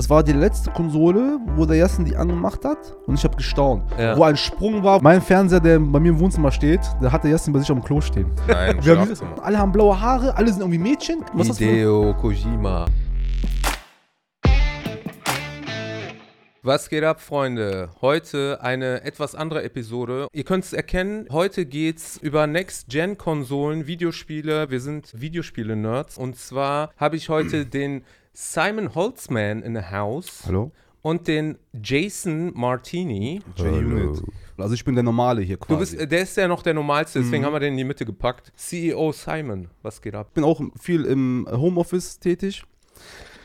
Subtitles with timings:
[0.00, 3.84] Das war die letzte Konsole, wo der Jassen die angemacht hat und ich habe gestaunt.
[3.98, 4.16] Ja.
[4.16, 5.02] Wo ein Sprung war.
[5.02, 7.84] Mein Fernseher, der bei mir im Wohnzimmer steht, der hat der Jassen bei sich am
[7.84, 8.30] Klo stehen.
[8.48, 11.22] Nein, Wir haben, alle haben blaue Haare, alle sind irgendwie Mädchen.
[11.34, 12.86] Was Hideo Kojima.
[16.62, 17.90] Was geht ab, Freunde?
[18.00, 20.28] Heute eine etwas andere Episode.
[20.32, 24.70] Ihr könnt es erkennen, heute geht's über Next-Gen-Konsolen, Videospiele.
[24.70, 26.16] Wir sind Videospiele-Nerds.
[26.16, 30.70] Und zwar habe ich heute den Simon Holtzman in the house Hallo?
[31.02, 33.40] und den Jason Martini.
[33.56, 34.22] J-Unit.
[34.56, 35.96] Also ich bin der Normale hier quasi.
[35.96, 38.04] Du bist, der ist ja noch der normalste, deswegen haben wir den in die Mitte
[38.04, 38.52] gepackt.
[38.56, 40.26] CEO Simon, was geht ab?
[40.28, 42.62] Ich bin auch viel im Homeoffice tätig,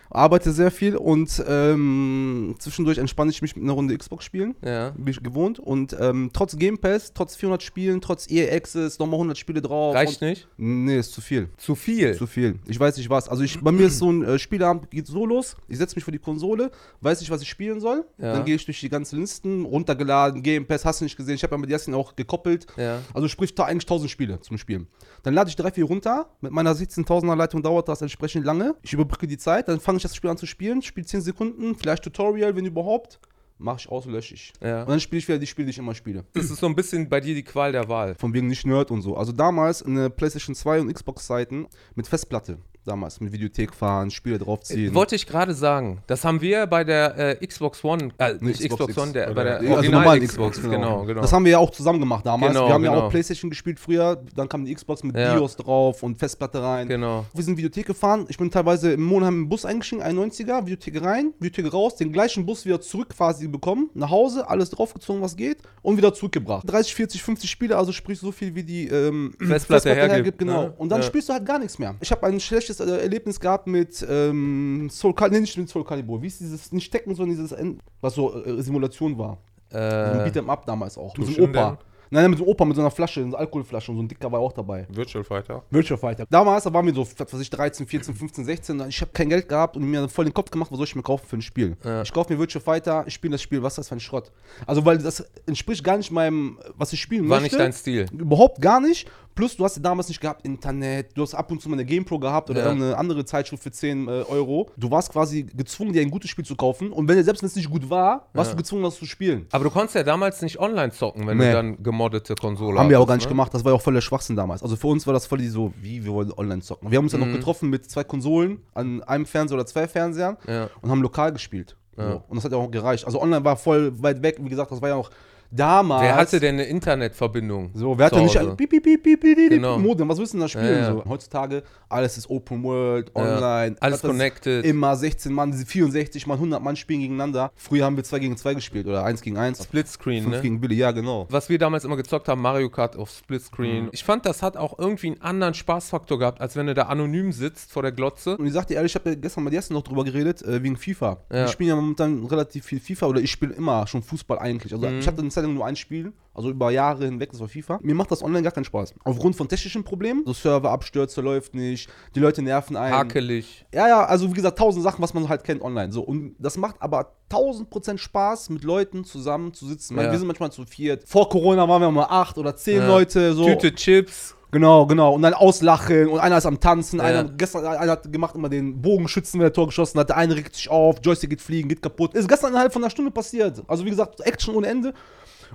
[0.09, 4.94] arbeite sehr viel und ähm, zwischendurch entspanne ich mich mit einer Runde Xbox spielen, Ja.
[4.98, 5.59] wie ich gewohnt.
[5.59, 9.96] Und ähm, trotz Game Pass, trotz 400 Spielen, trotz EA Access, nochmal 100 Spiele drauf.
[9.96, 10.48] Reicht nicht?
[10.58, 11.49] Nee, ist zu viel.
[11.58, 12.16] Zu viel.
[12.16, 12.60] Zu viel.
[12.68, 13.27] Ich weiß nicht was.
[13.30, 15.55] Also ich, bei mir ist so ein äh, Spieleabend, geht so los.
[15.68, 18.05] Ich setze mich vor die Konsole, weiß nicht, was ich spielen soll.
[18.18, 18.34] Ja.
[18.34, 21.35] Dann gehe ich durch die ganzen Listen, runtergeladen, Game Pass, hast du nicht gesehen.
[21.35, 22.68] Ich habe ja mit Jasin auch gekoppelt.
[22.77, 22.99] Ja.
[23.13, 24.88] Also sprich, da eigentlich 1000 Spiele zum Spielen.
[25.24, 26.29] Dann lade ich drei, vier runter.
[26.41, 28.76] Mit meiner 16.000er Leitung dauert das entsprechend lange.
[28.84, 31.75] Ich überbrücke die Zeit, dann fange ich das Spiel an zu spielen, spiele 10 Sekunden,
[31.75, 33.20] vielleicht Tutorial, wenn überhaupt.
[33.57, 34.51] Mache ich aus, lösche ich.
[34.61, 34.81] Ja.
[34.81, 36.25] Und dann spiele ich wieder die Spiele, die ich immer spiele.
[36.34, 38.15] Das ist so ein bisschen bei dir die Qual der Wahl.
[38.15, 39.15] Von wegen nicht Nerd und so.
[39.15, 42.57] Also damals eine PlayStation 2 und Xbox-Seiten mit Festplatte.
[42.86, 44.94] Damals mit Videothek fahren, Spiele draufziehen.
[44.94, 46.04] Wollte ich gerade sagen.
[46.05, 48.98] Das haben wir bei der äh, Xbox One, äh, nicht Xbox, X.
[49.02, 51.22] One, der, bei der Also Original normalen Xbox, genau, genau.
[51.22, 52.54] Das haben wir ja auch zusammen gemacht damals.
[52.54, 53.06] Genau, wir haben ja genau.
[53.08, 55.34] auch Playstation gespielt früher, dann kam die Xbox mit Ja.
[55.34, 56.88] BIOS drauf und Festplatte rein.
[56.88, 57.26] genau.
[57.34, 58.26] Wir sind Videothek gefahren.
[58.30, 62.46] Ich bin teilweise im Monat im Bus eingestiegen, 91er, Videothek rein, Videothek raus, den gleichen
[62.46, 66.69] Bus wieder zurück quasi bekommen, nach Hause, alles draufgezogen, was geht und wieder zurückgebracht.
[66.69, 70.63] 30, 40, 50 Spiele, also sprich so viel wie die ähm, Festplatte hergibt, genau.
[70.66, 70.74] ne?
[70.78, 71.08] Und dann Ja.
[71.08, 71.96] spielst du halt gar nichts mehr.
[72.00, 75.84] Ich habe ein schlechtes äh, Erlebnis gehabt mit ähm, Soul Calibur, nee, nicht mit Soul
[75.84, 76.22] Calibur.
[76.22, 79.38] Wie ist dieses, nicht Tekken, sondern dieses, End- was so äh, Simulation war.
[79.72, 81.17] So Äh, Beat'em Up damals auch.
[81.17, 81.78] Mit so einem Opa.
[82.12, 84.03] Nein, nein, mit so einem Opa mit so einer Flasche, so einer Alkoholflasche und so
[84.03, 84.85] ein Dicker war auch dabei.
[84.89, 85.63] Virtual Fighter.
[85.72, 86.25] Virtual Fighter.
[86.29, 88.83] Damals, da waren wir so, was weiß ich, 13, 14, 15, 16.
[88.89, 91.01] Ich habe kein Geld gehabt und mir voll den Kopf gemacht, was soll ich mir
[91.01, 91.75] kaufen für ein Spiel?
[91.83, 92.03] Ja.
[92.03, 94.31] Ich kaufe mir Virtual Fighter, ich spiele das Spiel, was ist das für ein Schrott?
[94.67, 97.55] Also, weil das entspricht gar nicht meinem, was ich spielen war möchte.
[97.55, 98.05] nicht dein Stil.
[98.13, 99.09] Überhaupt gar nicht.
[99.35, 101.84] Plus, du hast ja damals nicht gehabt Internet, du hast ab und zu mal eine
[101.85, 102.66] GamePro gehabt oder Ja.
[102.68, 104.69] irgendeine andere Zeitschrift für 10 äh, Euro.
[104.78, 106.91] Du warst quasi gezwungen, dir ein gutes Spiel zu kaufen.
[106.91, 108.56] Und wenn selbst wenn es nicht gut war, warst Ja.
[108.56, 109.45] du gezwungen, das zu spielen.
[109.51, 111.47] Aber du konntest ja damals nicht online zocken, wenn Nee.
[111.47, 113.29] du dann gemoddete Konsole Haben wir auch gar nicht ne?
[113.29, 114.63] gemacht, das war ja auch voll der Schwachsinn damals.
[114.63, 116.90] Also für uns war das voll die so, wie wir wollen online zocken.
[116.90, 117.34] Wir haben uns ja noch Mhm.
[117.34, 120.69] getroffen mit zwei Konsolen an einem Fernseher oder zwei Fernsehern Ja.
[120.81, 121.75] und haben lokal gespielt.
[121.97, 122.03] So.
[122.28, 123.06] Und das hat ja auch gereicht.
[123.06, 125.09] Also online war voll weit weg, wie gesagt, das war ja auch
[125.55, 126.01] damals.
[126.03, 127.71] Wer hatte denn eine Internetverbindung?
[127.73, 128.51] So, wer hatte nicht Hause?
[128.51, 129.77] ein Piep, piep, piep, piep, piep, piep, Genau.
[129.79, 130.66] Modem, was willst du denn da spielen?
[130.67, 130.91] Ja, ja.
[130.93, 131.03] So.
[131.07, 133.21] Heutzutage, alles ist Open World, Ja.
[133.21, 133.75] online.
[133.79, 134.65] Alles das ist connected.
[134.65, 137.51] Immer 16 Mann, diese 64 Mann, 100 Mann spielen gegeneinander.
[137.55, 139.63] Früher haben wir 2 gegen 2 gespielt oder 1 gegen 1.
[139.63, 140.41] Splitscreen, 5 ne?
[140.41, 141.27] gegen Billy, ja genau.
[141.29, 143.17] Was wir damals immer gezockt haben, Mario Kart auf Mhm.
[143.23, 143.89] Splitscreen.
[143.91, 147.31] Ich fand, das hat auch irgendwie einen anderen Spaßfaktor gehabt, als wenn du da anonym
[147.31, 148.38] sitzt vor der Glotze.
[148.38, 150.75] Und ich sagte ehrlich, ich habe ja gestern mit Jassen noch drüber geredet, äh, wegen
[150.77, 151.17] FIFA.
[151.31, 151.45] Ja.
[151.45, 154.73] Ich spiele ja momentan relativ viel FIFA oder ich spiele immer schon Fußball eigentlich.
[154.73, 154.99] Also Mhm.
[154.99, 157.79] ich hatte eine Zeit lang nur ein Spiel, also über Jahre hinweg, das war FIFA.
[157.81, 158.94] Mir macht das online gar keinen Spaß.
[159.03, 162.94] Aufgrund von technischen Problemen, so Serverabstürze läuft nicht, die Leute nerven einen.
[162.94, 163.66] Hakelig.
[163.73, 165.91] Ja, ja, also wie gesagt, tausend Sachen, was man halt kennt online.
[165.91, 169.97] So, und das macht aber tausend Prozent Spaß, mit Leuten zusammen zu sitzen.
[169.97, 170.11] Ja.
[170.11, 171.07] Wir sind manchmal zu viert.
[171.07, 172.88] Vor Corona waren wir mal acht oder zehn Ja.
[172.88, 173.33] Leute.
[173.33, 173.45] So.
[173.45, 174.35] Tüte Chips.
[174.51, 175.13] Genau, genau.
[175.13, 177.00] Und dann auslachen und einer ist am Tanzen.
[177.00, 177.06] Ja.
[177.06, 180.07] Einer, gestern, einer hat gemacht immer den Bogenschützen, wenn er Tor geschossen hat.
[180.07, 182.13] Der eine regt sich auf, Joystick geht fliegen, geht kaputt.
[182.13, 183.62] Ist gestern innerhalb von einer Stunde passiert.
[183.67, 184.94] Also wie gesagt, Action ohne Ende.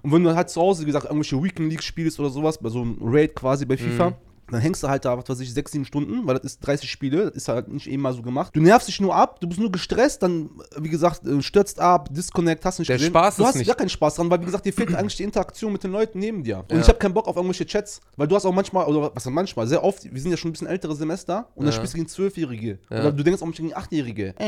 [0.03, 2.69] Und wenn du halt zu Hause, wie gesagt, irgendwelche Weekend League spielst oder sowas, bei
[2.69, 4.13] so einem Raid quasi bei FIFA,
[4.51, 6.91] dann hängst du halt da, was weiß ich, sechs, sieben Stunden, weil das ist 30
[6.91, 8.55] Spiele, das ist halt nicht eben mal so gemacht.
[8.55, 12.09] Du nervst dich nur ab, du bist nur gestresst, dann, wie gesagt, äh, stürzt ab,
[12.13, 13.11] Disconnect, hast nicht Der gesehen.
[13.11, 15.17] Spaß du ist hast nicht- gar keinen Spaß dran, weil, wie gesagt, dir fehlt eigentlich
[15.17, 16.59] die Interaktion mit den Leuten neben dir.
[16.59, 16.79] Und Ja.
[16.81, 19.67] ich habe keinen Bock auf irgendwelche Chats, weil du hast auch manchmal, oder was manchmal,
[19.67, 21.73] sehr oft, wir sind ja schon ein bisschen ältere Semester und dann Ja.
[21.73, 22.79] spielst du gegen Zwölfjährige.
[22.91, 23.01] Ja.
[23.01, 24.35] Oder du denkst auch manchmal gegen Achtjährige.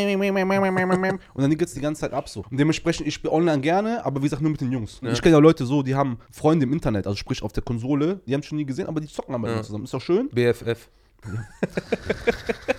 [1.34, 2.44] und dann geht's die ganze Zeit ab so.
[2.50, 5.00] Und dementsprechend, ich spiele online gerne, aber wie gesagt, nur mit den Jungs.
[5.02, 8.20] Ich kenne ja Leute so, die haben Freunde im Internet, also sprich auf der Konsole,
[8.26, 9.84] die haben schon nie gesehen, aber die zocken aber zusammen.
[9.84, 10.28] Ist doch schön.
[10.30, 10.88] BFF.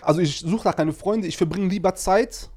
[0.02, 2.50] Also ich suche da keine Freunde, ich verbringe lieber Zeit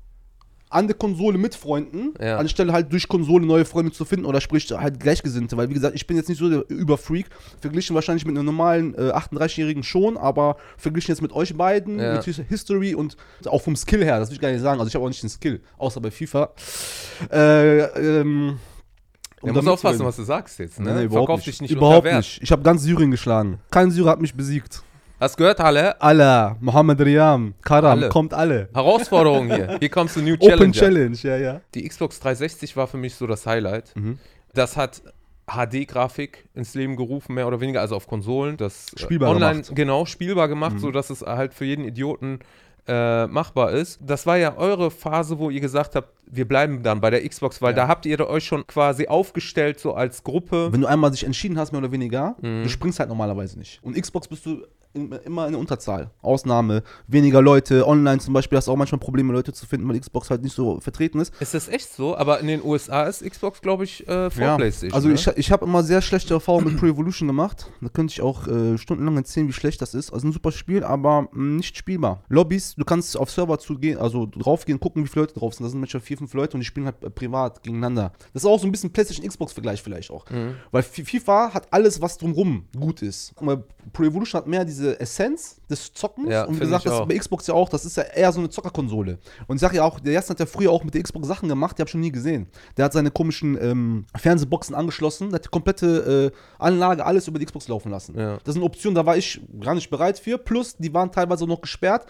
[0.69, 2.39] an der Konsole mit Freunden, Ja.
[2.39, 5.95] anstelle halt durch Konsole neue Freunde zu finden oder sprich halt Gleichgesinnte, weil wie gesagt,
[5.95, 7.27] ich bin jetzt nicht so der Überfreak,
[7.61, 12.15] verglichen wahrscheinlich mit einem normalen äh, 38-Jährigen schon, aber verglichen jetzt mit euch beiden, Ja.
[12.15, 13.17] mit His- History und
[13.47, 15.23] auch vom Skill her, das will ich gar nicht sagen, also ich habe auch nicht
[15.23, 16.51] den Skill, außer bei FIFA.
[17.31, 17.79] Äh,
[18.21, 18.59] ähm,
[19.53, 20.79] Du um musst da aufpassen, was du sagst jetzt.
[20.79, 20.87] Ne?
[20.87, 21.61] Nein, nein, überhaupt Verkauf nicht.
[21.61, 22.43] dich nicht überhaupt nicht.
[22.43, 23.59] Ich habe ganz Syrien geschlagen.
[23.71, 24.83] Kein Syrer hat mich besiegt.
[25.19, 25.99] Hast gehört, alle?
[26.01, 28.09] Allah, Mohammed Riyam, Karam, Alle.
[28.11, 28.69] kommt alle.
[28.75, 29.77] Herausforderung hier.
[29.81, 30.73] Hier kommst du New Open Challenger.
[30.73, 31.61] Challenge, ja, ja.
[31.75, 33.97] Die Xbox 360 war für mich so das Highlight.
[33.97, 34.19] Mhm.
[34.53, 35.03] Das hat
[35.47, 38.59] HD-Grafik ins Leben gerufen, mehr oder weniger, also auf Konsolen.
[38.59, 39.71] Das äh, Spielbar online, gemacht.
[39.71, 39.75] Mhm.
[39.75, 42.41] genau, spielbar gemacht, sodass es halt für jeden Idioten
[42.89, 43.99] äh, machbar ist.
[44.01, 47.61] Das war ja eure Phase, wo ihr gesagt habt, wir bleiben dann bei der Xbox,
[47.63, 47.83] weil Ja.
[47.83, 50.73] da habt ihr euch schon quasi aufgestellt, so als Gruppe.
[50.73, 52.63] Wenn du einmal dich entschieden hast, mehr oder weniger, Mhm.
[52.65, 53.81] du springst halt normalerweise nicht.
[53.83, 54.65] Und Xbox bist du
[54.97, 56.11] immer in der Unterzahl.
[56.23, 59.99] Ausnahme, weniger Leute, online zum Beispiel hast du auch manchmal Probleme, Leute zu finden, weil
[59.99, 61.33] Xbox halt nicht so vertreten ist.
[61.41, 62.17] Ist das echt so?
[62.17, 64.95] Aber in den USA ist Xbox, glaube ich, äh, vor PlayStation.
[64.95, 65.15] Also ne?
[65.15, 67.71] ich, ich habe immer sehr schlechte Erfahrungen mit Pro Evolution gemacht.
[67.81, 70.13] Da könnte ich auch äh, stundenlang erzählen, wie schlecht das ist.
[70.13, 72.23] Also ein super Spiel, aber mh, nicht spielbar.
[72.29, 75.65] Lobbys, du kannst auf Server zugehen, also draufgehen, gucken, wie viele Leute drauf sind.
[75.65, 78.13] Da sind manchmal vier, fünf Leute und die spielen halt äh, privat gegeneinander.
[78.33, 80.29] Das ist auch so ein bisschen PlayStation-Xbox-Vergleich vielleicht auch.
[80.31, 80.55] Mhm.
[80.71, 83.33] Weil FIFA hat alles, was drumrum gut ist.
[83.35, 86.31] Guck mal, Pro Evolution hat mehr diese Essenz des Zockens.
[86.31, 87.07] Ja, und gesagt, das auch.
[87.07, 89.19] bei Xbox ja auch, das ist ja eher so eine Zockerkonsole.
[89.47, 91.49] Und ich sag ja auch, der Jassen hat ja früher auch mit der Xbox Sachen
[91.49, 92.47] gemacht, die habe ich schon nie gesehen.
[92.77, 97.47] Der hat seine komischen ähm, Fernsehboxen angeschlossen, hat die komplette äh, Anlage, alles über die
[97.47, 98.19] Xbox laufen lassen.
[98.19, 98.39] Ja.
[98.45, 100.39] Das ist eine Option, da war ich gar nicht bereit für.
[100.39, 102.07] Plus, die waren teilweise auch noch gesperrt.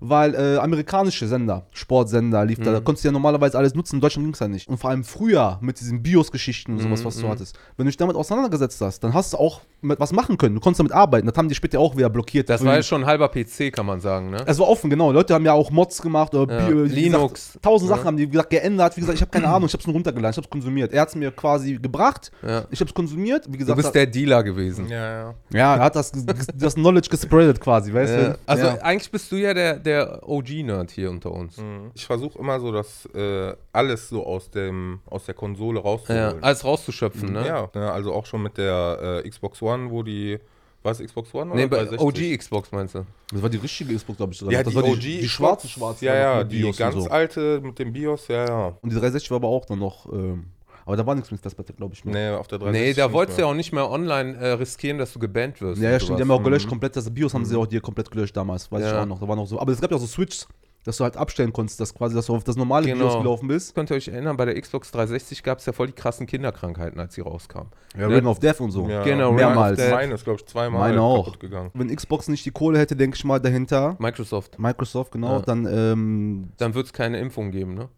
[0.00, 2.64] Weil äh, amerikanische Sender, Sportsender lief Mhm.
[2.64, 4.68] da, da konntest du ja normalerweise alles nutzen, in Deutschland ging es ja nicht.
[4.68, 7.58] Und vor allem früher mit diesen BIOS-Geschichten und sowas, Mhm, was du hattest.
[7.76, 10.56] Wenn du dich damit auseinandergesetzt hast, dann hast du auch mit was machen können.
[10.56, 11.26] Du konntest damit arbeiten.
[11.26, 12.48] Das haben die später auch wieder blockiert.
[12.48, 14.38] das Früher- war ja schon ein halber PC, kann man sagen, ne?
[14.46, 15.12] es war offen, genau.
[15.12, 17.46] Leute haben ja auch Mods gemacht oder Ja, Linux.
[17.48, 17.96] Gesagt, tausend Ja.
[17.96, 18.96] Sachen haben die gesagt, geändert.
[18.96, 20.92] Wie gesagt, ich habe keine Ahnung, ich habe es nur runtergeladen, ich habe es konsumiert.
[20.92, 22.64] Er hat es mir quasi gebracht, Ja.
[22.70, 23.46] ich habe es konsumiert.
[23.46, 24.88] Wie Du gesagt, bist der Dealer gewesen.
[24.88, 25.34] Ja, ja.
[25.52, 26.12] ja, er hat das,
[26.54, 28.28] das Knowledge gespreadet quasi, weißt Ja.
[28.30, 28.38] du?
[28.46, 28.74] Also ja.
[28.82, 31.56] eigentlich bist du ja der, der OG-Nerd hier unter uns.
[31.56, 31.90] Mhm.
[31.94, 36.42] Ich versuche immer so, das äh, alles so aus dem aus der Konsole Ja, rauszuholen.
[36.44, 37.46] alles rauszuschöpfen, ne?
[37.46, 40.38] Ja, ne, also auch schon mit der äh, Xbox One, wo die,
[40.82, 42.32] was Xbox One Nee, oder bei 360?
[42.34, 43.04] OG Xbox meinst du?
[43.32, 44.38] das war die richtige Xbox, glaube ich.
[44.38, 44.52] sogar.
[44.54, 45.32] Ja, das die war OG, die, die Xbox.
[45.32, 46.04] schwarze, schwarze.
[46.06, 47.08] Ja, war ja, die ganz so.
[47.10, 48.66] alte mit dem BIOS, ja, ja.
[48.80, 50.46] Und die 360 war aber auch dann noch, ähm,
[50.88, 52.04] aber da war nichts mit Festplatte, glaube ich.
[52.04, 52.32] mehr.
[52.32, 52.88] Nee, auf der 360.
[52.88, 53.46] Nee, da nicht wolltest du mehr.
[53.46, 55.80] ja auch nicht mehr online äh, riskieren, dass du gebannt wirst.
[55.80, 56.18] Ja, ja, stimmt.
[56.18, 56.96] Die haben ja auch gelöscht komplett.
[56.96, 58.72] Das BIOS haben sie auch dir komplett gelöscht damals.
[58.72, 59.02] Weiß ich Ja.
[59.02, 59.20] auch noch.
[59.20, 59.60] Da war noch so.
[59.60, 60.48] Aber es gab ja auch so Switches,
[60.84, 63.04] dass du halt abstellen konntest, dass quasi, dass du auf das normale Genau.
[63.08, 63.74] BIOS gelaufen bist.
[63.74, 66.98] Könnt ihr euch erinnern, bei der Xbox 360 gab es ja voll die krassen Kinderkrankheiten,
[66.98, 67.66] als sie rauskam.
[67.98, 68.88] Ja, Ring of Death und so.
[68.88, 69.78] Ja, Genau, mehrmals.
[69.78, 71.24] Meine- Meine ist, glaube ich, zweimal Meine auch.
[71.26, 71.70] kaputt gegangen.
[71.74, 74.58] Wenn Xbox nicht die Kohle hätte, denke ich mal, dahinter, Microsoft.
[74.58, 75.42] Microsoft, genau, Ja.
[75.42, 77.88] dann, ähm, Dann wird es keine Impfung geben, ne?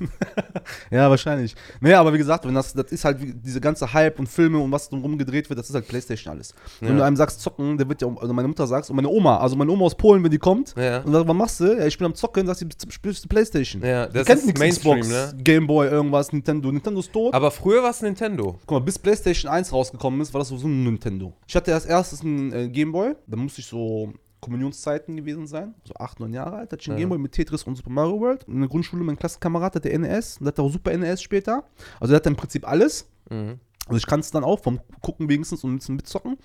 [0.90, 1.54] ja, wahrscheinlich.
[1.80, 4.58] Naja, aber wie gesagt, wenn das, das ist halt wie, diese ganze Hype und Filme
[4.58, 6.54] und was drumherum gedreht wird, das ist halt Playstation alles.
[6.80, 6.96] Wenn Ja.
[6.98, 9.56] du einem sagst, zocken, der wird ja, also meine Mutter sagt, und meine Oma, also
[9.56, 11.00] meine Oma aus Polen, wenn die kommt, Ja.
[11.00, 11.76] und sagt, was machst du?
[11.78, 13.82] Ja, ich bin am Zocken, sagt sie, spielst du Playstation.
[13.82, 15.42] Ja, Die das kennt ist Mainstream, Xbox, ne?
[15.42, 16.70] Gameboy, irgendwas, Nintendo.
[16.72, 17.34] Nintendo ist tot.
[17.34, 18.58] Aber früher war es Nintendo.
[18.66, 21.32] Guck mal, bis PlayStation 1 rausgekommen ist, war das so ein Nintendo.
[21.46, 25.94] Ich hatte als erstes einen äh, Gameboy, da musste ich so Kommunionszeiten gewesen sein, so
[25.94, 27.02] 8, 9 Jahre alt, hatte ich einen Ja.
[27.02, 28.44] Gameboy mit Tetris und Super Mario World.
[28.44, 31.64] In der Grundschule mein Klassenkamerad hatte NES und der hatte auch Super NES später.
[32.00, 33.08] Also der hatte im Prinzip alles.
[33.30, 33.58] Mhm.
[33.86, 36.36] Also ich kann es dann auch vom Gucken wenigstens und ein bisschen mitzocken.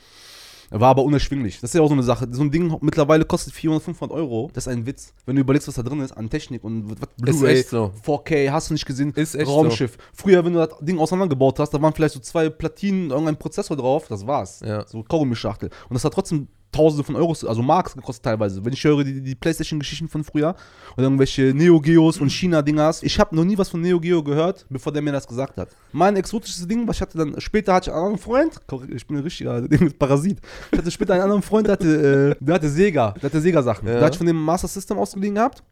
[0.70, 1.62] War aber unerschwinglich.
[1.62, 2.28] Das ist ja auch so eine Sache.
[2.32, 4.50] So ein Ding mittlerweile kostet 400, 500 Euro.
[4.54, 5.14] Das ist ein Witz.
[5.26, 7.92] Wenn du überlegst, was da drin ist an Technik und Blu-ray, so.
[8.04, 9.12] 4K, hast du nicht gesehen?
[9.14, 9.98] Ist echt Raumschiff.
[10.14, 13.78] Früher, wenn du das Ding auseinandergebaut hast, da waren vielleicht so zwei Platinen, irgendein Prozessor
[13.78, 14.62] drauf, das war's.
[14.66, 14.88] Ja.
[14.88, 15.70] So Kaugummischachtel.
[15.90, 18.66] Und das hat trotzdem Tausende von Euros, also Marks gekostet teilweise.
[18.66, 20.56] Wenn ich höre die, die Playstation-Geschichten von früher
[20.98, 23.04] oder irgendwelche Neo Geos und China-Dingers.
[23.04, 25.70] Ich habe noch nie was von Neo Geo gehört, bevor der mir das gesagt hat.
[25.92, 28.60] Mein exotisches Ding, was ich hatte dann, später hatte ich einen anderen Freund,
[28.94, 30.40] ich bin ein richtiger Ding mit Parasit.
[30.72, 33.88] Ich hatte später einen anderen Freund, der hatte, äh, der hatte Sega, der hatte Sega-Sachen.
[33.88, 33.96] Ja.
[33.96, 35.64] Da hatte ich von dem Master System ausgeliehen gehabt,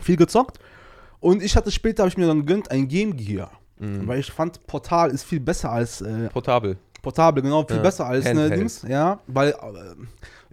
[0.00, 0.58] viel gezockt.
[1.20, 3.50] Und ich hatte später, habe ich mir dann gegönnt, ein Game Gear.
[3.78, 4.06] Mhm.
[4.06, 6.78] Weil ich fand, Portal ist viel besser als äh, Portabel.
[7.02, 8.60] Portable, genau, viel Ja, besser als ne, Handheld.
[8.60, 8.82] Dings.
[8.88, 9.54] Ja, weil, äh,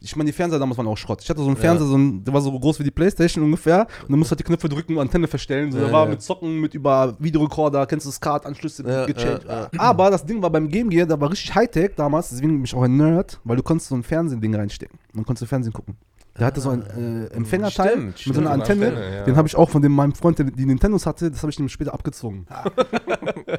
[0.02, 1.22] ich meine, die Fernseher damals waren auch Schrott.
[1.24, 3.88] Ich hatte so einen Fernseher, so ein, der war so groß wie die Playstation ungefähr.
[4.04, 5.72] Und du musst halt die Knöpfe drücken und Antenne verstellen.
[5.72, 6.12] So, Ja, der war ja.
[6.12, 9.46] mit Zocken, mit über Videorekorder, kennst du SCART-Anschlüsse Ja, gechanged.
[9.48, 12.66] ja, Aber das Ding war beim Game Gear, da war richtig Hightech damals, deswegen bin
[12.66, 15.00] ich auch ein Nerd, weil du konntest so ein Fernsehding reinstecken.
[15.14, 15.96] Man konnte Fernsehen gucken.
[16.38, 16.82] Der hatte so ein
[17.30, 18.36] äh, Empfängerteil Stimmt, mit stimmt.
[18.36, 18.88] so einer Eine Antenne.
[18.88, 19.24] Antenne, ja.
[19.24, 21.60] Den habe ich auch von dem, meinem Freund, der die Nintendos hatte, das habe ich
[21.60, 22.46] ihm später abgezogen.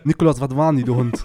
[0.04, 1.22] Nikolas, was waren die, du Hund?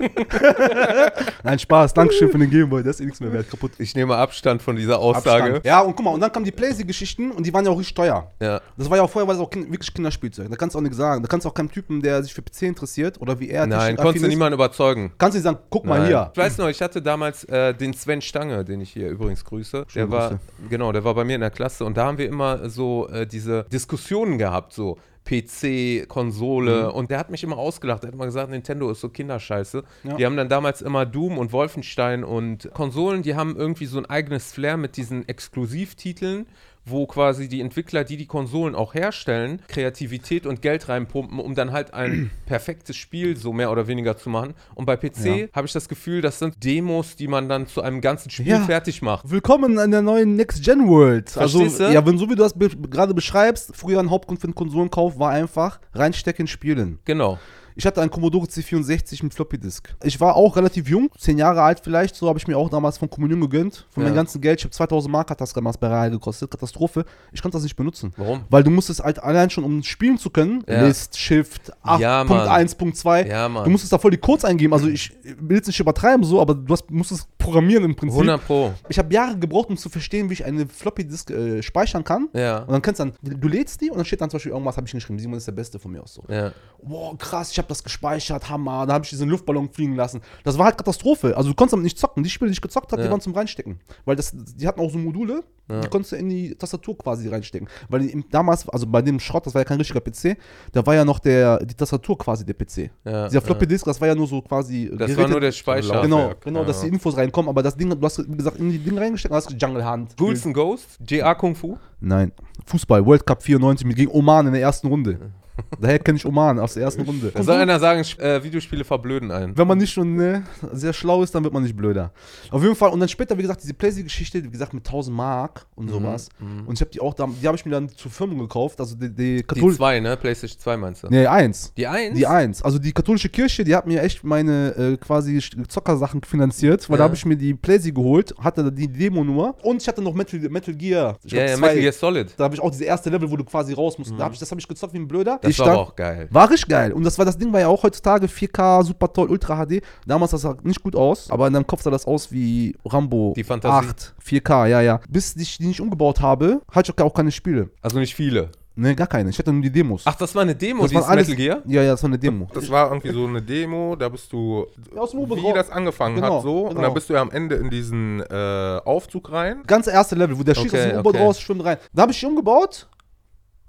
[1.43, 1.93] Nein, Spaß.
[1.93, 2.83] Dankeschön für den Gameboy.
[2.83, 3.49] Der ist eh nichts mehr wert.
[3.49, 3.73] Kaputt.
[3.79, 5.43] Ich nehme Abstand von dieser Aussage.
[5.43, 5.65] Abstand.
[5.65, 7.95] Ja, und guck mal, und dann kamen die Playsee-Geschichten und die waren ja auch richtig
[7.95, 8.31] teuer.
[8.39, 8.61] Ja.
[8.77, 10.49] Das war ja auch vorher, war das auch kind, wirklich Kinderspielzeug.
[10.49, 11.21] Da kannst du auch nichts sagen.
[11.21, 13.97] Da kannst du auch keinem Typen, der sich für PC interessiert oder wie er Nein,
[13.97, 15.11] konntest du niemanden überzeugen.
[15.17, 16.07] Kannst du nicht sagen, guck mal Nein.
[16.07, 16.29] hier.
[16.31, 19.85] Ich weiß noch, ich hatte damals äh, den Sven Stange, den ich hier übrigens grüße.
[19.87, 20.39] Schöne Der war, Grüße.
[20.69, 23.27] genau, der war bei mir in der Klasse und da haben wir immer so äh,
[23.27, 28.03] diese Diskussionen gehabt, so, PC, Konsole und der hat mich immer ausgelacht.
[28.03, 29.83] Er hat immer gesagt, Nintendo ist so Kinderscheiße.
[30.03, 30.15] Ja.
[30.15, 34.05] Die haben dann damals immer Doom und Wolfenstein und Konsolen, die haben irgendwie so ein
[34.07, 36.47] eigenes Flair mit diesen Exklusivtiteln,
[36.85, 41.71] wo quasi die Entwickler, die die Konsolen auch herstellen, Kreativität und Geld reinpumpen, um dann
[41.71, 44.53] halt ein perfektes Spiel so mehr oder weniger zu machen.
[44.75, 45.47] Und bei PC Ja.
[45.53, 48.61] habe ich das Gefühl, das sind Demos, die man dann zu einem ganzen Spiel Ja.
[48.65, 49.29] fertig macht.
[49.29, 51.37] Willkommen in der neuen Next-Gen-World.
[51.37, 51.83] Also, du?
[51.91, 55.19] ja, wenn so wie du das be gerade beschreibst, früher ein Hauptgrund für den Konsolenkauf
[55.19, 56.99] war einfach reinstecken, spielen.
[57.05, 57.37] Genau.
[57.81, 59.91] Ich hatte einen Commodore C64 mit Floppy Disk.
[60.03, 62.99] Ich war auch relativ jung, zehn Jahre alt vielleicht, so habe ich mir auch damals
[62.99, 63.87] von Kommunion gegönnt.
[63.89, 64.09] Von Ja.
[64.09, 67.05] meinem ganzen Geld, ich habe 2000 Mark hat das damals bei Real gekostet, Katastrophe.
[67.31, 68.13] Ich konnte das nicht benutzen.
[68.17, 68.41] Warum?
[68.51, 70.85] Weil du musstest halt allein schon, um spielen zu können, Ja.
[70.85, 72.55] List, Shift, 8, Ja, Punkt Mann.
[72.55, 73.25] 1, Punkt 2.
[73.25, 73.63] Ja, Mann.
[73.63, 74.73] Du musstest da voll die Codes eingeben.
[74.73, 78.19] Also ich will jetzt nicht übertreiben so, aber du hast, musstest programmieren im Prinzip.
[78.19, 78.73] 100 Pro.
[78.89, 82.29] Ich habe Jahre gebraucht, um zu verstehen, wie ich eine Floppy Disk äh, speichern kann.
[82.33, 82.59] Ja.
[82.59, 84.77] Und dann kannst du dann, du lädst die und dann steht dann zum Beispiel irgendwas,
[84.77, 86.23] habe ich geschrieben, Simon ist der Beste von mir aus so.
[86.29, 86.51] Ja.
[86.83, 88.85] Boah, krass, ich habe das gespeichert, Hammer.
[88.85, 90.21] Da habe ich diesen Luftballon fliegen lassen.
[90.43, 91.35] Das war halt Katastrophe.
[91.37, 92.23] Also du konntest damit nicht zocken.
[92.23, 93.07] Die Spiele, die ich gezockt habe, Ja.
[93.07, 93.79] die waren zum Reinstecken.
[94.05, 97.69] Weil das, die hatten auch so Module, die konntest du in die Tastatur quasi reinstecken.
[97.87, 100.35] Weil im, damals, also bei dem Schrott, das war ja kein richtiger PC,
[100.73, 102.89] da war ja noch der, die Tastatur quasi der PC.
[103.05, 104.89] Ja, Dieser Floppy Disk, das war ja nur so quasi.
[104.91, 106.01] Das war gerätet- nur der Speicher.
[106.01, 106.65] Genau, genau, ja.
[106.65, 109.31] dass die Infos reinkommen, aber das Ding, du hast, wie gesagt, in die Dinge reingesteckt
[109.31, 110.15] und hast Jungle Hand.
[110.17, 111.77] Ghouls and Ghosts, JA Kung Fu.
[111.99, 112.31] Nein.
[112.65, 115.31] Fußball, World Cup 94 mit gegen Oman in der ersten Runde.
[115.79, 117.31] Daher kenne ich Oman aus der ersten Runde.
[117.33, 119.57] Da soll einer sagen, äh, Videospiele verblöden einen.
[119.57, 122.11] Wenn man nicht schon ne, sehr schlau ist, dann wird man nicht blöder.
[122.49, 122.89] Auf jeden Fall.
[122.91, 126.29] Und dann später, wie gesagt, diese Playsee-Geschichte, wie gesagt, mit 1000 Mark und Mhm, sowas.
[126.65, 128.79] Und ich habe die auch, die habe ich mir dann zur Firma gekauft.
[128.79, 129.77] Also die, die Die katholische.
[129.77, 130.17] 2, ne?
[130.17, 131.07] PlayStation 2 meinst du?
[131.09, 131.73] Nee, eins.
[131.75, 132.17] Die 1?
[132.17, 132.61] Die eins.
[132.63, 136.97] Also die katholische Kirche, die hat mir echt meine äh, quasi Zockersachen finanziert, weil Ja.
[136.99, 140.13] da habe ich mir die Playsee geholt, hatte die Demo nur und ich hatte noch
[140.13, 141.17] Metal, Metal Gear.
[141.23, 142.33] Ich Ja, glaub, ja, zwei- Metal Gear Solid.
[142.37, 144.13] Da habe ich auch diese erste Level, wo du quasi raus musst.
[144.17, 145.39] Da hab ich, das habe ich gezockt wie ein Blöder.
[145.41, 146.27] Das ich war stand- aber auch geil.
[146.31, 146.91] War richtig geil.
[146.93, 149.81] Und das war das Ding war ja auch heutzutage 4K, super toll, Ultra HD.
[150.05, 153.33] Damals sah das nicht gut aus, aber in deinem Kopf sah das aus wie Rambo
[153.35, 153.87] Die Fantasie.
[153.89, 154.99] 8, 4K, ja, ja.
[155.09, 157.69] Bis ich die nicht umgebaut habe, hatte ich auch keine Spiele.
[157.81, 158.49] Also nicht viele.
[158.73, 159.29] Ne, gar keine.
[159.29, 160.03] Ich hatte nur die Demos.
[160.05, 161.61] Ach, das war eine Demo, das dieses waren alles, Metal Gear?
[161.67, 162.47] Ja, ja, das war eine Demo.
[162.53, 165.69] Das war irgendwie so eine Demo, da bist du, Ja, aus dem U-Boot wie das
[165.69, 166.61] angefangen Genau, hat, so.
[166.63, 166.81] Und genau.
[166.83, 169.63] dann bist du ja am Ende in diesen äh, Aufzug rein.
[169.67, 171.23] Ganz erste Level, wo der schießt Okay, aus dem U-Boot okay.
[171.25, 171.77] raus, schwimmt rein.
[171.93, 172.87] Da habe ich die umgebaut.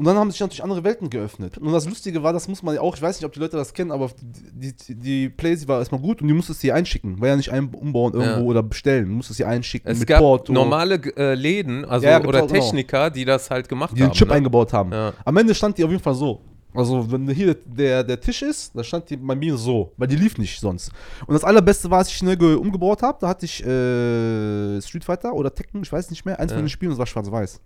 [0.03, 1.59] Und dann haben sich natürlich andere Welten geöffnet.
[1.59, 3.57] Und das Lustige war, das muss man ja auch, ich weiß nicht, ob die Leute
[3.57, 7.21] das kennen, aber die, die, die Playsee war erstmal gut und die musstest sie einschicken.
[7.21, 8.45] War ja nicht ein umbauen irgendwo Ja.
[8.47, 9.05] oder bestellen.
[9.07, 10.53] Du musstest sie einschicken Es mit gab Porto.
[10.53, 12.53] normale äh, Läden, also Ja, oder genau.
[12.53, 14.13] Techniker, die das halt gemacht die den haben.
[14.13, 14.35] Chip ne?
[14.35, 14.91] eingebaut haben.
[14.91, 15.13] Ja.
[15.25, 16.41] Am Ende stand die auf jeden Fall so.
[16.75, 20.17] Also, wenn hier der, der Tisch ist, da stand die bei mir so, weil die
[20.17, 20.91] lief nicht sonst.
[21.27, 25.05] Und das allerbeste war, als ich schnell ge- umgebaut habe, da hatte ich äh, Street
[25.05, 26.57] Fighter oder Tekken, ich weiß nicht mehr, eins Ja.
[26.57, 27.61] von den Spielen, und es war schwarz-weiß.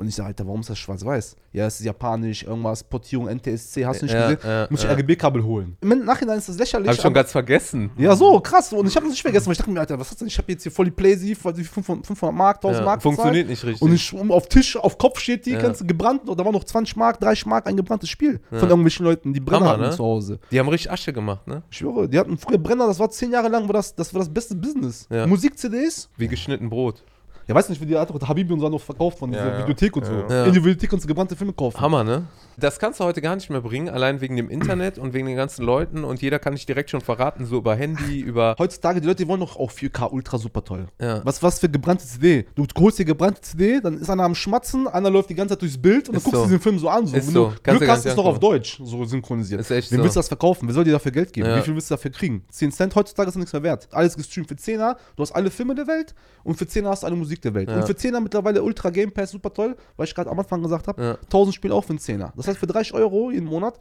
[0.00, 1.36] Und ich sage, Alter, warum ist das schwarz-weiß?
[1.52, 4.50] Ja, es ist japanisch, irgendwas, Portierung, NTSC, hast du nicht Ja, gesehen?
[4.50, 4.92] ja, Muss ich ja.
[4.94, 5.76] RGB-Kabel holen.
[5.82, 6.88] Im Nachhinein ist das lächerlich.
[6.88, 7.90] Hab ich schon ganz vergessen.
[7.98, 8.72] ja, so, krass.
[8.72, 10.28] Und ich habe das nicht vergessen, weil ich dachte mir, Alter, was hast du denn?
[10.28, 13.02] Ich habe jetzt hier voll die Playsee, voll die 500, 500 Mark, 1000 Ja, Mark
[13.02, 13.82] funktioniert nicht richtig.
[13.82, 16.64] Und ich, um, auf Tisch, auf Kopf steht die, kannst du gebrannt, da war noch
[16.64, 19.90] 20 Mark, 30 Mark ein gebranntes Spiel von irgendwelchen Leuten, die Brenner Hammer, hatten ne?
[19.90, 20.38] zu Hause.
[20.50, 21.62] Die haben richtig Asche gemacht, ne?
[21.70, 24.20] Ich schwöre, die hatten früher Brenner, das war 10 Jahre lang, war das, das war
[24.20, 25.06] das beste Business.
[25.10, 27.04] Musik-CDs, Wie geschnitten Brot.
[27.50, 29.58] Ja, weiß nicht, wie die Habibi und so noch verkauft von dieser Ja.
[29.58, 30.12] Videothek und so.
[30.28, 30.44] Ja.
[30.44, 31.80] In die Videothek kannst du gebrannte Filme kaufen.
[31.80, 32.22] Hammer, ne?
[32.60, 35.36] Das kannst du heute gar nicht mehr bringen, allein wegen dem Internet und wegen den
[35.36, 38.54] ganzen Leuten und jeder kann dich direkt schon verraten, so über Handy, über.
[38.58, 40.86] Heutzutage, die Leute die wollen doch auch 4K ultra super toll.
[41.00, 41.20] Ja.
[41.24, 42.46] Was, was für gebrannte CD?
[42.54, 45.62] Du holst dir gebrannte CD, dann ist einer am Schmatzen, einer läuft die ganze Zeit
[45.62, 46.44] durchs Bild und dann Ist guckst du so.
[46.46, 47.06] diesen Film so an.
[47.06, 47.16] So.
[47.16, 47.44] Ist Wenn so.
[47.48, 48.38] du Kannst Glück hast, ist doch auf.
[48.40, 49.60] Deutsch so synchronisiert.
[49.60, 50.04] Ist echt Wem so.
[50.04, 50.66] willst du das verkaufen?
[50.68, 51.48] Wer soll dir dafür Geld geben?
[51.48, 51.56] Ja.
[51.58, 52.44] Wie viel willst du dafür kriegen?
[52.50, 53.88] 10 Cent heutzutage ist das nichts mehr wert.
[53.90, 56.14] Alles gestreamt für 10er, du hast alle Filme der Welt
[56.44, 57.68] und für 10er hast du alle Musik der Welt.
[57.68, 57.76] Ja.
[57.76, 60.88] Und für 10er mittlerweile Ultra Game Pass super toll, weil ich gerade am Anfang gesagt
[60.88, 61.18] habe, Ja.
[61.24, 62.32] 1000 Spiele auch für einen 10er.
[62.36, 63.78] Das heißt, für 30 Euro jeden Monat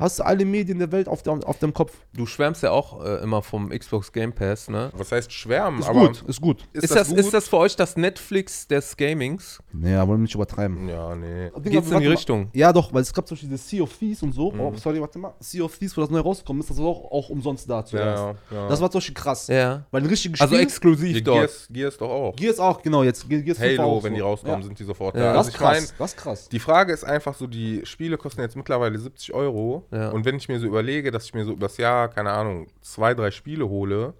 [0.00, 1.92] hast du alle Medien der Welt auf, der, auf dem Kopf.
[2.14, 4.90] Du schwärmst ja auch äh, immer vom Xbox Game Pass, ne?
[4.94, 5.80] Was heißt schwärmen?
[5.80, 6.64] Ist aber gut, ist gut.
[6.72, 9.60] Ist, das, ist das für euch das Netflix des Gamings?
[9.72, 10.88] Naja, wollen wir nicht übertreiben.
[10.88, 11.50] Ja, nee.
[11.58, 12.10] Digga, Geht's in die mal.
[12.12, 12.50] Richtung?
[12.52, 14.32] Ja, doch, weil es gab zum Beispiel dieses Sea of Thieves und Mhm.
[14.32, 14.52] so.
[14.58, 15.34] Oh, sorry, warte mal.
[15.40, 18.22] Sea of Thieves, wo das neu rausgekommen ist, das war auch, auch umsonst da zuerst.
[18.50, 18.68] Ja, ja.
[18.68, 19.46] Das war zum Beispiel krass.
[19.48, 19.84] Ja.
[19.90, 20.64] Weil ein richtiges Also Spiel.
[20.64, 21.38] exklusiv Die dort.
[21.40, 22.36] Gears, Gears doch auch.
[22.36, 24.16] Gears auch, genau, jetzt Ge- Gears 5 Halo, auch wenn so.
[24.16, 24.66] die rauskommen, ja.
[24.66, 25.20] sind die sofort Ja.
[25.20, 25.32] da.
[25.34, 26.48] Das Also ist mein, krass, das ist krass.
[26.48, 29.84] Die Frage ist einfach so, die Spiele kosten jetzt mittlerweile 70 Euro.
[29.90, 30.10] Ja.
[30.10, 33.14] Und wenn ich mir so überlege, dass ich mir so übers Jahr, keine Ahnung, zwei,
[33.14, 34.14] drei Spiele hole,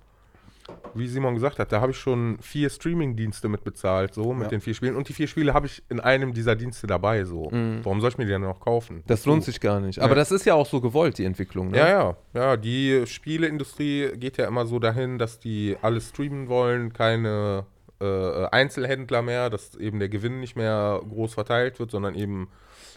[0.94, 4.48] wie Simon gesagt hat, da habe ich schon vier Streaming-Dienste mit bezahlt, so mit Ja.
[4.50, 4.94] den vier Spielen.
[4.94, 7.50] Und die vier Spiele habe ich in einem dieser Dienste dabei, so.
[7.82, 9.02] Warum soll ich mir die dann noch kaufen?
[9.08, 9.98] Das lohnt sich gar nicht.
[9.98, 10.14] Aber Ja.
[10.16, 11.78] das ist ja auch so gewollt, die Entwicklung, ne?
[11.78, 12.56] Ja, ja, ja.
[12.56, 17.64] Die Spieleindustrie geht ja immer so dahin, dass die alles streamen wollen, keine
[18.00, 22.48] äh, Einzelhändler mehr, dass eben der Gewinn nicht mehr groß verteilt wird, sondern eben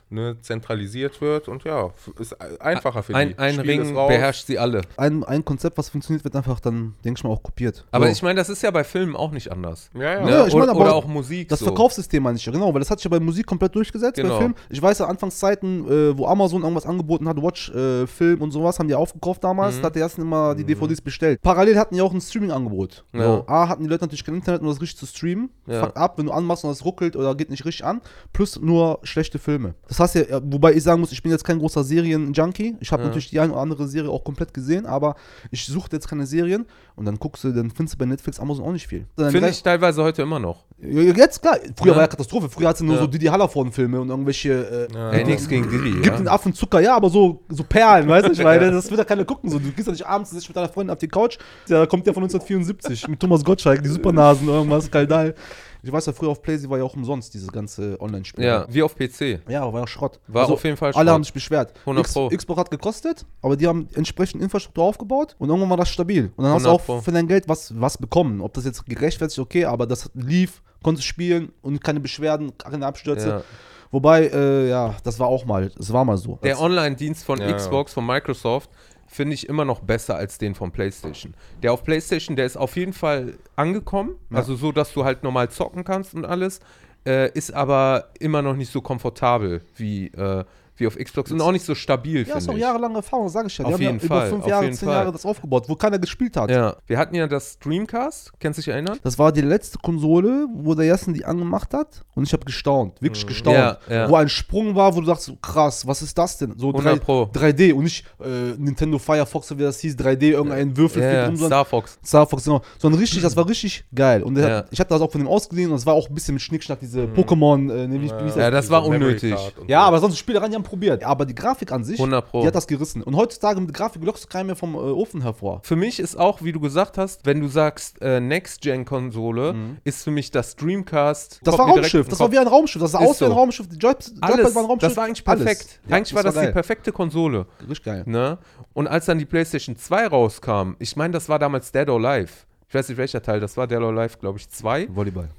[0.10, 3.38] ne, zentralisiert wird und ja, ist einfacher für Ein, die.
[3.38, 4.82] ein Spiel Ring beherrscht sie alle.
[4.98, 7.86] Ein, ein Konzept, was funktioniert, wird einfach dann, denke ich mal, auch kopiert.
[7.92, 8.12] Aber so.
[8.12, 9.90] ich meine, das ist ja bei Filmen auch nicht anders.
[9.96, 10.26] Ja, ja.
[10.26, 10.32] Ne?
[10.32, 11.50] Ja, ich meine, oder, aber oder auch Musik.
[11.50, 11.66] Das so.
[11.66, 14.36] Verkaufssystem meine ich, ja, genau, weil das hat sich ja bei Musik komplett durchgesetzt, Genau.
[14.36, 14.56] bei Film.
[14.70, 18.80] Ich weiß ja, Anfangszeiten, äh, wo Amazon irgendwas angeboten hat, Watch, äh, Film und sowas,
[18.80, 19.82] haben die aufgekauft damals, Mhm.
[19.82, 21.42] da hat der ersten immer die DVDs bestellt.
[21.42, 23.04] Parallel hatten die auch ein Streaming-Angebot.
[23.14, 23.24] Ja.
[23.24, 25.50] So, A, hatten die Leute natürlich kein Internet, um das richtig zu streamen.
[25.68, 25.86] Ja.
[25.86, 28.02] Fuck ab, wenn du anmachst und das ruckelt oder geht nicht richtig an.
[28.32, 29.76] Plus nur schlechte Filme.
[29.88, 32.76] Das heißt ja, wobei ich sagen muss, ich bin jetzt kein großer Serien-Junkie.
[32.80, 33.08] Ich habe Ja.
[33.08, 35.16] natürlich die eine oder andere Serie auch komplett gesehen, aber
[35.52, 38.66] ich suche jetzt keine Serien und dann guckst du, dann findest du bei Netflix, Amazon
[38.66, 39.06] auch nicht viel.
[39.18, 40.66] Finde ich teilweise heute immer noch.
[40.80, 41.96] Jetzt klar, früher Ja.
[41.96, 42.50] war ja Katastrophe.
[42.50, 43.02] Früher hatte sie nur Ja.
[43.02, 44.88] so Didi Hallervorden-Filme und irgendwelche.
[44.92, 45.12] Äh, Ja.
[45.12, 45.92] Ey, nichts gegen Diddy.
[45.94, 46.18] Gibt Ja?
[46.18, 48.32] den Affen Zucker, ja, aber so, so Perlen, weißt du?
[48.34, 49.50] Ich meine, das wird ja keiner gucken.
[49.50, 49.60] So.
[49.60, 51.38] Du gehst ja nicht abends sich mit deiner Freundin auf die Couch.
[51.70, 55.36] Da kommt der von 1974 mit Thomas Gottschalk, die Supernasen, irgendwas, Kaldal.
[55.86, 58.46] Ich weiß ja, früher auf Playsee war ja auch umsonst, dieses ganze Online-Spiel.
[58.46, 59.42] ja, wie auf PC.
[59.50, 60.20] Ja, war ja Schrott.
[60.28, 61.14] War auf jeden Fall Alle Schrott.
[61.14, 61.74] haben sich beschwert.
[61.82, 62.30] 100 X, Pro.
[62.30, 66.32] Xbox hat gekostet, aber die haben entsprechend Infrastruktur aufgebaut und irgendwann war das stabil.
[66.38, 67.02] Und dann hast du 100 auch Pro.
[67.02, 68.40] für dein Geld was, was bekommen.
[68.40, 73.28] Ob das jetzt gerechtfertigt, okay, aber das lief, konntest spielen und keine Beschwerden, keine Abstürze.
[73.28, 73.44] Ja.
[73.92, 76.40] Wobei, äh, ja, das war auch mal, es war mal so.
[76.44, 77.52] Der Online-Dienst von ja.
[77.54, 78.70] Xbox, von Microsoft,
[79.14, 81.34] finde ich immer noch besser als den von PlayStation.
[81.62, 84.38] Der auf PlayStation, der ist auf jeden Fall angekommen, Ja.
[84.38, 86.60] also so, dass du halt normal zocken kannst und alles,
[87.06, 90.44] äh, ist aber immer noch nicht so komfortabel wie, äh,
[90.76, 93.48] wie auf Xbox und auch nicht so stabil, ja, ist auch finde jahrelange Erfahrung, sage
[93.48, 93.66] ich ja.
[93.66, 94.96] Auf Die haben jeden ja Fall, über fünf auf Jahre, zehn Fall.
[94.96, 96.50] Jahre das aufgebaut, wo keiner gespielt hat.
[96.50, 98.98] Ja, wir hatten ja das Dreamcast, kannst du dich erinnern?
[99.04, 103.02] Das war die letzte Konsole, wo der Jassen die angemacht hat und ich habe gestaunt,
[103.02, 103.56] wirklich gestaunt.
[103.56, 104.10] Ja, ja.
[104.10, 106.54] Wo ein Sprung war, wo du so, krass, was ist das denn?
[106.58, 107.24] So 100 drei- Pro.
[107.34, 111.26] 3D und nicht äh, Nintendo Firefox, wie das hieß, 3D, irgendein Würfel Ja, fliegt ja,
[111.28, 112.00] rum, sondern Star Fox.
[112.06, 112.62] Star Fox, genau.
[112.80, 114.24] Sondern richtig, das war richtig geil.
[114.24, 114.56] Und der Ja.
[114.58, 116.42] hat, ich hatte das auch von dem ausgeliehen und es war auch ein bisschen mit
[116.42, 119.36] Schnickschnack, diese Pokémon, äh, ne, wie, wie Ja, das diese war unnötig.
[119.68, 121.04] Ja, aber sonst die Spielereien, die haben probiert.
[121.04, 122.42] Aber die Grafik an sich, 100 Pro.
[122.42, 123.04] die hat das gerissen.
[123.04, 125.62] Und heutzutage mit Grafik lockst du keinen mehr vom äh, Ofen hervor.
[125.64, 130.12] Für mich ist auch, wie du gesagt hast, wenn du sagst äh, Next-Gen-Konsole, ist für
[130.12, 131.42] mich das Dreamcast.
[131.44, 133.38] Das war Raumschiff, das war wie ein Raumschiff, das sah Ist aus wie ein so.
[133.38, 133.68] Raumschiff.
[133.70, 134.90] Die Joy Alles, war ein Raumschiff.
[134.90, 135.80] das war eigentlich perfekt.
[135.88, 137.46] Ja, eigentlich war das die perfekte Konsole.
[137.62, 138.04] Richtig geil.
[138.06, 138.38] Ne?
[138.74, 142.32] Und als dann die PlayStation 2 rauskam, ich meine, das war damals Dead or Alive.
[142.68, 143.68] Ich weiß nicht, welcher Teil das war.
[143.68, 144.88] Dead or Alive, glaube ich, 2.
[144.96, 145.30] Volleyball.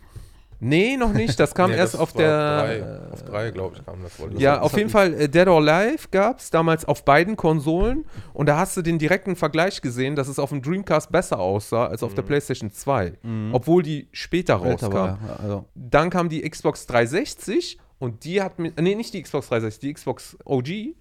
[0.60, 1.38] Nee, noch nicht.
[1.38, 2.28] Das kam Nee, erst das auf der.
[2.28, 4.40] Drei, auf drei, glaube ich, kam das wohl.
[4.40, 8.04] Ja, das auf jeden Fall, äh, Dead or Alive gab es damals auf beiden Konsolen
[8.32, 11.86] und da hast du den direkten Vergleich gesehen, dass es auf dem Dreamcast besser aussah
[11.86, 13.14] als auf der PlayStation 2,
[13.52, 14.92] obwohl die später rauskam.
[14.92, 15.64] war, ja, also.
[15.74, 19.94] Dann kam die Xbox 360 und die hat mich, nee, nicht die Xbox 360, die
[19.94, 20.94] Xbox OG.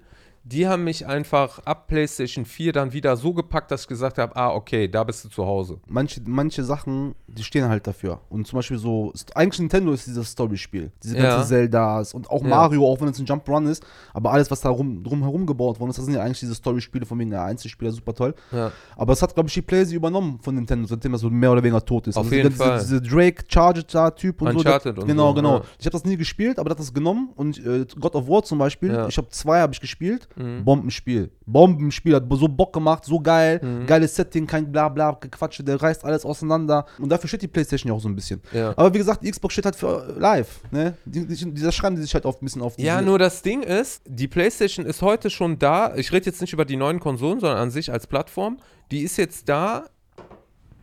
[0.48, 4.36] die haben mich einfach ab PlayStation 4 dann wieder so gepackt, dass ich gesagt habe,
[4.36, 5.80] ah, okay, da bist du zu Hause.
[5.88, 8.20] Manche, manche Sachen, die stehen halt dafür.
[8.28, 10.92] Und zum Beispiel so, eigentlich Nintendo ist dieses Story-Spiel.
[11.02, 11.22] Diese Ja.
[11.36, 12.48] ganzen Zeldas und auch Ja.
[12.48, 13.84] Mario, auch wenn es ein Jump Run ist.
[14.14, 17.06] Aber alles, was da rum, drumherum gebaut worden ist, das sind ja eigentlich diese Story-Spiele
[17.06, 18.32] von wegen der Einzelspieler, super toll.
[18.52, 18.70] Ja.
[18.96, 21.62] Aber das hat, glaube ich, die PlayStation übernommen von Nintendo, seitdem er so mehr oder
[21.64, 22.16] weniger tot ist.
[22.16, 22.78] Auf Also jeden diese, Fall.
[22.78, 25.02] Diese Drake Charger-Typ und Uncharted so.
[25.02, 25.56] und genau, so, genau.
[25.58, 25.62] ja.
[25.80, 27.30] Ich habe das nie gespielt, aber das hat das genommen.
[27.34, 29.08] Und äh, God of War zum Beispiel, Ja.
[29.08, 30.28] ich habe zwei habe ich gespielt.
[30.36, 30.64] Mhm.
[30.64, 31.30] Bombenspiel.
[31.46, 33.60] Bombenspiel, hat so Bock gemacht, so geil.
[33.62, 33.86] Mhm.
[33.86, 36.86] Geiles Setting, kein Blabla, Quatsch, der reißt alles auseinander.
[36.98, 38.40] Und dafür steht die Playstation ja auch so ein bisschen.
[38.52, 38.70] Ja.
[38.76, 40.60] Aber wie gesagt, die Xbox steht halt für äh, live.
[40.70, 40.94] Ne?
[41.04, 43.42] Die, die, dieser schreiben die sich halt auf ein bisschen auf Ja, diese- nur das
[43.42, 45.94] Ding ist, die PlayStation ist heute schon da.
[45.96, 48.58] Ich rede jetzt nicht über die neuen Konsolen, sondern an sich als Plattform.
[48.90, 49.84] Die ist jetzt da,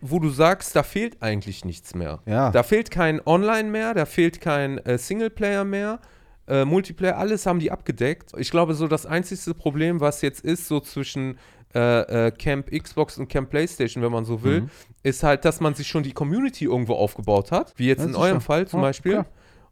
[0.02, 2.20] wo du sagst, da fehlt eigentlich nichts mehr.
[2.26, 2.52] Ja.
[2.52, 6.00] Da fehlt kein Online mehr, da fehlt kein äh, Singleplayer mehr.
[6.48, 8.32] Äh, Multiplayer, alles haben die abgedeckt.
[8.38, 11.38] Ich glaube, so das einzigste Problem, was jetzt ist, so zwischen
[11.76, 14.70] äh, äh, Camp Xbox und Camp PlayStation, wenn man so will, Mhm.
[15.04, 18.16] ist halt, dass man sich schon die Community irgendwo aufgebaut hat, wie jetzt Ja, in
[18.16, 19.12] eurem Fall zum Ja, Beispiel.
[19.14, 19.26] klar.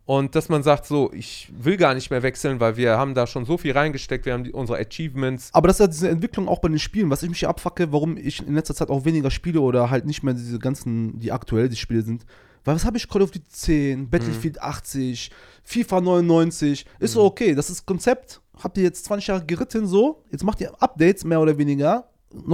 [0.05, 3.27] Und dass man sagt, so, ich will gar nicht mehr wechseln, weil wir haben da
[3.27, 5.49] schon so viel reingesteckt, wir haben die, unsere Achievements.
[5.53, 8.17] Aber das ist ja diese Entwicklung auch bei den Spielen, was ich mich abfacke, warum
[8.17, 11.69] ich in letzter Zeit auch weniger spiele oder halt nicht mehr diese ganzen, die aktuell
[11.69, 12.25] die Spiele sind.
[12.63, 15.32] Weil was habe ich Call of Duty 10, Battlefield 80,
[15.63, 20.24] FIFA 99, ist so okay, das ist Konzept, habt ihr jetzt 20 Jahre geritten so,
[20.32, 22.08] jetzt macht ihr Updates mehr oder weniger.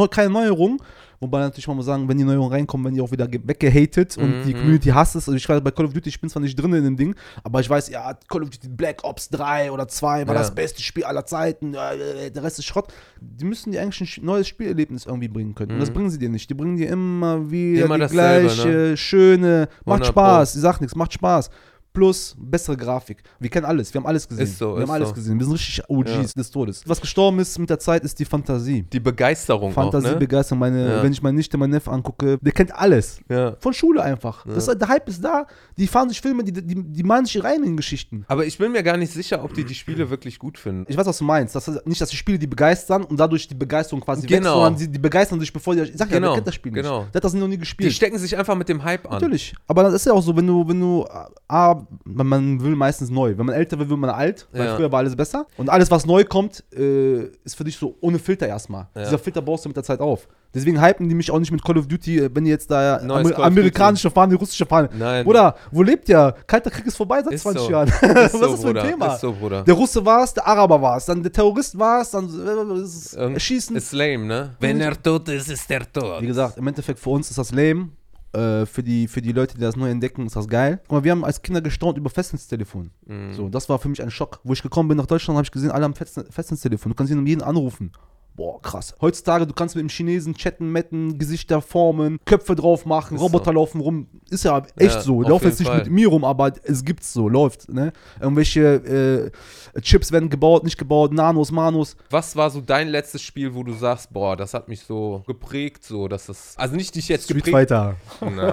[0.09, 0.81] Keine Neuerung.
[1.19, 4.17] Wobei natürlich man muss sagen, wenn die Neuerungen reinkommen, werden die auch wieder ge- weggehatet
[4.17, 4.57] und die Mhm.
[4.59, 5.27] Community hasst es.
[5.27, 7.15] Also ich weiß, bei Call of Duty, ich bin zwar nicht drin in dem Ding,
[7.43, 10.41] aber ich weiß, ja, Call of Duty Black Ops 3 oder 2 war Ja.
[10.41, 12.93] das beste Spiel aller Zeiten, äh, der Rest ist Schrott.
[13.19, 15.71] Die müssen dir eigentlich ein neues Spielerlebnis irgendwie bringen können.
[15.71, 15.93] Und das Mhm.
[15.95, 16.49] bringen sie dir nicht.
[16.49, 18.97] Die bringen dir immer wieder Immer die dasselbe, gleiche, ne?
[18.97, 21.49] schöne, macht 100 Spaß, ich sag nichts, macht Spaß.
[21.93, 23.23] Plus bessere Grafik.
[23.39, 24.43] Wir kennen alles, wir haben alles gesehen.
[24.43, 25.15] Ist so, wir ist haben alles so.
[25.15, 25.39] gesehen.
[25.39, 26.83] Wir sind richtig OGs des Todes.
[26.85, 28.83] Was gestorben ist mit der Zeit, ist die Fantasie.
[28.83, 30.17] Die Begeisterung Fantasie, auch, ne?
[30.17, 30.59] Begeisterung.
[30.59, 31.03] Meine, Ja.
[31.03, 33.19] Wenn ich meine Nichte, meinen Neffen angucke, der kennt alles.
[33.29, 33.55] Ja.
[33.59, 34.45] Von Schule einfach.
[34.45, 34.53] Ja.
[34.53, 35.47] Das, der Hype ist da.
[35.77, 38.25] Die fahren sich Filme, die, die, die malen sich rein in Geschichten.
[38.27, 40.85] Aber ich bin mir gar nicht sicher, ob die die Spiele wirklich gut finden.
[40.87, 41.55] Ich weiß, was du meinst.
[41.55, 44.53] Das ist nicht, dass die Spiele die begeistern und dadurch die Begeisterung quasi Genau.
[44.53, 45.81] sondern die, die begeistern sich, bevor die.
[45.81, 46.99] Ich sag ja, Genau, der kennt das Spiel genau.
[47.01, 47.13] nicht.
[47.15, 47.91] Der hat das noch nie Die gespielt.
[47.93, 49.13] stecken sich einfach mit dem Hype an.
[49.13, 49.55] Natürlich.
[49.67, 51.05] Aber das ist ja auch so, wenn du, wenn du,
[51.47, 53.37] ah, man, man will meistens neu.
[53.37, 54.75] Wenn man älter will, will man alt, weil Ja.
[54.75, 55.45] früher war alles besser.
[55.57, 58.87] Und alles, was neu kommt, äh, ist für dich so ohne Filter erstmal.
[58.95, 59.03] Ja.
[59.03, 60.27] Dieser Filter baust du mit der Zeit auf.
[60.53, 62.97] Deswegen hypen die mich auch nicht mit Call of Duty, äh, wenn die jetzt da
[62.97, 64.89] Amer amerikanische Fahne, russische Fahne.
[64.97, 65.25] Nein.
[65.25, 66.33] Oder, wo lebt ihr?
[66.47, 67.71] Kalter Krieg ist vorbei seit Ist 20 so.
[67.71, 67.87] Jahren.
[68.01, 68.83] Ist Was so, ist das für ein Bruder.
[68.83, 69.13] Thema?
[69.13, 69.63] Ist so, Bruder.
[69.63, 72.79] Der Russe war es, der Araber war es, dann der Terrorist war es, dann äh,
[72.81, 73.75] das Irgend- Erschießen.
[73.75, 74.55] Ist lame, ne?
[74.59, 76.21] Wenn er tot ist, ist er tot.
[76.21, 77.89] Wie gesagt, im Endeffekt für uns ist das lame.
[78.33, 80.79] Äh, für, die, für die Leute, die das neu entdecken, ist das geil.
[80.83, 82.91] Guck mal, wir haben als Kinder gestaunt über Festnetztelefon.
[83.05, 83.33] Mhm.
[83.33, 84.39] So, das war für mich ein Schock.
[84.43, 86.91] Wo ich gekommen bin nach Deutschland, habe ich gesehen, alle haben Festne- Festnetztelefon.
[86.91, 87.91] Du kannst ihn um jeden anrufen.
[88.37, 88.93] Boah, krass.
[89.01, 93.45] Heutzutage, du kannst mit dem Chinesen chatten, metten, Gesichter formen, Köpfe drauf machen, Ist Roboter
[93.45, 93.51] so.
[93.51, 94.07] laufen rum.
[94.29, 95.21] Ist ja echt Ja, so.
[95.23, 95.79] auf Laufen jetzt nicht Fall.
[95.79, 97.67] mit mir rum, aber es gibt's so, läuft.
[97.67, 97.91] Ne?
[98.21, 99.31] Irgendwelche
[99.75, 101.97] äh, Chips werden gebaut, nicht gebaut, Nanos, Manos.
[102.11, 105.83] Was war so dein letztes Spiel, wo du sagst, boah, das hat mich so geprägt,
[105.83, 107.95] so, dass das, also nicht dich jetzt Street geprägt, Fighter.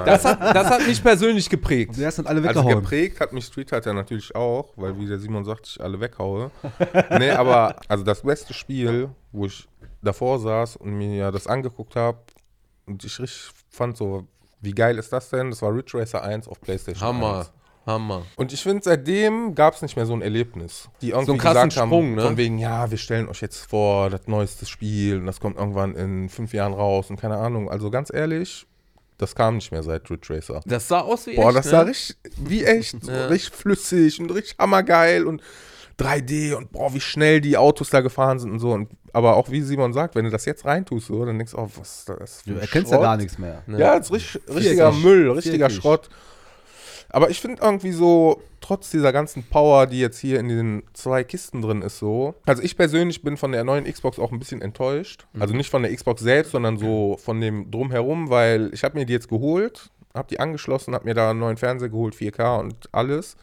[0.06, 1.94] Das hat, das hat mich persönlich geprägt.
[1.96, 2.82] Die ersten sind alle Also weggehauen.
[2.82, 6.50] geprägt hat mich Street Fighter natürlich auch, weil wie der Simon sagt, ich alle weghaue.
[7.18, 9.68] nee, aber also das beste Spiel, wo ich
[10.02, 12.18] davor saß und mir das angeguckt habe
[12.86, 14.26] und ich richtig fand so,
[14.60, 15.50] wie geil ist das denn?
[15.50, 17.52] Das war Ridge Racer 1 auf PlayStation Hammer, 1.
[17.86, 18.22] Hammer.
[18.36, 20.88] Und ich finde, seitdem gab es nicht mehr so ein Erlebnis.
[21.02, 22.22] Die irgendwie So einen krassen gesagt haben, Sprung, ne?
[22.22, 25.94] von wegen, ja, wir stellen euch jetzt vor, das neueste Spiel und das kommt irgendwann
[25.96, 27.68] in fünf Jahren raus und keine Ahnung.
[27.70, 28.66] Also ganz ehrlich,
[29.18, 30.60] das kam nicht mehr seit Ridge Racer.
[30.64, 31.70] Das sah aus wie Boah, echt, das ne?
[31.70, 33.26] sah richtig, wie echt, so Ja.
[33.26, 35.42] richtig flüssig und richtig hammergeil und
[35.98, 38.72] 3D und boah, wie schnell die Autos da gefahren sind und so.
[38.72, 41.58] Und, aber auch wie Simon sagt, wenn du das jetzt reintust, so, dann denkst du,
[41.58, 42.42] oh, was ist das?
[42.42, 43.04] für Du erkennst ja Schrott?
[43.04, 43.62] gar nichts mehr.
[43.66, 43.78] Ne?
[43.78, 45.04] Ja, das ist richtig, richtiger Viereckig.
[45.04, 45.76] Müll, richtiger Viereckig.
[45.76, 46.08] Schrott.
[47.10, 51.22] Aber ich finde irgendwie so, trotz dieser ganzen Power, die jetzt hier in den zwei
[51.22, 52.34] Kisten drin ist, so.
[52.44, 55.24] Also ich persönlich bin von der neuen Xbox auch ein bisschen enttäuscht.
[55.38, 59.06] Also nicht von der Xbox selbst, sondern so von dem Drumherum, weil ich habe mir
[59.06, 62.88] die jetzt geholt, habe die angeschlossen, habe mir da einen neuen Fernseher geholt, 4K und
[62.90, 63.36] alles.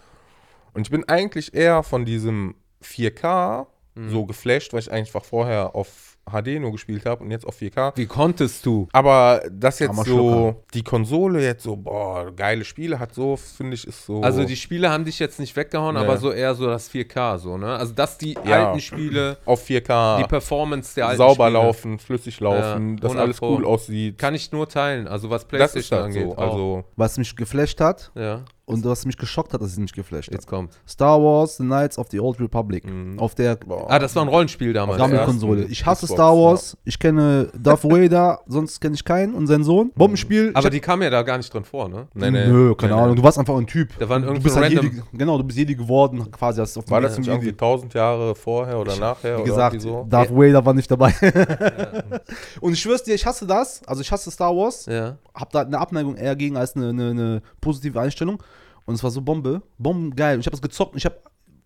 [0.73, 3.67] Und ich bin eigentlich eher von diesem 4K
[4.07, 7.91] so geflasht, weil ich einfach vorher auf HD nur gespielt habe und jetzt auf 4K.
[7.97, 8.87] Wie konntest du?
[8.93, 10.55] Aber das jetzt Hammer so, Schlucker.
[10.73, 14.21] die Konsole jetzt so, boah, geile Spiele hat so, finde ich, ist so.
[14.21, 16.01] Also die Spiele haben dich jetzt nicht weggehauen, Nee.
[16.01, 17.75] aber so eher so das 4K, so, ne?
[17.75, 18.67] Also dass die Ja.
[18.69, 23.09] alten Spiele, auf 4K die Performance der alten sauber Spiele, laufen, flüssig laufen, Ja, dass
[23.11, 23.55] 100 alles Pro.
[23.57, 24.17] cool aussieht.
[24.17, 26.29] kann ich nur teilen, also was das ist Playstation halt angeht.
[26.29, 26.41] so.
[26.41, 30.29] Also, Was mich geflasht hat ja, und was mich geschockt hat, dass es mich geflasht
[30.29, 30.33] hat.
[30.33, 30.71] jetzt kommt.
[30.87, 32.85] Star Wars, The Knights of the Old Republic.
[32.85, 33.19] Mhm.
[33.19, 33.85] Auf der boah.
[33.89, 34.97] Ah, das war ein Rollenspiel damals.
[34.97, 35.25] Damit- ja.
[35.25, 35.59] Konsole.
[35.59, 36.77] ersten Ich hasse Xbox, Star Wars.
[36.85, 39.91] Ich kenne Darth Vader, sonst kenne ich keinen und seinen Sohn.
[39.95, 40.51] Bombenspiel.
[40.53, 42.07] Aber ich die kam ja da gar nicht drin vor, ne?
[42.13, 42.47] nee, nee.
[42.47, 42.95] Nö, keine.
[42.95, 43.15] Ahnung.
[43.15, 43.89] Du warst einfach ein Typ.
[43.99, 46.59] Da waren du irgendwie halt random- Jedi, genau, du bist Jedi geworden, quasi.
[46.61, 47.57] Hast auf War das nicht irgendwie Jedi.
[47.57, 49.37] 1000 Jahre vorher oder nachher?
[49.37, 50.05] Wie oder gesagt, irgendwie so?
[50.09, 51.13] Darth Vader war nicht dabei.
[52.61, 53.81] Und ich schwör's dir, ich hasse das.
[53.87, 54.85] Also ich hasse Star Wars.
[54.85, 55.17] Ja.
[55.33, 58.41] Hab da eine Abneigung eher gegen als eine, eine, eine positive Einstellung.
[58.85, 59.61] Und es war so Bombe.
[59.77, 60.35] Bombengeil.
[60.35, 60.93] Und ich habe das gezockt.
[60.93, 61.17] Und ich habe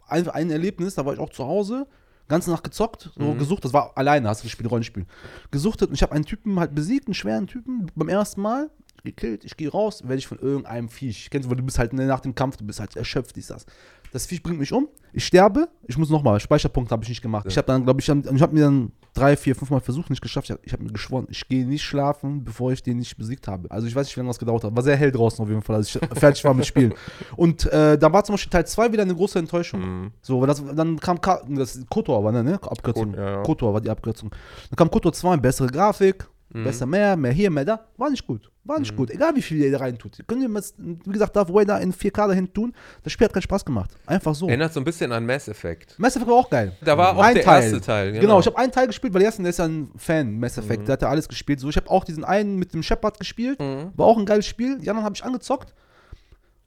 [0.08, 1.88] ein, ein Erlebnis, da war ich auch zu Hause.
[2.28, 3.38] Ganze Nacht gezockt, so Mhm.
[3.38, 5.06] gesucht, das war alleine, hast du gespielt, Rollenspiel.
[5.52, 8.72] Gesuchtet und ich habe einen Typen halt besiegt, einen schweren Typen, beim ersten Mal,
[9.06, 11.30] gekillt, ich gehe raus, werde ich von irgendeinem Viech.
[11.32, 13.50] Kennst du, weil du bist halt ne, nach dem Kampf, du bist halt erschöpft, ist
[13.50, 13.66] das.
[14.12, 17.46] Das Viech bringt mich um, ich sterbe, ich muss nochmal, Speicherpunkt habe ich nicht gemacht.
[17.50, 20.10] Ich habe dann, glaube ich, hab- ich habe mir dann drei, vier, fünf Mal versucht,
[20.10, 20.50] nicht geschafft.
[20.50, 23.70] Ich habe hab mir geschworen, ich gehe nicht schlafen, bevor ich den nicht besiegt habe.
[23.72, 24.74] Also ich weiß nicht, wie lange das gedauert hat.
[24.76, 26.94] War sehr hell draußen auf jeden Fall, als ich fertig war mit Spielen.
[27.36, 29.82] Und äh, da war zum Beispiel Teil 2 wieder eine große Enttäuschung.
[29.82, 30.12] Mhm.
[30.22, 32.54] So, weil das, dann kam Ka das Kotor war ne, ne?
[32.62, 33.12] Abkürzung.
[33.12, 33.44] Kot- ja, ja.
[33.44, 34.32] Kotor war die Abkürzung.
[34.70, 36.64] Dann kam Kotor 2, bessere Grafik, Mhm.
[36.64, 37.86] besser mehr, mehr hier, mehr da.
[37.98, 38.50] War nicht gut.
[38.64, 39.12] War nicht gut.
[39.12, 40.18] Egal wie viel ihr da rein tut.
[40.18, 42.74] Ihr jetzt, wie gesagt, Darth Vader in 4K dahin tun.
[43.04, 43.92] Das Spiel hat keinen Spaß gemacht.
[44.08, 44.48] Einfach so.
[44.48, 46.00] Erinnert so ein bisschen an Mass Effect.
[46.00, 46.72] Mass Effect war auch geil.
[46.84, 47.64] Da war auch Ein der Teil.
[47.64, 48.12] erste Teil.
[48.14, 50.58] Genau, ich habe einen Teil gespielt, weil der erste, der ist ja ein Fan, Mass
[50.58, 50.86] Effect, Mhm.
[50.86, 51.60] der hat ja alles gespielt.
[51.60, 53.92] So, ich habe auch diesen einen mit dem Shepard gespielt, Mhm.
[53.96, 54.80] war auch ein geiles Spiel.
[54.80, 55.74] Die anderen habe ich angezockt.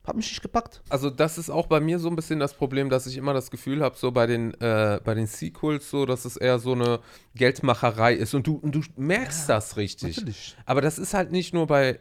[0.08, 0.82] Hat mich nicht gepackt.
[0.88, 3.50] Also das ist auch bei mir so ein bisschen das Problem, dass ich immer das
[3.50, 7.00] Gefühl habe, so bei den, äh, bei den Sequels so, dass es eher so eine
[7.34, 10.16] Geldmacherei ist und du, und du merkst das richtig.
[10.16, 10.56] natürlich.
[10.66, 12.00] Aber das ist halt nicht nur bei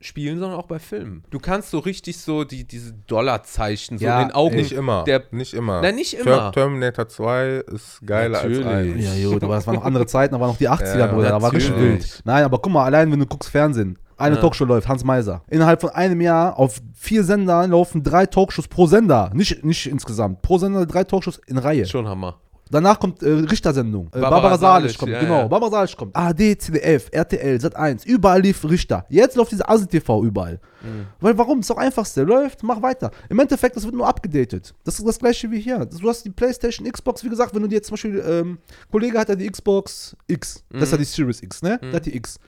[0.00, 1.22] Spielen, sondern auch bei Filmen.
[1.30, 5.04] Du kannst so richtig so die, diese Dollarzeichen so Ja, in den Augen Nicht immer.
[5.04, 5.80] der nicht immer.
[5.80, 6.50] Nein, nicht immer.
[6.52, 8.66] Terminator 2 ist geiler Natürlich.
[8.66, 9.18] als 1.
[9.22, 11.28] Ja, gut, aber das waren noch andere Zeiten, da waren noch die 80er, Ja, Bruder,
[11.30, 12.22] da war richtig wild.
[12.24, 14.40] Nein, aber guck mal, allein wenn du guckst Fernsehen, eine Ja.
[14.40, 15.42] Talkshow läuft, Hans Meiser.
[15.50, 19.30] Innerhalb von einem Jahr auf vier Sendern laufen drei Talkshows pro Sender.
[19.34, 20.42] Nicht, nicht insgesamt.
[20.42, 21.86] Pro Sender drei Talkshows in Reihe.
[21.86, 22.36] Schon Hammer.
[22.70, 24.06] Danach kommt äh, Richtersendung.
[24.06, 25.40] Äh, Barbara Barbara, Salisch kommt, ja, genau.
[25.40, 25.46] ja.
[25.46, 26.16] Barbara Salisch kommt.
[26.16, 28.06] AD, CDF, RTL, Sat1.
[28.06, 29.04] Überall lief Richter.
[29.10, 30.58] Jetzt läuft diese ASI-TV überall.
[30.82, 31.04] Mhm.
[31.20, 31.58] Weil warum?
[31.58, 32.22] Das ist doch einfachste.
[32.22, 33.10] Läuft, mach weiter.
[33.28, 34.74] Im Endeffekt, das wird nur abgedatet.
[34.84, 35.84] Das ist das gleiche wie hier.
[35.84, 38.56] Du hast die Playstation, Xbox, wie gesagt, wenn du dir jetzt zum Beispiel, ähm,
[38.90, 40.64] Kollege hat ja die Xbox X.
[40.70, 41.78] Das ist ja die Series X, ne?
[41.82, 42.38] Der hat die X.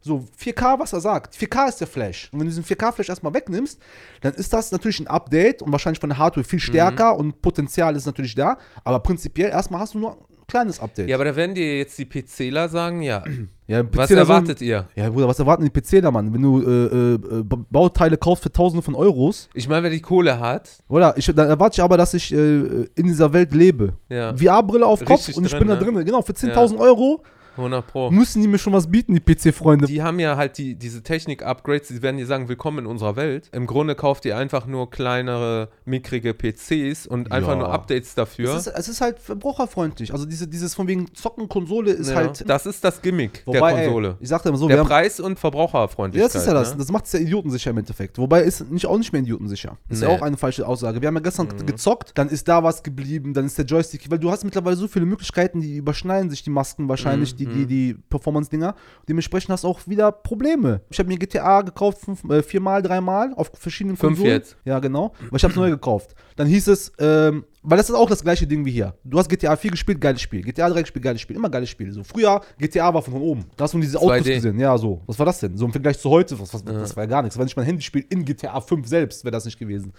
[0.00, 1.34] So, 4K, was er sagt.
[1.34, 2.28] 4K ist der Flash.
[2.32, 3.80] Und wenn du diesen 4K-Flash erstmal wegnimmst,
[4.20, 7.96] dann ist das natürlich ein Update und wahrscheinlich von der Hardware viel stärker und Potenzial
[7.96, 8.58] ist natürlich da.
[8.84, 11.08] Aber prinzipiell erstmal hast du nur ein kleines Update.
[11.08, 13.22] Ja, aber da werden dir jetzt die PCler sagen, ja.
[13.66, 14.88] Ja, Was PCler erwartet sollen- ihr?
[14.94, 16.32] Ja, Bruder, was erwarten die PCler, Mann?
[16.32, 20.00] Wenn du äh, äh, Ba- Bauteile kaufst für Tausende von Euros, Ich meine, wer die
[20.00, 21.18] Kohle hat, oder?
[21.18, 23.94] Ich, dann erwarte ich aber, dass ich äh, in dieser Welt lebe.
[24.08, 25.84] ja, VR-Brille auf Kopf Richtig und ich drin, bin da ne?
[25.84, 26.04] drin.
[26.06, 27.22] Genau, für 10.000 Euro
[27.58, 28.10] 100 Pro.
[28.10, 29.86] müssen die mir schon was bieten, die PC-Freunde.
[29.86, 33.48] Die haben ja halt die, diese Technik-Upgrades, die werden dir sagen, willkommen in unserer Welt.
[33.52, 37.56] Im Grunde kauft ihr einfach nur kleinere, mickrige PCs und einfach Ja.
[37.56, 38.54] nur Updates dafür.
[38.54, 40.12] Es ist, es ist halt verbraucherfreundlich.
[40.12, 42.16] Also diese, dieses von wegen Zocken, Konsole ist ja.
[42.16, 42.48] halt.
[42.48, 44.08] das ist das Gimmick Wobei, der Konsole.
[44.08, 46.34] Ey, ich sagte immer so, der wir haben, Preis und ja, Verbraucherfreundlichkeit.
[46.34, 46.72] das ist ja das.
[46.72, 46.78] Ne?
[46.78, 48.18] Das macht es ja idiotensicher im Endeffekt.
[48.18, 49.76] Wobei ist nicht, auch nicht mehr idiotensicher.
[49.88, 50.14] Das ist ja Nee.
[50.14, 50.20] Mhm.
[50.20, 51.00] auch eine falsche Aussage.
[51.00, 54.18] Wir haben ja gestern gezockt, dann ist da was geblieben, dann ist der Joystick, weil
[54.18, 57.66] du hast mittlerweile so viele Möglichkeiten, die überschneiden sich die Masken wahrscheinlich, Mhm, die, die,
[57.66, 58.74] die Performance-Dinger.
[59.08, 60.80] Dementsprechend hast du auch wieder Probleme.
[60.90, 64.32] Ich habe mir GTA gekauft, fünf, äh, viermal, dreimal auf verschiedenen Fünf Konsolen.
[64.32, 64.56] jetzt.
[64.64, 65.12] Ja, genau.
[65.30, 66.14] Weil ich habe es neu gekauft.
[66.36, 68.94] Dann hieß es, ähm, weil das ist auch das gleiche Ding wie hier.
[69.04, 70.42] Du hast GTA 4 gespielt, geiles Spiel.
[70.42, 71.36] GTA 3 gespielt, geiles Spiel.
[71.36, 71.92] Immer geiles Spiel.
[71.92, 73.44] So, früher, GTA war von oben.
[73.56, 74.34] Da hast du diese Autos 2D.
[74.36, 74.58] gesehen.
[74.58, 75.02] Ja, so.
[75.06, 75.56] Was war das denn?
[75.56, 77.36] So im Vergleich zu heute, was, was, das war ja gar nichts.
[77.36, 79.92] War nicht mein Handyspiel in GTA 5 selbst, wäre das nicht gewesen.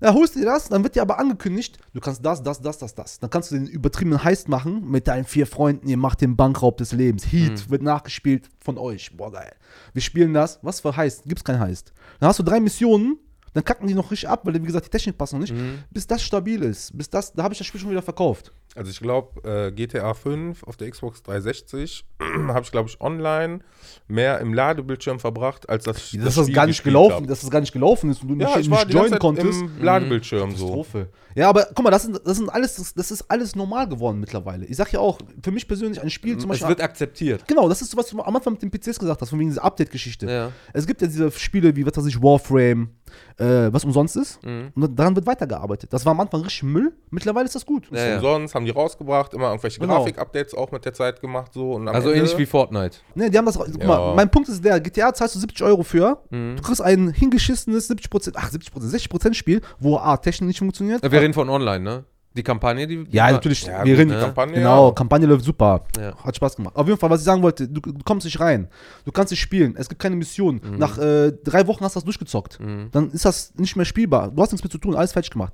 [0.00, 2.78] Da holst du dir das, dann wird dir aber angekündigt, du kannst das, das, das,
[2.78, 3.20] das, das.
[3.20, 6.78] Dann kannst du den übertriebenen Heist machen mit deinen vier Freunden, ihr macht den Bankraub
[6.78, 7.30] des Lebens.
[7.30, 9.16] Heat wird nachgespielt von euch.
[9.16, 9.52] Boah, geil.
[9.92, 10.58] Wir spielen das.
[10.62, 11.24] Was für Heist?
[11.26, 11.92] Gibt's kein Heist.
[12.18, 13.18] Dann hast du drei Missionen,
[13.52, 15.54] dann kacken die noch richtig ab, weil, wie gesagt, die Technik passt noch nicht.
[15.90, 16.96] Bis das stabil ist.
[16.96, 18.52] Bis das, da habe ich das Spiel schon wieder verkauft.
[18.76, 22.04] Also ich glaube, äh, GTA 5 auf der Xbox 360
[22.48, 23.60] habe ich, glaube ich, online
[24.06, 27.26] mehr im Ladebildschirm verbracht, als das, Dass das, Spiel gar nicht gelaufen, hab.
[27.26, 29.60] dass das gar nicht gelaufen ist und du Ja, nicht, ich nicht joinen konntest.
[29.60, 30.66] im Ladebildschirm so.
[30.66, 31.08] Katastrophe.
[31.34, 34.20] Ja, aber guck mal, das, sind, das, sind alles, das, das ist alles normal geworden
[34.20, 34.64] mittlerweile.
[34.66, 36.68] Ich sag ja auch, für mich persönlich ein Spiel zum Es Beispiel.
[36.68, 37.46] wird akzeptiert.
[37.48, 39.64] Genau, das ist, was du am Anfang mit den PCs gesagt hast, von wegen dieser
[39.64, 40.30] Update-Geschichte.
[40.30, 40.52] Ja.
[40.72, 42.90] Es gibt ja diese Spiele wie, was weiß ich, Warframe,
[43.38, 44.42] äh, was umsonst ist.
[44.44, 44.72] Mhm.
[44.74, 45.92] Und daran wird weitergearbeitet.
[45.92, 46.92] Das war am Anfang richtig Müll.
[47.10, 47.88] Mittlerweile ist das gut.
[47.90, 48.14] Ja, ja.
[48.16, 49.98] Umsonst haben die rausgebracht, immer irgendwelche Genau.
[49.98, 51.76] Grafik-Updates auch mit der Zeit gemacht so.
[51.78, 52.98] Also Ende, ähnlich wie Fortnite.
[53.14, 53.58] Ne, die haben das.
[53.58, 53.86] Guck Ja.
[53.86, 56.18] mal, mein Punkt ist der: GTA zahlst du 70 Euro für.
[56.30, 56.56] Mhm.
[56.56, 61.02] Du kriegst ein hingeschissenes 70%, ach, 70%, 60% Spiel, wo A, Technik nicht funktioniert.
[61.02, 62.04] Wir reden von online, ne?
[62.36, 63.04] Die Kampagne, die.
[63.04, 63.64] die Ja, war- natürlich.
[63.66, 64.94] Ja, wir reden, die Kampagne, genau, ja.
[64.94, 65.80] Kampagne läuft super.
[65.98, 66.16] Ja.
[66.24, 66.76] Hat Spaß gemacht.
[66.76, 68.68] Auf jeden Fall, was ich sagen wollte, du, du kommst nicht rein.
[69.04, 69.74] Du kannst nicht spielen.
[69.76, 70.60] Es gibt keine Mission.
[70.62, 70.78] Mhm.
[70.78, 72.58] Nach äh, drei Wochen hast du das durchgezockt.
[72.92, 74.30] Dann ist das nicht mehr spielbar.
[74.30, 75.52] Du hast nichts mehr zu tun, alles falsch gemacht.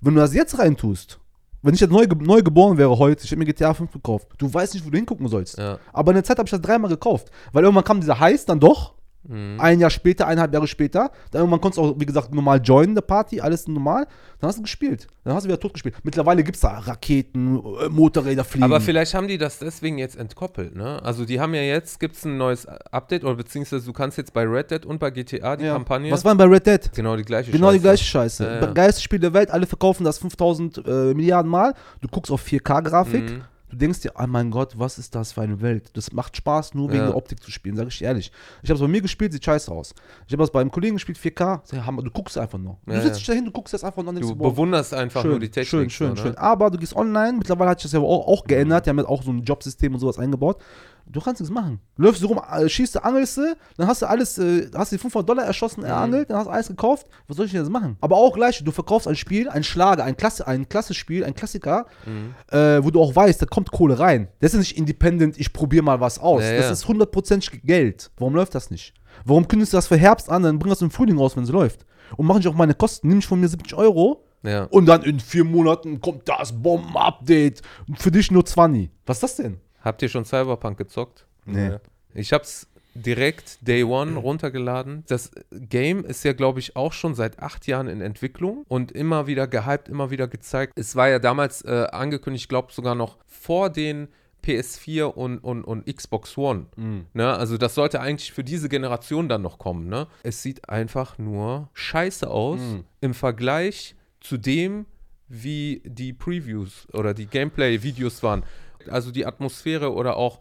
[0.00, 1.18] Wenn du das jetzt reintust,
[1.62, 4.52] wenn ich jetzt neu, neu geboren wäre heute, ich hätte mir GTA 5 gekauft, du
[4.52, 5.58] weißt nicht, wo du hingucken sollst.
[5.58, 5.78] Ja.
[5.92, 7.30] Aber in der Zeit habe ich das dreimal gekauft.
[7.52, 8.94] Weil irgendwann kam dieser Heiß dann doch.
[9.26, 9.58] Mhm.
[9.58, 11.10] Ein Jahr später, eineinhalb Jahre später.
[11.30, 14.06] Dann irgendwann konntest du auch, wie gesagt, normal joinen, der Party, alles normal.
[14.40, 15.06] Dann hast du gespielt.
[15.24, 15.94] Dann hast du wieder tot gespielt.
[16.02, 18.64] Mittlerweile gibt es da Raketen, äh, Motorräder fliegen.
[18.64, 21.02] Aber vielleicht haben die das deswegen jetzt entkoppelt, ne?
[21.02, 24.32] Also die haben ja jetzt, gibt es ein neues Update oder beziehungsweise du kannst jetzt
[24.32, 25.72] bei Red Dead und bei GTA die ja.
[25.72, 26.10] Kampagne.
[26.10, 26.90] Was war denn bei Red Dead?
[26.94, 27.82] genau die gleiche Genau die Scheiße.
[27.82, 28.44] gleiche Scheiße.
[28.44, 28.66] Ja, ja.
[28.72, 31.74] Geilstes Spiel der Welt, alle verkaufen das 5000 äh, Milliarden Mal.
[32.00, 33.30] Du guckst auf 4K-Grafik.
[33.30, 33.42] Mhm.
[33.74, 35.90] Du denkst dir, oh mein Gott, was ist das für eine Welt?
[35.94, 37.06] Das macht Spaß, nur wegen Ja.
[37.08, 38.30] der Optik zu spielen, sag ich dir ehrlich.
[38.62, 39.94] Ich habe es bei mir gespielt, sieht scheiße aus.
[40.28, 41.60] Ich habe das bei einem Kollegen gespielt, 4K.
[41.64, 42.78] Sag, Hammer, du guckst einfach nur.
[42.86, 43.34] Du Ja, sitzt ja.
[43.34, 45.68] dahin, du guckst jetzt einfach nur Du boah, bewunderst einfach schön, nur die Technik.
[45.68, 46.20] Schön, schön, so, ne?
[46.28, 46.38] schön.
[46.38, 49.08] Aber du gehst online, mittlerweile hat sich das ja auch, auch geändert, die haben jetzt
[49.08, 50.62] auch so ein Jobsystem und sowas eingebaut.
[51.06, 51.80] Du kannst nichts machen.
[51.96, 54.98] Läufst du rum, äh, schießt du, angelst du, dann hast du alles, äh, hast die
[54.98, 55.86] 500 Dollar erschossen, Mhm.
[55.86, 57.06] erangelt, dann hast du alles gekauft.
[57.28, 57.96] Was soll ich denn jetzt machen?
[58.00, 61.86] Aber auch gleich, du verkaufst ein Spiel, ein Schlager, ein Klasse, ein Klassespiel, ein Klassiker,
[62.06, 62.34] Mhm.
[62.56, 64.28] äh, wo du auch weißt, da kommt Kohle rein.
[64.40, 66.42] Das ist nicht independent, ich probiere mal was aus.
[66.42, 66.70] Ja, das ja.
[66.72, 68.10] ist hundertprozentig Geld.
[68.16, 68.94] Warum läuft das nicht?
[69.24, 71.50] Warum kündigst du das für Herbst an, dann bring das im Frühling raus, wenn es
[71.50, 71.86] läuft?
[72.16, 74.64] Und mach ich auch meine Kosten, nimm ich von mir 70 Euro, Ja.
[74.64, 77.62] und dann in vier Monaten kommt das Bomben-Update.
[77.96, 78.90] Für dich nur 20.
[79.06, 79.60] Was ist das denn?
[79.84, 81.26] Habt ihr schon Cyberpunk gezockt?
[81.44, 81.76] Nee.
[82.14, 85.04] Ich hab's direkt Day One runtergeladen.
[85.08, 89.26] Das Game ist ja, glaube ich, auch schon seit acht Jahren in Entwicklung und immer
[89.26, 90.72] wieder gehypt, immer wieder gezeigt.
[90.76, 94.08] Es war ja damals äh, angekündigt, ich glaube sogar noch vor den
[94.44, 96.66] PS4 und, und, und Xbox One.
[97.14, 97.32] Ne?
[97.32, 99.88] Also das sollte eigentlich für diese Generation dann noch kommen.
[99.88, 100.06] Ne?
[100.22, 102.60] Es sieht einfach nur scheiße aus
[103.00, 104.86] im Vergleich zu dem,
[105.28, 108.44] wie die Previews oder die Gameplay-Videos waren.
[108.90, 110.40] Also die Atmosphäre oder auch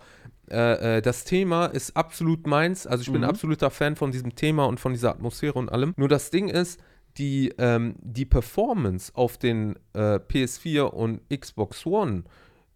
[0.51, 2.85] äh, äh, das Thema ist absolut meins.
[2.85, 3.27] Also ich bin Mhm.
[3.29, 5.93] absoluter Fan von diesem Thema und von dieser Atmosphäre und allem.
[5.97, 6.79] Nur das Ding ist,
[7.17, 12.23] die, ähm, die Performance auf den äh, PS4 und Xbox One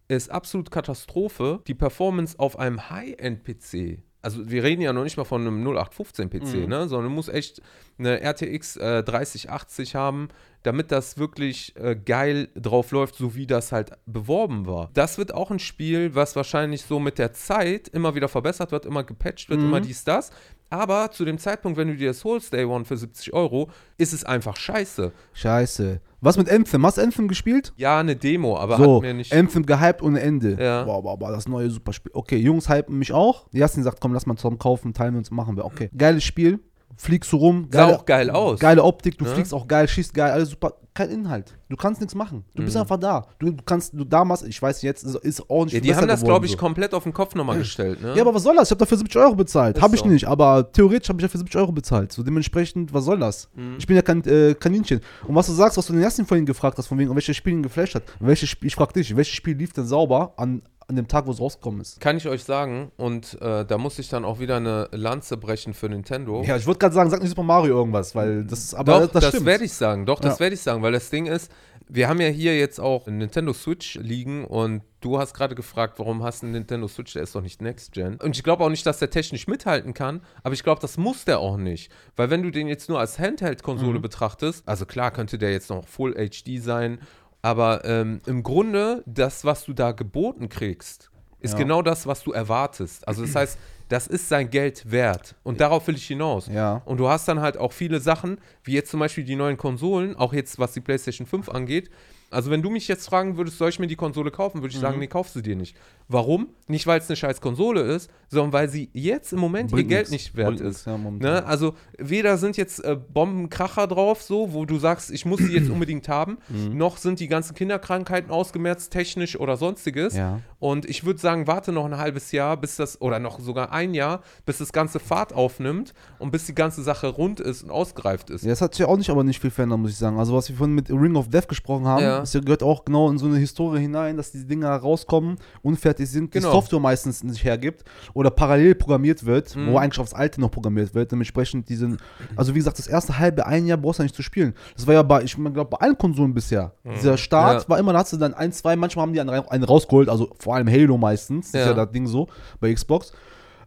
[0.08, 1.60] ist absolut Katastrophe.
[1.66, 6.62] Die Performance auf einem High-End-PC, also wir reden ja noch nicht mal von einem 0815-PC,
[6.64, 6.68] Mhm.
[6.68, 6.88] ne?
[6.88, 7.60] sondern du musst echt
[7.98, 10.28] eine RTX äh, 3080 haben,
[10.62, 14.90] damit das wirklich äh, geil drauf läuft, so wie das halt beworben war.
[14.94, 18.84] Das wird auch ein Spiel, was wahrscheinlich so mit der Zeit immer wieder verbessert wird,
[18.84, 19.66] immer gepatcht wird, Mhm.
[19.66, 20.30] immer dies, das.
[20.70, 24.12] Aber zu dem Zeitpunkt, wenn du dir das holst, Day One für 70 Euro, ist
[24.12, 25.12] es einfach scheiße.
[25.32, 26.00] Scheiße.
[26.20, 26.84] Was mit Anthem?
[26.84, 27.72] Hast du Anthem gespielt?
[27.76, 29.32] Ja, eine Demo, aber so, hat mir nicht.
[29.32, 30.58] Anthem gehypt ohne Ende.
[30.60, 30.84] Ja.
[30.84, 32.10] Boah, boah, boah, das neue Superspiel.
[32.14, 33.46] Okay, Jungs hypen mich auch.
[33.52, 35.64] Jasmin sagt, komm, lass mal zusammen kaufen, teilen wir uns, machen wir.
[35.64, 36.58] Okay, geiles Spiel.
[36.96, 37.68] Fliegst du rum.
[37.70, 38.58] Sah auch geil aus.
[38.58, 39.30] Geile Optik, du Ne?
[39.30, 40.74] fliegst auch geil, schießt geil, alles super.
[40.94, 41.56] Kein Inhalt.
[41.68, 42.44] Du kannst nichts machen.
[42.56, 42.80] Du bist Mhm.
[42.80, 43.26] einfach da.
[43.38, 46.52] Du, kannst, du damals, ich weiß jetzt, ist, nicht Ja, die haben das, glaube ich,
[46.52, 46.58] so.
[46.58, 48.02] komplett auf den Kopf nochmal gestellt.
[48.02, 48.14] Ne?
[48.16, 48.66] Ja, aber was soll das?
[48.66, 49.80] Ich habe dafür 70 Euro bezahlt.
[49.80, 50.08] Habe ich so.
[50.08, 52.10] nicht, aber theoretisch habe ich dafür 70 Euro bezahlt.
[52.10, 53.48] So dementsprechend, was soll das?
[53.54, 53.76] Mhm.
[53.78, 55.00] Ich bin ja kein äh, Kaninchen.
[55.28, 57.52] Und was du sagst, was du den ersten vorhin gefragt hast, von wegen, welches Spiel
[57.52, 58.02] ihn geflasht hat.
[58.18, 61.30] Welches Spiel, ich frage dich, welches Spiel lief denn sauber an, an dem Tag, wo
[61.32, 62.00] es rausgekommen ist?
[62.00, 65.74] Kann ich euch sagen, und äh, da muss ich dann auch wieder eine Lanze brechen
[65.74, 66.42] für Nintendo.
[66.44, 69.12] Ja, ich würde gerade sagen, sag nicht Super Mario irgendwas, weil das ist, aber Doch,
[69.12, 69.44] das, stimmt.
[69.46, 70.06] werde ich sagen.
[70.06, 70.40] Doch, das Ja.
[70.40, 71.52] werde ich sagen, weil das Ding ist,
[71.90, 76.22] wir haben ja hier jetzt auch Nintendo Switch liegen und du hast gerade gefragt, warum
[76.22, 78.16] hast du einen Nintendo Switch, der ist doch nicht Next Gen.
[78.16, 81.24] Und ich glaube auch nicht, dass der technisch mithalten kann, aber ich glaube, das muss
[81.24, 81.90] der auch nicht.
[82.16, 84.02] Weil wenn du den jetzt nur als Handheld-Konsole Mhm.
[84.02, 86.98] betrachtest, also klar könnte der jetzt noch Full HD sein,
[87.42, 91.58] aber ähm, im Grunde, das, was du da geboten kriegst, ist Ja.
[91.58, 93.06] genau das, was du erwartest.
[93.06, 95.34] Also das heißt, das ist sein Geld wert.
[95.44, 96.48] Und darauf will ich hinaus.
[96.48, 96.82] Ja.
[96.84, 100.14] Und du hast dann halt auch viele Sachen, wie jetzt zum Beispiel die neuen Konsolen,
[100.16, 101.90] auch jetzt was die PlayStation 5 angeht.
[102.30, 104.76] Also wenn du mich jetzt fragen würdest, soll ich mir die Konsole kaufen, würde ich
[104.76, 104.80] Mhm.
[104.82, 105.76] sagen, nee, kauf sie dir nicht.
[106.10, 106.48] Warum?
[106.68, 109.96] Nicht, weil es eine scheiß Konsole ist, sondern weil sie jetzt im Moment Bringt ihr
[109.98, 110.86] Geld nicht wert ist.
[110.86, 111.44] ja, ne?
[111.46, 115.70] Also weder sind jetzt äh, Bombenkracher drauf, so, wo du sagst, ich muss sie jetzt
[115.70, 116.76] unbedingt haben, Mhm.
[116.76, 120.14] noch sind die ganzen Kinderkrankheiten ausgemerzt, technisch oder sonstiges.
[120.14, 120.40] Ja.
[120.58, 123.94] Und ich würde sagen, warte noch ein halbes Jahr, bis das, oder noch sogar ein
[123.94, 128.28] Jahr, bis das ganze Fahrt aufnimmt und bis die ganze Sache rund ist und ausgereift
[128.30, 128.44] ist.
[128.44, 130.18] Ja, das hat sich auch nicht, aber nicht viel verändert, muss ich sagen.
[130.18, 132.20] Also, was wir vorhin mit Ring of Death gesprochen haben, Ja.
[132.20, 136.32] das gehört auch genau in so eine Historie hinein, dass die Dinger rauskommen, unfertig sind,
[136.32, 136.48] Genau.
[136.48, 137.84] die Software meistens nicht hergibt
[138.14, 139.68] oder parallel programmiert wird, Mhm.
[139.72, 141.10] wo eigentlich aufs Alte noch programmiert wird.
[141.12, 141.98] Dementsprechend diesen,
[142.36, 144.54] also wie gesagt, das erste halbe, ein Jahr brauchst du nicht zu spielen.
[144.76, 146.72] Das war ja bei, ich glaube, bei allen Konsolen bisher.
[146.96, 147.60] Dieser Start Mhm.
[147.62, 147.68] Ja.
[147.68, 150.54] war immer, da hast du dann ein, zwei, manchmal haben die einen, rausgeholt, also vor
[150.54, 151.72] allem Halo meistens, das ist Ja.
[151.76, 152.28] ja das Ding so
[152.60, 153.12] bei Xbox.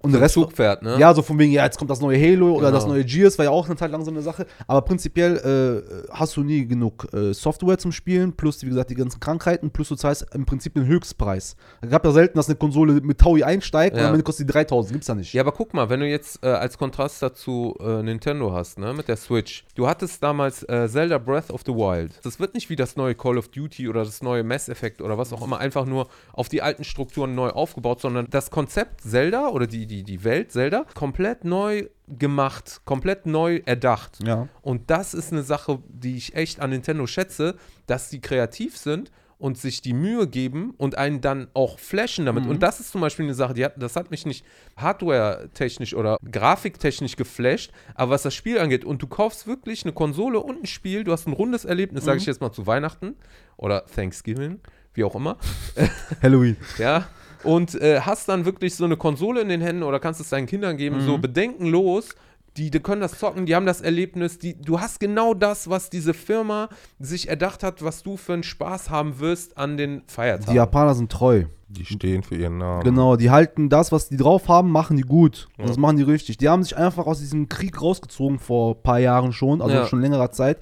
[0.03, 0.97] Und der Rest, Zugpferd, ne?
[0.99, 2.71] ja, so von wegen, ja, jetzt kommt das neue Halo oder Genau.
[2.79, 4.45] das neue Gears, war ja auch eine Zeit lang so eine Sache.
[4.67, 8.95] Aber prinzipiell äh, hast du nie genug äh, Software zum Spielen, plus, wie gesagt, die
[8.95, 11.55] ganzen Krankheiten, plus du zahlst im Prinzip den Höchstpreis.
[11.81, 14.07] Es gab ja selten, dass eine Konsole mit Taui einsteigt und Ja.
[14.07, 14.93] am Ende kostet die 3000.
[14.93, 15.33] Gibt's ja nicht.
[15.33, 18.93] Ja, aber guck mal, wenn du jetzt äh, als Kontrast dazu äh, Nintendo hast, ne,
[18.93, 19.65] mit der Switch.
[19.75, 22.13] Du hattest damals äh, Zelda Breath of the Wild.
[22.23, 25.17] Das wird nicht wie das neue Call of Duty oder das neue Mass Effect oder
[25.17, 29.49] was auch immer einfach nur auf die alten Strukturen neu aufgebaut, sondern das Konzept Zelda
[29.49, 34.19] oder die, die, die Welt Zelda komplett neu gemacht, komplett neu erdacht.
[34.25, 34.47] Ja.
[34.61, 37.55] Und das ist eine Sache, die ich echt an Nintendo schätze,
[37.87, 42.45] dass die kreativ sind und sich die Mühe geben und einen dann auch flashen damit.
[42.45, 44.45] Und das ist zum Beispiel eine Sache, die hat, das hat mich nicht
[44.77, 50.39] hardware-technisch oder grafiktechnisch geflasht, aber was das Spiel angeht, und du kaufst wirklich eine Konsole
[50.39, 53.15] und ein Spiel, du hast ein rundes Erlebnis, sage ich jetzt mal zu Weihnachten
[53.57, 54.59] oder Thanksgiving,
[54.93, 55.37] wie auch immer.
[56.21, 56.55] Halloween.
[56.77, 57.07] Ja.
[57.43, 60.47] Und äh, hast dann wirklich so eine Konsole in den Händen oder kannst es deinen
[60.47, 62.09] Kindern geben, so bedenkenlos.
[62.57, 65.89] Die, die können das zocken, die haben das Erlebnis, die, du hast genau das, was
[65.89, 66.67] diese Firma
[66.99, 70.51] sich erdacht hat, was du für einen Spaß haben wirst an den Feiertagen.
[70.51, 71.45] Die Japaner sind treu.
[71.73, 72.83] Die stehen für ihren Namen.
[72.83, 75.47] Genau, die halten das, was die drauf haben, machen die gut.
[75.57, 76.37] Und das machen die richtig.
[76.37, 79.85] Die haben sich einfach aus diesem Krieg rausgezogen vor ein paar Jahren schon, also Ja.
[79.85, 80.57] schon längerer Zeit,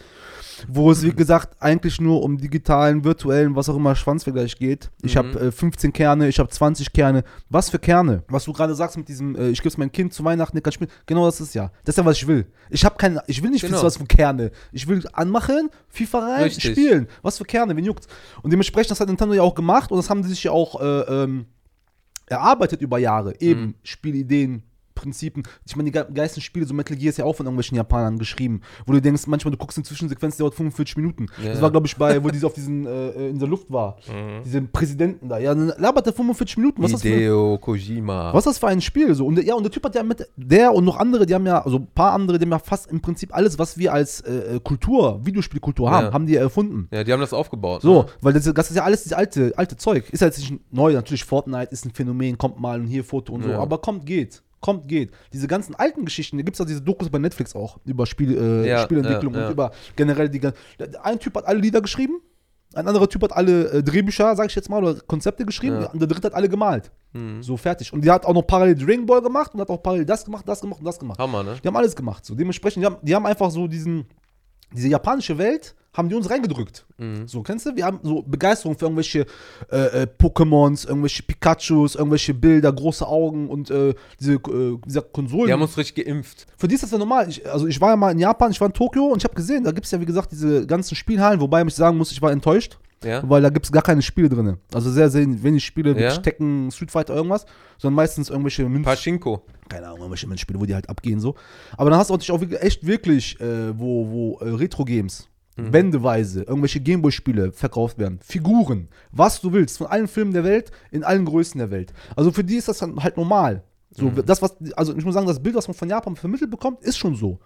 [0.68, 4.92] wo es, wie gesagt, eigentlich nur um digitalen, virtuellen, was auch immer, Schwanzvergleich geht.
[5.02, 5.20] Ich Mhm.
[5.20, 7.24] habe äh, 15 Kerne, ich habe 20 Kerne.
[7.50, 8.24] Was für Kerne?
[8.28, 10.62] Was du gerade sagst mit diesem, äh, ich gebe es meinem Kind zu Weihnachten, der
[10.62, 10.92] kann spielen.
[11.06, 11.72] Genau das ist ja.
[11.86, 12.46] Das ist ja, was ich will.
[12.70, 13.74] Ich habe keine, ich will nicht Genau.
[13.78, 14.52] wissen, was für Kerne.
[14.72, 16.72] Ich will anmachen, FIFA rein, Richtig.
[16.74, 17.08] spielen.
[17.24, 18.08] Was für Kerne, wen juckt's?
[18.44, 20.80] Und dementsprechend, das hat Nintendo ja auch gemacht und das haben die sich ja auch
[20.82, 21.46] äh, ähm,
[22.28, 23.40] erarbeitet über Jahre.
[23.42, 23.76] Eben Mhm.
[23.84, 24.64] Spielideen,
[25.00, 25.44] Prinzipien.
[25.66, 28.18] Ich meine, die ge- geilsten Spiele, so Metal Gear ist ja auch von irgendwelchen Japanern
[28.20, 31.28] geschrieben, wo du denkst, manchmal du guckst eine Zwischensequenz, die dauert 45 Minuten.
[31.44, 33.98] Ja, das war, glaube ich, bei, wo diese auf diesen, äh, in der Luft war.
[34.44, 35.38] Diese Präsidenten da.
[35.40, 36.82] Ja, dann labert er 45 Minuten.
[36.84, 38.34] Was ist das für Hideo Kojima.
[38.34, 39.14] was ist das für ein Spiel?
[39.16, 41.34] So, und, der- ja, und der Typ hat ja mit, der und noch andere, die
[41.34, 43.94] haben ja, also ein paar andere, die haben ja fast im Prinzip alles, was wir
[43.94, 46.14] als äh, äh, Kultur, Videospielkultur haben, Ja.
[46.14, 46.88] haben die erfunden.
[46.92, 47.82] Ja, die haben das aufgebaut.
[47.82, 48.06] So, Ne?
[48.22, 50.10] weil das, das ist ja alles dieses alte, alte Zeug.
[50.12, 53.34] Ist ja jetzt nicht neu, natürlich Fortnite ist ein Phänomen, kommt mal und hier Foto
[53.34, 54.42] und so, aber kommt, geht.
[54.62, 55.12] Kommt, geht.
[55.32, 58.38] Diese ganzen alten Geschichten, da gibt es ja diese Dokus bei Netflix auch, über Spiel,
[58.38, 59.46] äh, Ja, Spielentwicklung ja, ja.
[59.48, 60.54] und über generell die gan-
[61.02, 62.20] Ein Typ hat alle Lieder geschrieben,
[62.76, 66.00] ein anderer Typ hat alle äh, Drehbücher, sag ich jetzt mal, oder Konzepte geschrieben, und
[66.00, 66.92] der dritte hat alle gemalt.
[67.14, 67.42] Mhm.
[67.42, 67.92] So, fertig.
[67.94, 70.48] Und die hat auch noch parallel Dragon Ball gemacht und hat auch parallel das gemacht,
[70.48, 71.18] das gemacht und das gemacht.
[71.20, 71.56] Hammer, ne?
[71.64, 72.24] Die haben alles gemacht.
[72.26, 74.06] So, dementsprechend, die haben, die haben einfach so diesen,
[74.74, 76.86] diese japanische Welt, haben die uns reingedrückt.
[76.98, 77.28] Mhm.
[77.28, 77.76] So, kennst du?
[77.76, 79.26] Wir haben so Begeisterung für irgendwelche
[79.72, 85.48] äh, äh, Pokémons, irgendwelche Pikachus, irgendwelche Bilder, große Augen und äh, diese, äh, dieser Konsolen.
[85.48, 86.46] Die haben uns richtig geimpft.
[86.58, 87.28] Für die ist das ja normal.
[87.28, 89.36] Ich, also ich war ja mal in Japan, ich war in Tokio und ich habe
[89.36, 92.22] gesehen, da gibt es ja wie gesagt diese ganzen Spielhallen, wobei ich sagen muss, ich
[92.22, 93.22] war enttäuscht, Ja?
[93.28, 94.58] weil da gibt es gar keine Spiele drin.
[94.74, 96.18] Also sehr, sehr wenig Spiele, Ja?
[96.18, 97.46] Tekken, Street Fighter, irgendwas,
[97.78, 99.42] sondern meistens irgendwelche Münz Pachinko.
[99.70, 101.36] keine Ahnung, irgendwelche Münzspiele, wo die halt abgehen so.
[101.78, 105.28] Aber dann hast du natürlich auch echt wirklich, äh, wo, wo äh, Retro-Games,
[105.62, 111.04] Wendeweise, irgendwelche Gameboy-Spiele verkauft werden, Figuren, was du willst, von allen Filmen der Welt, in
[111.04, 111.92] allen Größen der Welt.
[112.16, 113.64] Also für die ist das dann halt normal.
[113.92, 116.82] So, das, was, also ich muss sagen, das Bild, was man von Japan vermittelt bekommt,
[116.84, 117.40] ist schon so.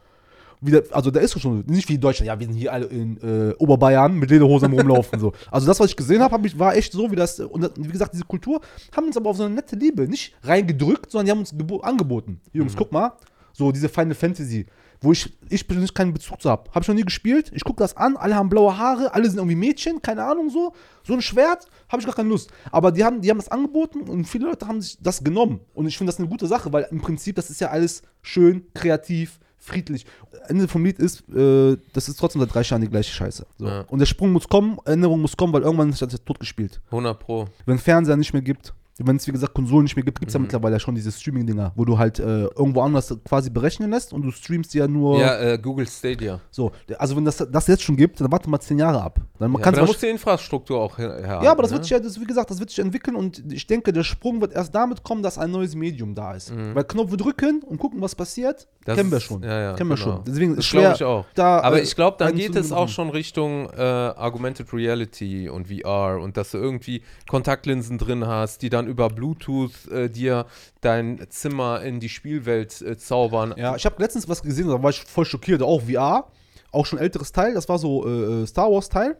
[0.65, 3.17] Wieder, also da ist schon nicht wie in Deutschland, ja, wir sind hier alle in
[3.21, 5.19] äh, Oberbayern mit Lederhosen rumlaufen.
[5.19, 5.33] so.
[5.51, 7.71] Also das, was ich gesehen habe, hab ich, war echt so, wie das, und das-
[7.77, 8.61] wie gesagt, diese Kultur
[8.95, 11.81] haben uns aber auf so eine nette Liebe nicht reingedrückt, sondern die haben uns gebo-
[11.81, 12.39] angeboten.
[12.53, 13.13] Jungs, guck mal,
[13.51, 14.65] so diese Final Fantasy,
[15.01, 16.69] wo ich, ich persönlich keinen Bezug zu habe.
[16.71, 19.37] Habe ich noch nie gespielt, ich gucke das an, alle haben blaue Haare, alle sind
[19.37, 20.73] irgendwie Mädchen, keine Ahnung so.
[21.05, 22.49] So ein Schwert, habe ich gar keine Lust.
[22.71, 25.59] Aber die haben, die haben das angeboten und viele Leute haben sich das genommen.
[25.73, 28.63] Und ich finde das eine gute Sache, weil im Prinzip, das ist ja alles schön,
[28.73, 30.05] kreativ, friedlich.
[30.47, 33.45] Ende vom Lied ist, äh, das ist trotzdem seit drei Jahren die gleiche Scheiße.
[33.57, 33.65] So.
[33.65, 33.81] Ja.
[33.87, 36.81] Und der Sprung muss kommen, Änderung muss kommen, weil irgendwann ist das tot gespielt.
[36.87, 37.47] 100 Pro.
[37.65, 40.29] Wenn Fernseher nicht mehr gibt, wenn es wie gesagt Konsolen nicht mehr gibt, gibt Mhm.
[40.29, 44.13] es ja mittlerweile schon diese Streaming-Dinger, wo du halt äh, irgendwo anders quasi berechnen lässt
[44.13, 45.19] und du streamst ja nur.
[45.19, 46.39] Ja, äh, Google Stadia.
[46.51, 49.19] So, also wenn das das jetzt schon gibt, dann warte mal zehn Jahre ab.
[49.39, 51.19] Dann Ja, kannst aber da du muss die Infrastruktur auch her.
[51.43, 51.77] ja, aber das ne?
[51.77, 54.41] wird sich ja, das, wie gesagt, das wird sich entwickeln und ich denke, der Sprung
[54.41, 56.53] wird erst damit kommen, dass ein neues Medium da ist.
[56.73, 58.85] Weil Knopf drücken und gucken, was passiert, Mhm.
[58.85, 59.43] Das kennen wir schon.
[59.43, 60.15] ja, ja, kennen wir genau.
[60.17, 60.23] schon.
[60.25, 61.25] Deswegen ist Das glaube ich auch.
[61.35, 65.69] Da, Aber äh, ich glaube, einen geht es auch schon Richtung äh, Augmented Reality und
[65.69, 70.45] VR und dass du irgendwie Kontaktlinsen drin hast, die dann über Bluetooth äh, dir
[70.81, 73.53] dein Zimmer in die Spielwelt äh, zaubern.
[73.57, 75.61] Ja, ich habe letztens was gesehen, da war ich voll schockiert.
[75.61, 76.27] Auch VR,
[76.71, 79.17] auch schon älteres Teil, das war so äh, Star Wars Teil.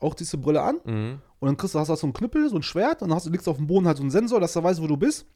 [0.00, 0.80] Auch diese Brille an.
[0.84, 1.18] Mhm.
[1.40, 3.26] Und dann kriegst du, hast du so einen Knüppel, so ein Schwert, und dann hast
[3.26, 5.26] du, auf dem Boden halt so einen Sensor, dass er weiß, wo du bist.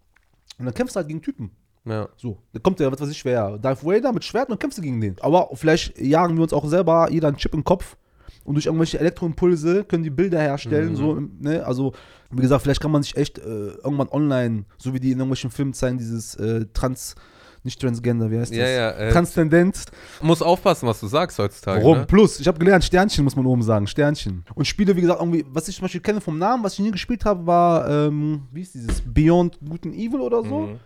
[0.58, 1.50] Und dann kämpfst du halt gegen Typen.
[1.84, 2.08] Ja.
[2.16, 4.78] So, da kommt der, was weiß ich, wer, Darth Vader mit Schwert und dann kämpfst
[4.78, 5.16] du gegen den.
[5.20, 7.96] Aber vielleicht jagen wir uns auch selber jeder einen Chip im Kopf
[8.44, 10.92] und durch irgendwelche Elektroimpulse können die Bilder herstellen.
[10.92, 10.96] Mhm.
[10.96, 11.64] So, ne?
[11.66, 11.92] Also,
[12.30, 15.50] wie gesagt, vielleicht kann man sich echt äh, irgendwann online, so wie die in irgendwelchen
[15.50, 17.14] Filmen zeigen, dieses äh, Trans,
[17.62, 18.58] nicht Transgender, wie heißt das?
[18.58, 19.84] Ja, ja, äh, Transzendent.
[20.20, 21.80] Muss aufpassen, was du sagst heutzutage.
[21.82, 21.98] Warum?
[21.98, 22.06] Ne?
[22.06, 24.44] Plus, ich habe gelernt, Sternchen muss man oben sagen, Sternchen.
[24.54, 26.90] Und Spiele, wie gesagt, irgendwie, was ich zum Beispiel kenne vom Namen, was ich nie
[26.90, 30.60] gespielt habe, war, ähm, wie ist dieses, Beyond Good and Evil oder so.
[30.60, 30.80] Mhm.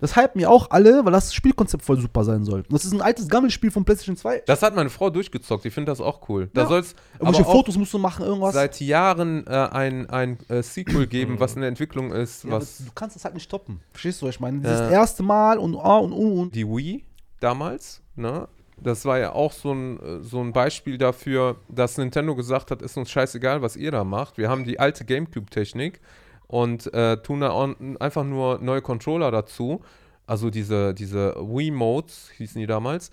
[0.00, 2.60] Das hypen mir auch alle, weil das Spielkonzept voll super sein soll.
[2.60, 4.42] Und das ist ein altes Gammelspiel von PlayStation 2.
[4.46, 5.64] Das hat meine Frau durchgezockt.
[5.66, 6.50] Ich finde das auch cool.
[6.54, 6.68] Da Ja.
[6.68, 8.54] soll es aber Irgendwelche Fotos musst du machen, irgendwas.
[8.54, 12.44] seit Jahren äh, ein, ein äh, Sequel geben, was in der Entwicklung ist.
[12.44, 13.80] ja, was du kannst das halt nicht stoppen.
[13.92, 14.58] Verstehst du, was ich meine?
[14.60, 14.90] Dieses Ja.
[14.90, 16.54] erste Mal und ah und uh und.
[16.54, 17.04] die Wii
[17.40, 18.48] damals, ne?
[18.76, 22.82] Das war ja auch so ein, äh, so ein Beispiel dafür, dass Nintendo gesagt hat,
[22.82, 24.36] ist uns scheißegal, was ihr da macht.
[24.36, 26.00] Wir haben die alte Gamecube-Technik
[26.46, 29.80] und äh, tun da einfach nur neue Controller dazu.
[30.26, 33.10] Also diese, diese Wii-Modes hießen die damals.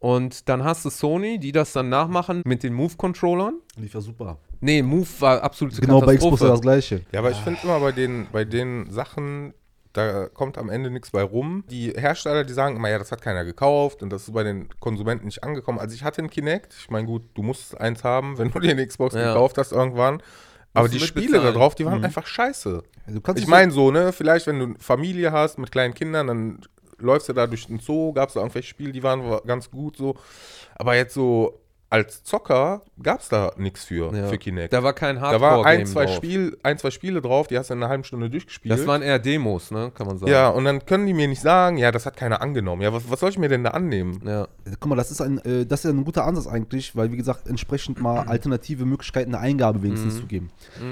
[0.00, 3.54] Und dann hast du Sony, die das dann nachmachen mit den Move-Controllern.
[3.76, 4.38] Lief ja super.
[4.60, 7.02] Nee, Move war absolute Genau bei Xbox war das gleiche.
[7.12, 9.54] Ja, aber ich finde immer bei den, bei den Sachen,
[9.92, 11.64] da kommt am Ende nichts bei rum.
[11.70, 14.68] Die Hersteller, die sagen immer, ja, das hat keiner gekauft und das ist bei den
[14.80, 15.78] Konsumenten nicht angekommen.
[15.78, 18.72] Also ich hatte einen Kinect, ich meine, gut, du musst eins haben, wenn du dir
[18.72, 19.28] eine Xbox Ja.
[19.32, 20.22] gekauft hast irgendwann.
[20.74, 22.04] Aber die Spiele da drauf, die waren Mhm.
[22.04, 22.82] einfach scheiße.
[23.36, 26.58] Ich meine so, ne, vielleicht wenn du eine Familie hast mit kleinen Kindern, dann
[26.98, 29.70] läufst du da durch den Zoo, gab es da irgendwelche Spiele, die waren wa- ganz
[29.70, 30.14] gut so.
[30.76, 31.60] Aber jetzt so
[31.90, 34.26] als Zocker gab es da nichts für, Ja.
[34.26, 34.72] für Kinect.
[34.72, 36.16] Da war kein Da Hardcore war ein Game zwei, drauf.
[36.16, 38.76] Spiel, ein, zwei Spiele drauf, die hast du in einer halben Stunde durchgespielt.
[38.76, 40.30] Das waren eher Demos, ne, kann man sagen.
[40.32, 42.82] ja, und dann können die mir nicht sagen, ja, das hat keiner angenommen.
[42.82, 44.20] Ja, was, was soll ich mir denn da annehmen?
[44.26, 44.48] Ja.
[44.80, 47.16] Guck mal, das ist ein, äh, das ist ja ein guter Ansatz eigentlich, weil wie
[47.16, 50.50] gesagt, entsprechend mal alternative Möglichkeiten der Eingabe wenigstens zu geben.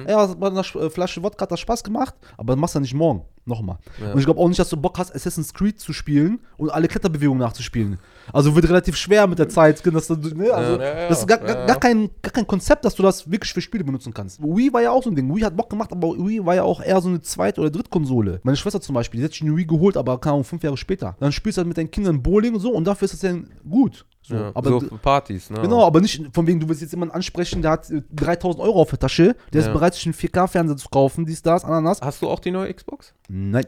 [0.09, 2.82] Ja, bei einer äh, Flasche Wodka hat das Spaß gemacht, aber das machst du ja
[2.82, 3.24] nicht morgen.
[3.45, 3.78] Nochmal.
[4.01, 4.12] Ja.
[4.12, 6.86] Und ich glaube auch nicht, dass du Bock hast, Assassin's Creed zu spielen und alle
[6.86, 7.99] Kletterbewegungen nachzuspielen.
[8.32, 9.84] Also wird relativ schwer mit der Zeit.
[9.84, 10.53] Dass du, ne?
[10.55, 13.30] also, Ja, ja, das ist gar, gar, gar, kein, gar kein Konzept, dass du das
[13.30, 14.43] wirklich für Spiele benutzen kannst.
[14.43, 15.34] Wii war ja auch so ein Ding.
[15.34, 18.40] Wii hat Bock gemacht, aber Wii war ja auch eher so eine Zweit- oder Drittkonsole.
[18.43, 20.76] Meine Schwester zum Beispiel, die hat sich eine Wii geholt, aber keine Ahnung, fünf Jahre
[20.76, 21.16] später.
[21.20, 23.49] Dann spielst du halt mit deinen Kindern Bowling und so und dafür ist das dann
[23.68, 24.05] gut.
[24.24, 25.61] So, Ja, aber so für Partys, ne?
[25.61, 28.80] Genau, aber nicht von wegen, du willst jetzt jemanden ansprechen, der hat äh, 3000 Euro
[28.82, 29.66] auf der Tasche, der Ja.
[29.66, 32.01] ist bereit, sich einen 4K-Fernseher zu kaufen, dies, das, Ananas.
[32.01, 33.14] Hast du auch die neue Xbox?
[33.28, 33.66] Nein.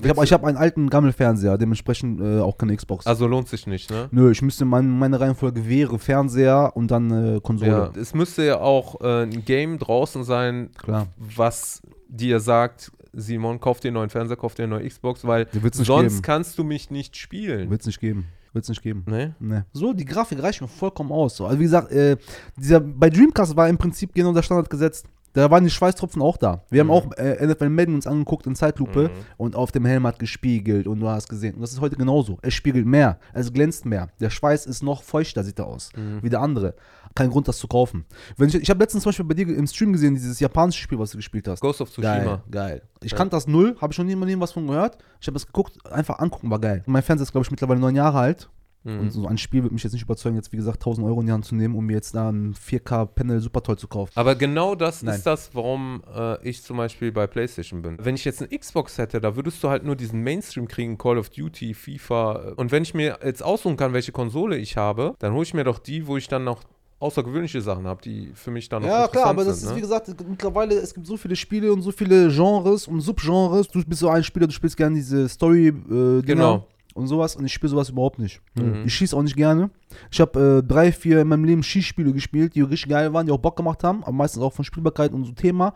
[0.00, 3.06] Ich habe ich hab einen alten Gammelfernseher, dementsprechend äh, auch keine Xbox.
[3.06, 4.08] Also lohnt sich nicht, ne?
[4.10, 7.92] Nö, ich müsste mein, meine Reihenfolge wäre Fernseher und dann äh, Ja, Konsole.
[8.00, 11.08] es müsste ja auch äh, ein Game draußen sein, Klar.
[11.18, 15.46] was dir sagt, Simon, kauf dir einen neuen Fernseher, kauf dir eine neue Xbox, weil
[15.72, 16.22] sonst geben.
[16.22, 17.68] kannst du mich nicht spielen.
[17.68, 18.28] Wird's nicht geben.
[18.54, 19.04] Wird's nicht geben.
[19.06, 19.34] Ne?
[19.40, 19.66] Ne.
[19.72, 21.36] So, die Grafik reicht mir vollkommen aus.
[21.36, 21.46] So.
[21.46, 22.16] Also wie gesagt, äh,
[22.56, 25.06] dieser, bei Dreamcast war im Prinzip genau der Standard gesetzt.
[25.34, 26.62] Da waren die Schweißtropfen auch da.
[26.70, 30.18] Wir haben auch äh, NFL Madden uns angeguckt in Zeitlupe und auf dem Helm hat
[30.18, 31.54] gespiegelt und du hast gesehen.
[31.54, 32.38] Und das ist heute genauso.
[32.42, 34.08] Es spiegelt mehr, es glänzt mehr.
[34.20, 35.90] Der Schweiß ist noch feuchter, sieht er aus.
[36.20, 36.74] Wie der andere.
[37.14, 38.06] Kein Grund, das zu kaufen.
[38.36, 40.98] Wenn ich ich habe letztens zum Beispiel bei dir im Stream gesehen, dieses japanische Spiel,
[40.98, 41.60] was du gespielt hast.
[41.60, 42.42] Ghost of Geil, Tsushima.
[42.50, 42.82] geil.
[43.02, 44.96] Ich kannte das null, habe ich noch nie mal was von gehört.
[45.20, 46.82] Ich habe das geguckt, einfach angucken, war geil.
[46.86, 48.48] Mein Fernseher ist, glaube ich, mittlerweile neun Jahre alt.
[48.84, 49.00] Mhm.
[49.00, 51.26] Und so ein Spiel wird mich jetzt nicht überzeugen, jetzt wie gesagt 1000 Euro in
[51.26, 54.12] die Hand zu nehmen, um mir jetzt da ein 4K-Panel super toll zu kaufen.
[54.14, 55.14] Aber genau das Nein.
[55.16, 57.96] ist das, warum äh, ich zum Beispiel bei PlayStation bin.
[58.00, 61.18] Wenn ich jetzt eine Xbox hätte, da würdest du halt nur diesen Mainstream kriegen, Call
[61.18, 62.54] of Duty, FIFA.
[62.56, 65.64] Und wenn ich mir jetzt aussuchen kann, welche Konsole ich habe, dann hole ich mir
[65.64, 66.62] doch die, wo ich dann noch
[66.98, 69.76] außergewöhnliche Sachen habe, die für mich dann noch Ja, klar, aber das sind, ist, ne?
[69.76, 73.66] wie gesagt, mittlerweile, es gibt so viele Spiele und so viele Genres und Subgenres.
[73.68, 76.66] Du bist so ein Spieler, du spielst gerne diese story äh, Genau.
[76.94, 78.40] Und sowas und ich spiele sowas überhaupt nicht.
[78.54, 78.84] Mhm.
[78.86, 79.70] Ich schieße auch nicht gerne.
[80.10, 83.32] Ich habe äh, drei, vier in meinem Leben Schießspiele gespielt, die richtig geil waren, die
[83.32, 85.74] auch Bock gemacht haben, aber meistens auch von Spielbarkeit und so Thema.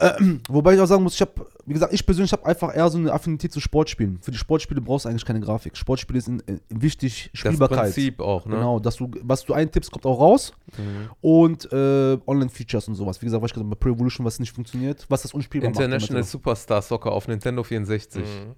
[0.00, 2.88] Ähm, wobei ich auch sagen muss, ich habe, wie gesagt, ich persönlich habe einfach eher
[2.88, 4.18] so eine Affinität zu Sportspielen.
[4.20, 5.76] Für die Sportspiele brauchst du eigentlich keine Grafik.
[5.76, 7.84] Sportspiele sind äh, wichtig, Das Spielbarkeit.
[7.84, 8.56] Prinzip auch, ne?
[8.56, 10.52] Genau, dass du, was du eintippst, kommt auch raus.
[10.76, 11.10] Mhm.
[11.20, 13.20] Und äh, Online-Features und sowas.
[13.20, 15.68] Wie gesagt, was ich gesagt habe, bei Pro Evolution, was nicht funktioniert, was das unspielbar
[15.68, 16.30] International macht.
[16.30, 18.22] Superstar Soccer auf Nintendo 64.
[18.22, 18.54] Mhm.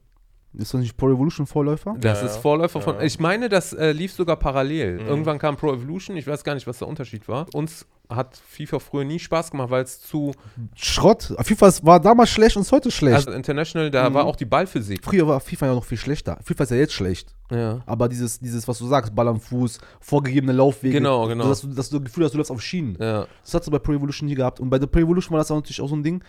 [0.59, 1.95] Ist das nicht Pro Evolution Vorläufer?
[2.01, 2.95] Das Ja, ist Vorläufer von.
[2.97, 3.03] ja.
[3.03, 5.01] Ich meine, das äh, lief sogar parallel.
[5.01, 5.07] Mhm.
[5.07, 7.47] Irgendwann kam Pro Evolution, ich weiß gar nicht, was der Unterschied war.
[7.55, 10.33] Uns hat FIFA früher nie Spaß gemacht, weil es zu.
[10.77, 11.35] Schrott.
[11.43, 13.17] FIFA war damals schlecht und ist heute schlecht.
[13.17, 14.15] Also International, da Mhm.
[14.15, 15.05] war auch die Ballphysik.
[15.05, 16.39] Früher war FIFA ja noch viel schlechter.
[16.45, 17.35] FIFA ist ja jetzt schlecht.
[17.51, 17.81] Ja.
[17.85, 20.95] Aber dieses, dieses, was du sagst, Ball am Fuß, vorgegebene Laufwege.
[20.95, 21.45] Genau, genau.
[21.45, 22.97] So, dass, du, dass du das Gefühl hast, du läufst auf Schienen.
[23.01, 23.27] Ja.
[23.43, 24.61] Das hast du bei Pro Evolution nie gehabt.
[24.61, 26.23] Und bei der Pro Evolution war das auch natürlich auch so ein Ding.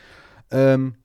[0.51, 0.95] Ähm,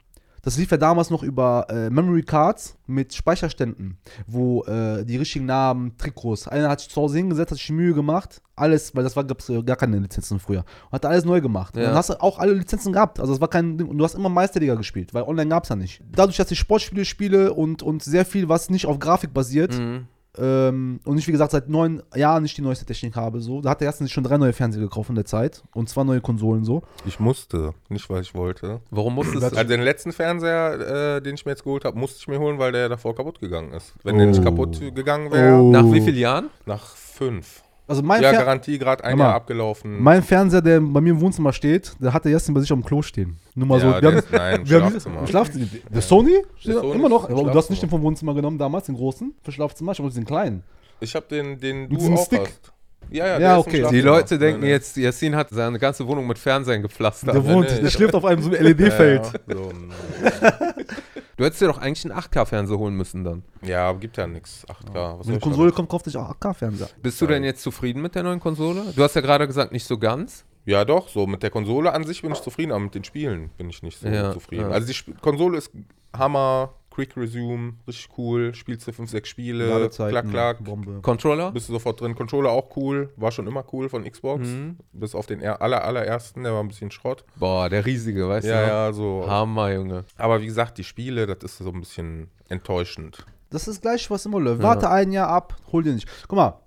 [0.43, 5.47] das lief ja damals noch über äh, Memory Cards mit Speicherständen, wo äh, die richtigen
[5.47, 6.49] Namen, Trikots.
[6.49, 9.49] Einer hat sich zu Hause hingesetzt, hat sich Mühe gemacht, alles, weil das war gab's
[9.49, 10.65] äh, gar keine Lizenzen früher.
[10.87, 11.77] Und hat alles neu gemacht.
[11.77, 11.89] Und Ja.
[11.89, 13.21] dann hast du auch alle Lizenzen gehabt.
[13.21, 13.87] Also das war kein Ding.
[13.89, 16.03] Und du hast immer Meisterliga gespielt, weil online gab es ja nicht.
[16.11, 20.07] Dadurch, dass ich Sportspiele spiele und, und sehr viel, was nicht auf Grafik basiert, Mhm.
[20.39, 23.61] Ähm, und ich, wie gesagt, seit neun Jahren nicht die neueste Technik habe, so.
[23.61, 26.05] Da hat der erste sich schon drei neue Fernseher gekauft in der Zeit und zwei
[26.05, 26.83] neue Konsolen, so.
[27.05, 28.81] Ich musste, nicht weil ich wollte.
[28.91, 29.65] Warum musstest Also du?
[29.67, 32.73] den letzten Fernseher, äh, den ich mir jetzt geholt habe, musste ich mir holen, weil
[32.73, 33.93] der davor kaputt gegangen ist.
[34.05, 34.45] Wenn der nicht Oh.
[34.45, 35.71] kaputt gegangen wäre, Oh.
[35.71, 36.51] Nach wie vielen Jahren?
[36.67, 37.63] nach fünf.
[37.93, 39.19] Also mein, ja, Fer Garantie gerade ein.
[39.19, 40.03] Jahr abgelaufen.
[40.03, 42.83] mein Fernseher, der bei mir im Wohnzimmer steht, der hat der Justin bei sich am
[42.83, 43.37] Klo stehen.
[43.55, 43.87] Nur mal ja, so.
[43.93, 45.21] Wir der haben, ist, nein, im wir haben Schlafzimmer.
[45.21, 45.67] im Schlafzimmer.
[45.95, 46.37] Der Sony?
[46.57, 47.29] Steht da Sony immer noch.
[47.29, 49.93] Aber du hast nicht den vom Wohnzimmer genommen damals, den großen, für Schlafzimmer.
[49.93, 50.63] Ich habe den kleinen.
[51.01, 52.41] Ich habe den, den Mit du diesem auch Stick.
[52.41, 52.73] hast.
[53.11, 53.87] Ja, ja, Ja, der ist im okay.
[53.91, 54.01] Die.
[54.01, 57.35] Leute denken jetzt, Yassin hat seine ganze Wohnung mit Fernsehen gepflastert.
[57.35, 59.23] Der wohnt, der schläft auf einem so einem Ja, LED-Feld.
[59.49, 59.71] ja, so.
[61.37, 63.43] Du hättest dir doch eigentlich einen 8K-Fernseher holen müssen dann.
[63.63, 64.67] ja, aber gibt ja nichts.
[64.69, 65.19] 8K.
[65.19, 66.89] Was Wenn die Konsole kommt, kauft dich auch AK-Fernseher.
[67.03, 68.83] Bist du denn jetzt zufrieden mit der neuen Konsole?
[68.95, 70.45] Du hast ja gerade gesagt, nicht so ganz.
[70.65, 73.49] Ja, doch, so mit der Konsole an sich bin ich zufrieden, aber mit den Spielen
[73.57, 74.63] bin ich nicht so Ja, zufrieden.
[74.63, 74.69] ja.
[74.71, 75.73] Also die Sp Konsole ist
[76.17, 81.01] Hammer, Quick Resume, richtig cool, spielst du 5, 6 Spiele, klack, klack, Bombe.
[81.03, 81.51] Controller?
[81.51, 82.15] bist du sofort drin.
[82.15, 84.77] Controller auch cool, war schon immer cool von Xbox, Mhm.
[84.93, 87.25] bis auf den er- aller, allerersten, der war ein bisschen Schrott.
[87.37, 88.67] Boah, der riesige, weißt Ja, du?
[88.69, 89.25] ja, so.
[89.27, 90.05] Hammer, Junge.
[90.19, 93.25] Aber wie gesagt, die Spiele, das ist so ein bisschen enttäuschend.
[93.51, 94.63] Das ist gleich, was immer läuft.
[94.63, 96.09] Warte ein Jahr ab, hol dir nicht.
[96.29, 96.59] Guck mal,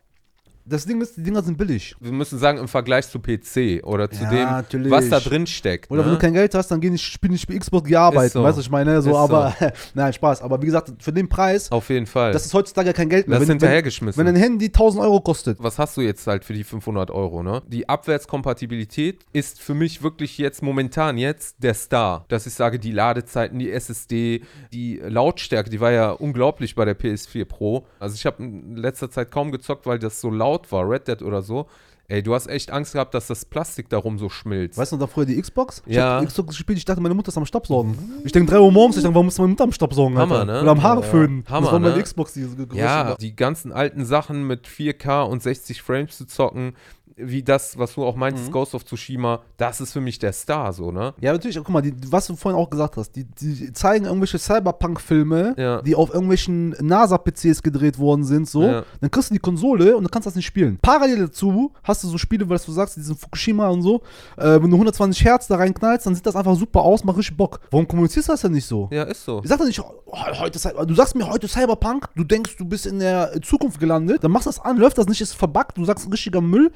[0.68, 1.95] das Ding ist, die Dinger sind billig.
[1.99, 4.91] Wir müssen sagen, im Vergleich zu PC oder zu Ja, dem, natürlich.
[4.91, 5.91] was da drin steckt.
[5.91, 6.16] Oder wenn ne?
[6.16, 8.32] du kein Geld hast, dann geh nicht, spiel nicht bei Xbox, geh arbeiten.
[8.32, 8.43] So.
[8.43, 9.01] Weißt du, ich meine?
[9.01, 9.55] So, Ist aber,
[9.93, 10.41] nein, Spaß.
[10.41, 12.32] Aber wie gesagt, für den Preis, Auf jeden Fall.
[12.32, 13.38] das ist heutzutage kein Geld mehr.
[13.38, 14.20] das ist wenn, wenn, hinterhergeschmissen.
[14.20, 17.43] wenn ein Handy 1000 Euro kostet, was hast du jetzt halt für die 500 Euro,
[17.43, 17.61] ne?
[17.68, 22.26] Die Abwärtskompatibilität ist für mich wirklich jetzt momentan jetzt der Star.
[22.28, 24.41] Dass ich sage, die Ladezeiten, die SSD,
[24.74, 27.86] die Lautstärke, die war ja unglaublich bei der PS4 Pro.
[27.99, 31.22] Also ich habe in letzter Zeit kaum gezockt, weil das so laut war, Red Dead
[31.22, 31.68] oder so.
[32.08, 34.78] Ey, du hast echt Angst gehabt, dass das Plastik darum so schmilzt.
[34.78, 35.82] Weißt du, noch da früher die Xbox?
[35.88, 36.16] Ich Ja.
[36.18, 37.97] hab die Xbox gespielt, ich dachte, meine Mutter ist am Staubsaugen.
[38.24, 40.16] Ich denke 3 Uhr morgens, ich denke, warum ist meine Mutter am Staubsaugen?
[40.16, 40.53] Hammer, Alter?
[40.53, 40.62] ne?
[40.62, 41.43] Oder am Haare Ja, föhnen.
[41.49, 42.03] Hammer, das war meine ne?
[42.03, 46.74] Xbox, die so Ja, die ganzen alten Sachen mit 4K und 60 Frames zu zocken,
[47.18, 48.51] wie das, was du auch meintest, Mhm.
[48.51, 51.13] Ghost of Tsushima, das ist für mich der Star, so, ne?
[51.22, 54.38] Ja, natürlich, guck mal, die, was du vorhin auch gesagt hast, die, die zeigen irgendwelche
[54.38, 55.82] Cyberpunk-Filme, Ja.
[55.82, 58.63] die auf irgendwelchen NASA-PCs gedreht worden sind, so.
[58.63, 58.84] Ja.
[59.01, 60.78] Dann kriegst du die Konsole und du kannst das nicht spielen.
[60.82, 64.01] Parallel dazu hast du so Spiele, was du sagst, diesen Fukushima und so.
[64.38, 67.38] Äh, wenn du 120 Hertz da reinknallst, dann sieht das einfach super aus, macht richtig
[67.38, 67.59] Bock.
[67.72, 68.89] Warum kommunizierst du das denn nicht so?
[68.91, 69.41] Ja, ist so.
[69.43, 69.93] Ich sag doch nicht, oh,
[70.39, 74.32] heute, du sagst mir heute Cyberpunk, du denkst, du bist in der Zukunft gelandet, dann
[74.32, 76.72] machst du das an, läuft das nicht, ist verbuggt, du sagst richtiger Müll.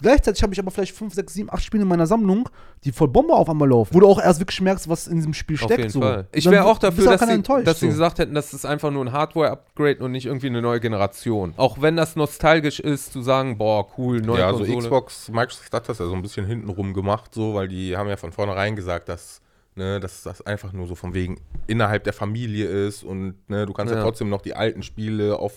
[0.00, 2.48] Gleichzeitig habe ich aber vielleicht 5, 6, 7, 8 Spiele in meiner Sammlung,
[2.84, 3.94] die voll Bombe auf einmal laufen.
[3.94, 5.78] Wo du auch erst wirklich merkst, was in diesem Spiel Auf steckt.
[5.78, 6.00] jeden so.
[6.00, 6.28] Fall.
[6.32, 9.04] Ich wäre auch dafür, du dass, sie, dass sie gesagt hätten, das ist einfach nur
[9.04, 11.54] ein Hardware-Upgrade und nicht irgendwie eine neue Generation.
[11.56, 14.78] Auch wenn das nostalgisch ist, zu sagen, boah, cool, neue ja, also Konsole.
[14.78, 18.16] Xbox, Microsoft hat das ja so ein bisschen hintenrum gemacht, so, weil die haben ja
[18.16, 19.40] von vornherein gesagt, dass,
[19.74, 23.72] ne, dass das einfach nur so von wegen innerhalb der Familie ist und ne, du
[23.72, 23.98] kannst ja.
[23.98, 24.04] Ja.
[24.04, 25.54] trotzdem noch die alten Spiele auf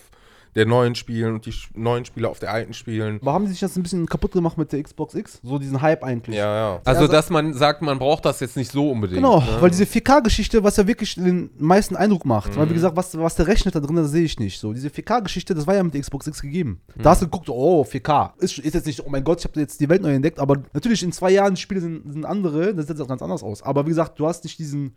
[0.55, 3.19] der neuen spielen und die neuen Spiele auf der alten spielen.
[3.21, 5.39] Aber haben die sich das ein bisschen kaputt gemacht mit der Xbox X?
[5.43, 6.35] So diesen Hype eigentlich.
[6.35, 6.81] Ja, ja.
[6.83, 9.17] Also, Also- dass man sagt, man braucht das jetzt nicht so unbedingt.
[9.17, 9.47] Genau, ne?
[9.61, 12.57] weil diese 4K-Geschichte, was ja wirklich den meisten Eindruck macht, Mhm.
[12.59, 14.59] weil wie gesagt, was, was der rechnet da drin, das sehe ich nicht.
[14.59, 16.81] So, diese 4K-Geschichte, das war ja mit der Xbox X gegeben.
[16.95, 17.01] Mhm.
[17.03, 18.33] Da hast du geguckt, oh, 4K.
[18.39, 20.57] Ist, ist jetzt nicht, oh mein Gott, ich habe jetzt die Welt neu entdeckt, aber
[20.73, 23.61] natürlich in zwei Jahren Spiele sind, sind andere, das sieht jetzt ganz anders aus.
[23.63, 24.95] Aber wie gesagt, du hast nicht diesen.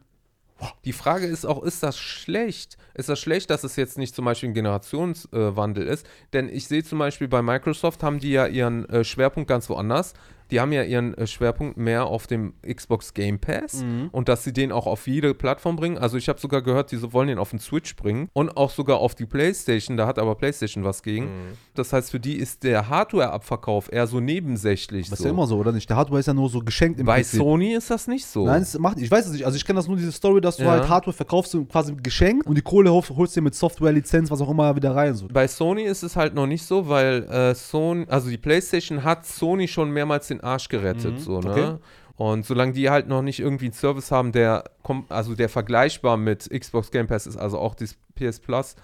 [0.84, 2.76] Die Frage ist auch, ist das schlecht?
[2.94, 6.06] Ist das schlecht, dass es jetzt nicht zum Beispiel ein Generationswandel Wandel ist?
[6.32, 10.14] Denn ich sehe zum Beispiel bei Microsoft haben die ja ihren äh, Schwerpunkt ganz woanders.
[10.50, 14.52] Die haben ja ihren äh, Schwerpunkt mehr auf dem Xbox Game Pass und dass sie
[14.52, 15.98] den auch auf jede Plattform bringen.
[15.98, 18.98] Also ich habe sogar gehört, die wollen den auf den Switch bringen und auch sogar
[18.98, 19.96] auf die PlayStation.
[19.96, 21.28] Da hat aber PlayStation was gegen.
[21.74, 25.08] Das heißt, für die ist der Hardware-Abverkauf eher so nebensächlich.
[25.08, 25.28] Das ist so.
[25.28, 25.88] ja immer so, oder nicht?
[25.88, 27.40] Der Hardware ist ja nur so geschenkt im bei Prinzip.
[27.40, 28.46] Sony ist das nicht so.
[28.46, 29.46] Nein, das macht, ich weiß es nicht.
[29.46, 30.70] Also ich kenne das nur diese Story, dass du Ja.
[30.72, 34.30] halt Hardware verkaufst und quasi geschenkt und die Kohle hol- holst dir mit Software, Lizenz,
[34.30, 35.14] was auch immer wieder rein.
[35.14, 35.28] So.
[35.28, 39.26] Bei Sony ist es halt noch nicht so, weil äh, Sony, also die PlayStation hat
[39.26, 41.50] Sony schon mehrmals den Arsch gerettet, so, ne?
[41.50, 41.74] okay.
[42.16, 44.64] Und solange die halt noch nicht irgendwie einen Service haben, der
[45.08, 48.76] also der vergleichbar mit Xbox Game Pass ist, also auch das PS Plus,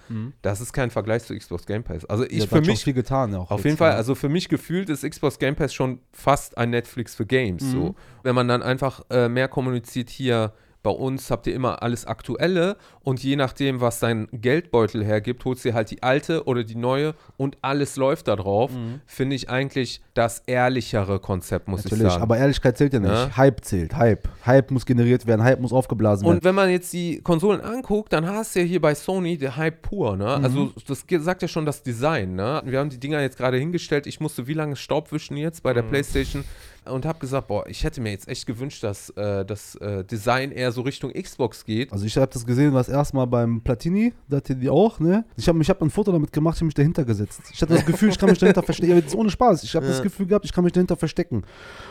[0.42, 2.04] das ist kein Vergleich zu Xbox Game Pass.
[2.06, 3.96] Also ich Ja, für mich viel getan, auch auf jeden Fall, ja.
[3.96, 7.62] also für mich gefühlt ist Xbox Game Pass schon fast ein Netflix für Games.
[7.62, 7.70] Mhm.
[7.70, 7.94] So.
[8.24, 10.52] Wenn man dann einfach äh, mehr kommuniziert hier.
[10.82, 15.64] Bei uns habt ihr immer alles Aktuelle und je nachdem, was dein Geldbeutel hergibt, holst
[15.64, 18.72] du dir halt die alte oder die neue und alles läuft da drauf.
[18.72, 19.00] Mhm.
[19.04, 22.22] Finde ich eigentlich das ehrlichere Konzept, muss ich Natürlich, sagen.
[22.22, 23.10] aber Ehrlichkeit zählt ja nicht.
[23.10, 23.36] Ja.
[23.36, 24.28] Hype zählt, Hype.
[24.46, 26.36] Hype muss generiert werden, Hype muss aufgeblasen werden.
[26.38, 29.56] Und wenn man jetzt die Konsolen anguckt, dann hast du ja hier bei Sony der
[29.56, 30.36] Hype pur, ne?
[30.38, 30.44] Mhm.
[30.44, 32.62] Also das sagt ja schon das Design, ne?
[32.64, 34.06] Wir haben die Dinger jetzt gerade hingestellt.
[34.06, 35.88] Ich musste wie lange Staub wischen jetzt bei der Mhm.
[35.90, 36.44] Playstation
[36.84, 40.50] und habe gesagt, boah, ich hätte mir jetzt echt gewünscht, dass äh, das äh, Design
[40.50, 41.92] eher so Richtung Xbox geht.
[41.92, 45.24] Also ich habe das gesehen, was erstmal beim Platini, da hatte die auch, ne?
[45.36, 47.42] Ich habe ich hab ein Foto damit gemacht, ich habe mich dahinter gesetzt.
[47.52, 48.90] Ich hatte das Gefühl, ich kann mich dahinter verstecken.
[48.90, 49.62] Ja, jetzt ohne Spaß.
[49.64, 51.42] Ich habe das Gefühl gehabt, ich kann mich dahinter verstecken.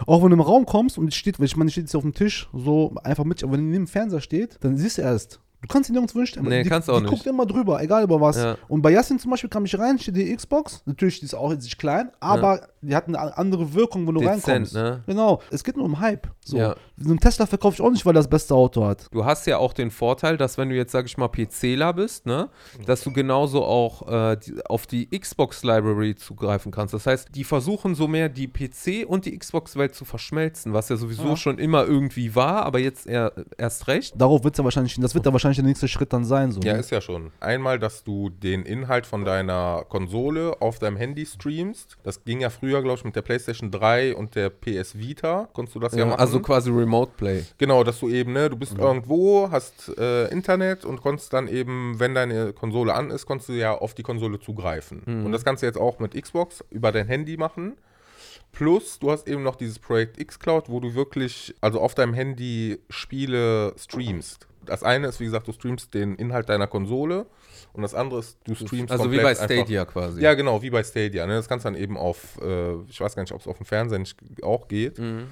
[0.06, 1.96] Auch wenn du im Raum kommst und es steht, weil ich meine, es steht jetzt
[1.96, 4.98] auf dem Tisch, so einfach mit, aber wenn die neben dem Fernseher steht, dann siehst
[4.98, 5.40] du erst.
[5.62, 6.48] Du kannst ihn nirgendwo hinstellen.
[6.48, 7.10] Nee, die, kannst auch die nicht.
[7.12, 8.38] guckt immer drüber, egal über was.
[8.38, 8.56] Ja.
[8.70, 10.82] Und bei Yasin zum Beispiel kam ich rein, steht die Xbox.
[10.86, 14.22] Natürlich, die ist auch jetzt nicht klein, aber die hat eine andere Wirkung, wenn du
[14.22, 14.74] Dezent, reinkommst.
[14.74, 15.04] ne?
[15.06, 15.42] Genau.
[15.52, 16.28] Es geht nur um Hype.
[16.46, 16.58] So.
[16.58, 16.76] Ja.
[16.96, 19.08] So ein Tesla verkaufe ich auch nicht, weil er das beste Auto hat.
[19.12, 22.26] Du hast ja auch den Vorteil, dass wenn du jetzt, sag ich mal, PCler bist,
[22.26, 22.50] ne,
[22.86, 26.94] dass du genauso auch äh, die, auf die Xbox Library zugreifen kannst.
[26.94, 30.96] Das heißt, die versuchen so mehr die PC und die Xbox-Welt zu verschmelzen, was ja
[30.96, 31.36] sowieso Ja.
[31.36, 34.14] schon immer irgendwie war, aber jetzt eher, erst recht.
[34.18, 36.52] Darauf wird es ja wahrscheinlich, das wird ja wahrscheinlich der nächste Schritt dann sein.
[36.52, 36.80] So, Ja, ne?
[36.80, 37.32] ist ja schon.
[37.40, 41.98] Einmal, dass du den Inhalt von deiner Konsole auf deinem Handy streamst.
[42.04, 45.50] Das ging ja früher, glaube ich, mit der PlayStation 3 und der PS Vita.
[45.54, 46.20] Konntest du das ja, Ja, machen.
[46.20, 47.44] also quasi Remote Play.
[47.58, 52.00] Genau, dass du eben, ne, du bist irgendwo, hast äh, Internet und konntest dann eben,
[52.00, 55.02] wenn deine Konsole an ist, konntest du ja auf die Konsole zugreifen.
[55.26, 57.78] Und das kannst du jetzt auch mit Xbox über dein Handy machen.
[58.52, 62.80] Plus, du hast eben noch dieses Projekt xCloud, wo du wirklich, also auf deinem Handy
[62.90, 64.48] Spiele streamst.
[64.66, 67.26] Das eine ist, wie gesagt, du streamst den Inhalt deiner Konsole
[67.74, 70.22] und das andere ist, du streamst Also wie bei Stadia quasi.
[70.22, 71.26] ja, genau, wie bei Stadia.
[71.26, 71.36] Ne?
[71.36, 73.66] Das kannst du dann eben auf, äh, ich weiß gar nicht, ob es auf dem
[73.66, 75.00] Fernseher nicht auch geht.
[75.00, 75.28] Mhm.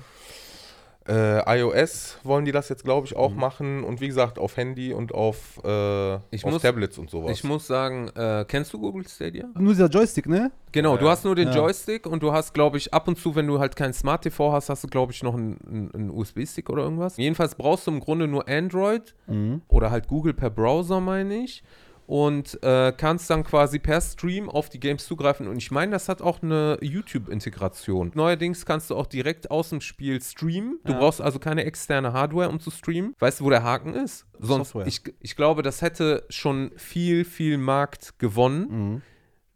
[1.07, 3.83] Äh, iOS wollen die das jetzt, glaube ich, auch machen.
[3.83, 7.31] Und wie gesagt, auf Handy und auf, äh, Ich auf muss- Tablets und sowas.
[7.31, 9.45] Ich muss sagen, äh, kennst du Google Stadia?
[9.57, 10.51] Nur dieser Joystick, ne?
[10.73, 11.11] Genau, du Ja.
[11.11, 11.55] hast nur den Ja.
[11.55, 14.51] Joystick und du hast, glaube ich, ab und zu, wenn du halt kein Smart TV
[14.51, 17.15] hast, hast du, glaube ich, noch einen, einen, einen USB-Stick oder irgendwas.
[17.17, 19.61] Jedenfalls brauchst du im Grunde nur Android Mhm.
[19.69, 21.63] oder halt Google per Browser, meine ich.
[22.07, 25.47] Und äh, kannst dann quasi per Stream auf die Games zugreifen.
[25.47, 28.11] Und ich meine, das hat auch eine YouTube-Integration.
[28.15, 30.79] Neuerdings kannst du auch direkt aus dem Spiel streamen.
[30.85, 30.99] Du Ja.
[30.99, 33.13] brauchst also keine externe Hardware, um zu streamen.
[33.19, 34.25] Weißt du, wo der Haken ist?
[34.39, 34.87] Sonst, Software.
[34.87, 39.01] ich, ich glaube, das hätte schon viel, viel Markt gewonnen, Mhm.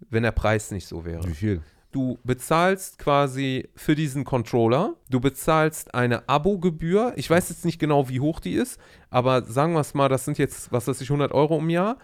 [0.09, 1.25] wenn der Preis nicht so wäre.
[1.27, 1.61] Wie viel?
[1.93, 7.11] Du bezahlst quasi für diesen Controller, du bezahlst eine Abogebühr.
[7.17, 8.79] Ich weiß jetzt nicht genau, wie hoch die ist,
[9.09, 11.97] aber sagen wir es mal, das sind jetzt, was weiß ich, 100 Euro im Jahr.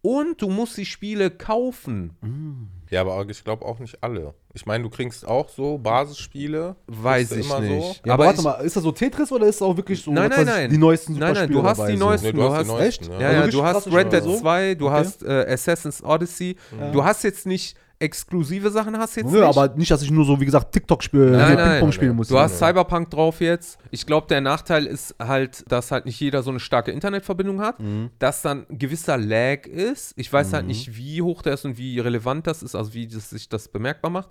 [0.00, 2.12] Und du musst die Spiele kaufen.
[2.88, 4.32] Ja, aber ich glaube auch nicht alle.
[4.54, 6.76] Ich meine, du kriegst auch so Basisspiele.
[6.86, 8.06] Weiß ich immer nicht.
[8.06, 10.30] Ja, aber, warte mal, ist das so Tetris oder ist das auch wirklich so Nein,
[10.30, 10.70] nein, nein.
[10.70, 12.04] die neuesten Nein, nein, Superspiele du hast die so?
[12.04, 12.26] neuesten.
[12.26, 13.06] Nee, du du hast echt?
[13.08, 13.20] ja.
[13.20, 14.36] Ja, Also ja, richtig du hast Red Dead so?
[14.38, 14.94] 2, du Okay.
[14.94, 16.56] hast äh, Assassin's Odyssey.
[16.92, 19.56] Du hast jetzt nicht exklusive Sachen, hast jetzt Nö, nicht.
[19.58, 22.16] aber nicht, dass ich nur so, wie gesagt, TikTok spiele, Nein, nein, Ping-Pong nein, spielen
[22.16, 22.28] muss.
[22.28, 23.78] Du hast Cyberpunk drauf jetzt.
[23.90, 27.80] Ich glaube, der Nachteil ist halt, dass halt nicht jeder so eine starke Internetverbindung hat,
[27.80, 28.10] Mhm.
[28.18, 30.12] dass dann ein gewisser Lag ist.
[30.16, 33.06] Ich weiß halt nicht, wie hoch der ist und wie relevant das ist, also wie
[33.08, 34.28] das, sich das bemerkbar macht.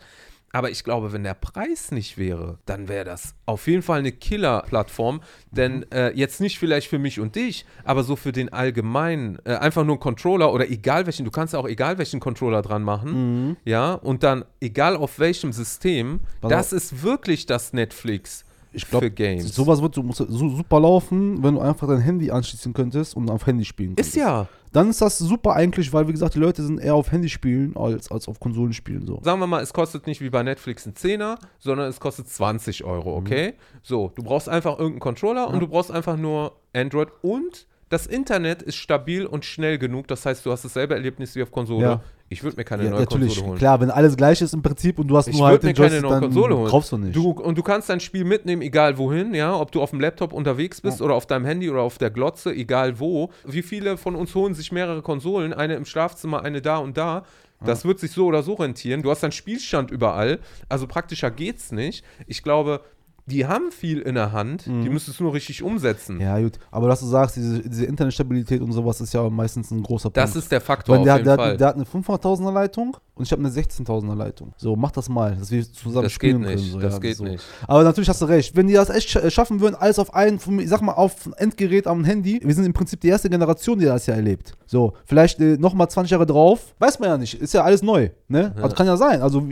[0.54, 4.12] Aber ich glaube, wenn der Preis nicht wäre, dann wäre das auf jeden Fall eine
[4.12, 5.22] Killer-Plattform.
[5.52, 9.56] Denn äh, jetzt nicht vielleicht für mich und dich, aber so für den allgemeinen, äh,
[9.56, 13.58] einfach nur einen Controller oder egal welchen, du kannst auch egal welchen Controller dran machen.
[13.66, 18.45] Ja, und dann egal auf welchem System, Pass das ist wirklich das Netflix
[18.78, 19.12] Ich glaube,
[19.42, 23.46] sowas wird so, so super laufen, wenn du einfach dein Handy anschließen könntest und auf
[23.46, 24.16] Handy spielen ist könntest.
[24.16, 24.48] ja.
[24.72, 27.76] Dann ist das super eigentlich, weil, wie gesagt, die Leute sind eher auf Handy spielen
[27.76, 29.08] als, als auf Konsolen spielen.
[29.08, 29.20] So.
[29.24, 32.84] Sagen wir mal, es kostet nicht wie bei Netflix ein Zehner, sondern es kostet 20
[32.84, 33.56] Euro, okay?
[33.82, 38.62] So, du brauchst einfach irgendeinen Controller und du brauchst einfach nur Android und das Internet
[38.62, 40.08] ist stabil und schnell genug.
[40.08, 41.86] Das heißt, du hast dasselbe Erlebnis wie auf Konsole.
[41.86, 42.02] Ja.
[42.30, 43.58] Ich würde mir keine Ja, neue natürlich, Konsole holen.
[43.58, 45.74] klar, wenn alles gleich ist im Prinzip und du hast Ich nur halt würde mir
[45.74, 46.70] den keine neue dann Konsole holen.
[46.70, 47.16] kaufst du nicht.
[47.16, 50.34] Du, und du kannst dein Spiel mitnehmen, egal wohin, ja, ob du auf dem Laptop
[50.34, 53.30] unterwegs bist oder auf deinem Handy oder auf der Glotze, egal wo.
[53.46, 57.24] Wie viele von uns holen sich mehrere Konsolen, eine im Schlafzimmer, eine da und da.
[57.66, 59.02] Das wird sich so oder so rentieren.
[59.02, 62.04] Du hast einen Spielstand überall, also praktischer geht's nicht.
[62.28, 62.82] Ich glaube,
[63.28, 66.16] die haben viel in der Hand, die müssen es nur richtig umsetzen.
[66.16, 66.22] Mhm.
[66.22, 66.58] ja, gut.
[66.72, 70.32] Aber dass du sagst, diese, diese Internetstabilität und sowas ist ja meistens ein großer Das
[70.32, 70.44] Punkt.
[70.46, 71.52] ist der Faktor Weil der, auf jeden der, Fall.
[71.52, 74.53] hat- der hat eine 500.000er Leitung und ich habe eine 16.000er Leitung.
[74.57, 76.72] So, mach das mal, dass wir zusammen das geht spielen nicht, können.
[76.72, 77.24] So, das ja, geht so.
[77.24, 77.43] nicht.
[77.68, 78.55] Aber natürlich hast du recht.
[78.55, 81.34] Wenn die das echt sch- schaffen würden, alles auf ein, ich sag mal, auf ein
[81.34, 84.53] Endgerät am Handy, wir sind im Prinzip die erste Generation, die das ja erlebt.
[84.65, 88.09] So, vielleicht äh, nochmal 20 Jahre drauf, weiß man ja nicht, ist ja alles neu,
[88.28, 88.53] ne?
[88.61, 89.22] Also kann ja sein.
[89.22, 89.47] Also,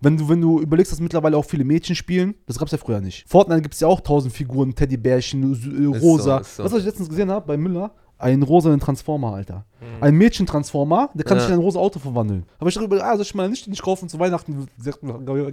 [0.00, 3.00] wenn du, wenn du überlegst, dass mittlerweile auch viele Mädchen spielen, das gab's ja früher
[3.00, 3.28] nicht.
[3.28, 6.36] Fortnite gibt's ja auch tausend Figuren, Teddybärchen, äh, Ist rosa.
[6.36, 6.64] so, ist so.
[6.64, 7.92] Was, was ich letztens gesehen habe bei Müller?
[8.22, 9.64] Einen rosanen Transformer, Alter.
[10.00, 11.40] Ein Mädchen-Transformer, der kann Mhm.
[11.40, 11.46] Ja.
[11.46, 12.44] sich in ein rosa Auto verwandeln.
[12.60, 14.66] Aber ich darüber, ah, soll ich mal nicht, nicht kaufen zu Weihnachten?
[14.84, 14.92] Geh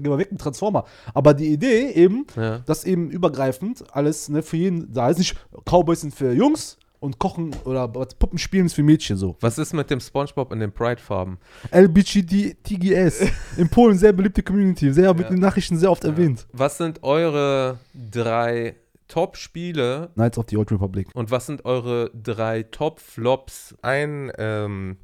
[0.09, 0.85] mal weg mit Transformer.
[1.13, 2.59] Aber die Idee eben, Ja.
[2.59, 5.17] dass eben übergreifend alles ne, für jeden da ist.
[5.17, 9.35] Nicht Cowboys sind für Jungs und Kochen oder Puppenspielen ist für Mädchen so.
[9.39, 11.37] Was ist mit dem Spongebob in den Pride-Farben?
[11.71, 13.21] LBGD TGS.
[13.57, 14.93] In Polen sehr beliebte Community.
[14.93, 16.45] Sehr, wird in den Nachrichten sehr oft erwähnt.
[16.53, 17.79] Was sind eure
[18.11, 18.75] drei
[19.09, 21.09] Top-Spiele Knights of the Old Republic.
[21.13, 23.75] und was sind eure drei Top-Flops?
[23.81, 24.97] Ein ähm,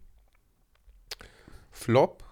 [1.72, 2.24] Flop,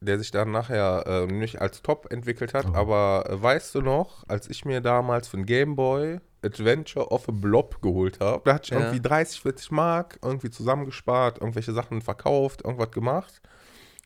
[0.00, 4.24] der sich dann nachher äh, nicht als Top entwickelt hat, aber äh, weißt du noch,
[4.28, 8.54] als ich mir damals für den Game Boy Adventure of a Blob geholt habe, da
[8.54, 8.78] hatte ich Ja.
[8.80, 13.42] irgendwie 30, 40 Mark irgendwie zusammengespart, irgendwelche Sachen verkauft, irgendwas gemacht.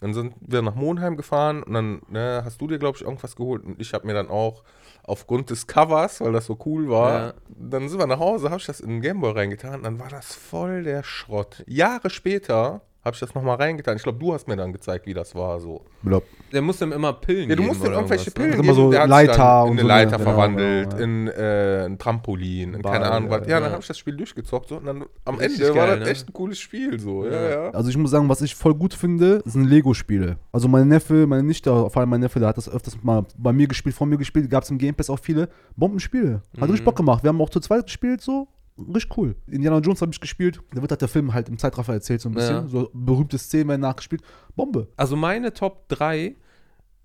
[0.01, 3.37] Dann sind wir nach Monheim gefahren und dann ne, hast du dir, glaube ich, irgendwas
[3.37, 4.65] geholt und ich habe mir dann auch
[5.05, 7.35] aufgrund des Covers, weil das so cool war, Ja.
[7.49, 10.35] dann sind wir nach Hause, habe ich das in den Gameboy reingetan, dann war das
[10.35, 11.63] voll der Schrott.
[11.67, 13.97] Jahre später habe ich das nochmal reingetan.
[13.97, 15.83] Ich glaube, du hast mir dann gezeigt, wie das war so.
[16.03, 16.25] Blop.
[16.53, 18.35] Der muss ihm immer Pillen Ja, du geben musst ihm irgendwelche ne?
[18.35, 20.91] Pillen Immer so der hat sich Leiter dann in und eine so, Leiter genau, verwandelt,
[20.91, 21.05] genau, ja.
[21.05, 23.47] in äh, ein Trampolin, in Ball, keine Ahnung was.
[23.47, 25.99] ja, dann habe ich das Spiel durchgezockt so, und dann am Richtig Ende war geil,
[25.99, 26.13] das ne?
[26.13, 27.27] echt ein cooles Spiel so.
[27.27, 27.51] Ja, Ja.
[27.51, 27.71] ja.
[27.71, 30.39] Also ich muss sagen, was ich voll gut finde, sind Lego-Spiele.
[30.53, 33.53] Also mein Neffe, meine Nichte, vor allem mein Neffe, der hat das öfters mal bei
[33.53, 36.41] mir gespielt, vor mir gespielt, gab es im Game Pass auch viele Bombenspiele.
[36.55, 36.65] Hat Mhm.
[36.71, 37.23] richtig Bock gemacht.
[37.23, 38.49] Wir haben auch zu zweit gespielt, so.
[38.79, 39.37] Richtig cool.
[39.47, 40.61] Indiana Jones habe ich gespielt.
[40.73, 42.55] Da wird halt der Film halt im Zeitraffer erzählt, so ein bisschen.
[42.57, 42.67] Ja.
[42.67, 44.23] So berühmte Szenen werden nachgespielt.
[44.57, 44.89] Bombe.
[44.97, 46.35] Also meine Top 3,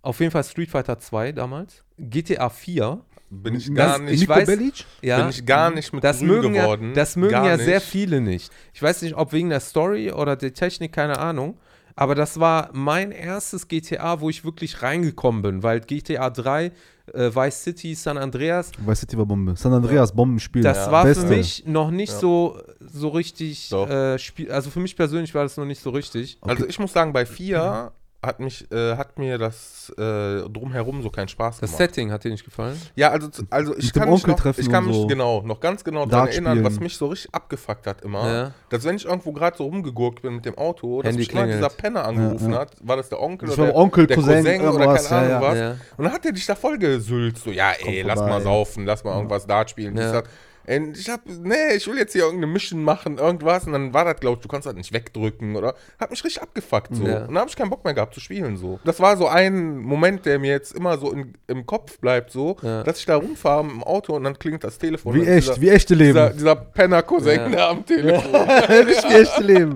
[0.01, 3.01] auf jeden Fall Street Fighter 2 damals, GTA 4.
[3.31, 4.85] Bin ich Das- gar nicht, ich Nico weiß- Bellic?
[5.03, 6.87] Ja, bin ich gar nicht mit das mögen geworden.
[6.89, 7.65] Ja, das mögen Gar ja nicht.
[7.65, 8.51] sehr viele nicht.
[8.73, 11.59] Ich weiß nicht, ob wegen der Story oder der Technik, keine Ahnung.
[11.95, 16.71] Aber das war mein erstes GTA, wo ich wirklich reingekommen bin, weil GTA 3,
[17.13, 19.55] äh, Vice City, San Andreas, Vice City war Bombe.
[19.55, 20.63] San Andreas, Bombenspiel.
[20.63, 20.91] das Ja.
[20.91, 21.27] war Beste.
[21.27, 22.19] für mich noch nicht Ja.
[22.19, 26.37] so, so richtig, äh, Spiel, also für mich persönlich war das noch nicht so richtig.
[26.41, 27.91] Also ich muss sagen, bei 4
[28.21, 31.77] hat mich, äh, hat mir das äh, drumherum so keinen Spaß Das gemacht.
[31.77, 32.79] Setting hat dir nicht gefallen?
[32.95, 35.07] Ja, also, also ich Mit dem kann mich Onkel noch, treffen ich kann mich so.
[35.07, 38.27] genau, noch ganz genau daran erinnern, was mich so richtig abgefuckt hat immer.
[38.27, 38.51] Ja.
[38.69, 41.55] Dass wenn ich irgendwo gerade so rumgegurkt bin mit dem Auto, dass mich klingelt.
[41.59, 42.61] dieser Penner angerufen Ja, ja.
[42.61, 42.71] hat.
[42.81, 45.29] War das der Onkel Das oder war der, Onkel, der Cousin, oder irgendwas, keine Ahnung
[45.29, 45.41] ja, ja.
[45.41, 45.57] was?
[45.57, 45.71] Ja.
[45.95, 47.43] Und dann hat er dich da voll gesülzt.
[47.45, 48.33] So, ja, ey, lass vorbei.
[48.33, 49.95] mal saufen, lass mal irgendwas Dart spielen.
[49.95, 50.23] Ja.
[50.67, 53.65] Ich hab, nee, ich will jetzt hier irgendeine Mission machen, irgendwas.
[53.65, 55.73] Und dann war das, glaub ich, du kannst das nicht wegdrücken oder.
[55.99, 57.03] Hat mich richtig abgefuckt so.
[57.07, 57.21] Ja.
[57.21, 58.79] Und dann habe ich keinen Bock mehr gehabt zu spielen so.
[58.85, 62.57] Das war so ein Moment, der mir jetzt immer so in, im Kopf bleibt so,
[62.61, 62.83] Ja.
[62.83, 65.15] dass ich da rumfahre im Auto und dann klingt das Telefon.
[65.15, 66.13] Wie echt, dieser, wie echte Leben.
[66.13, 67.49] Dieser, dieser Penner-Cousin Ja.
[67.49, 68.35] da am Telefon.
[68.69, 69.75] Richtig echte Leben.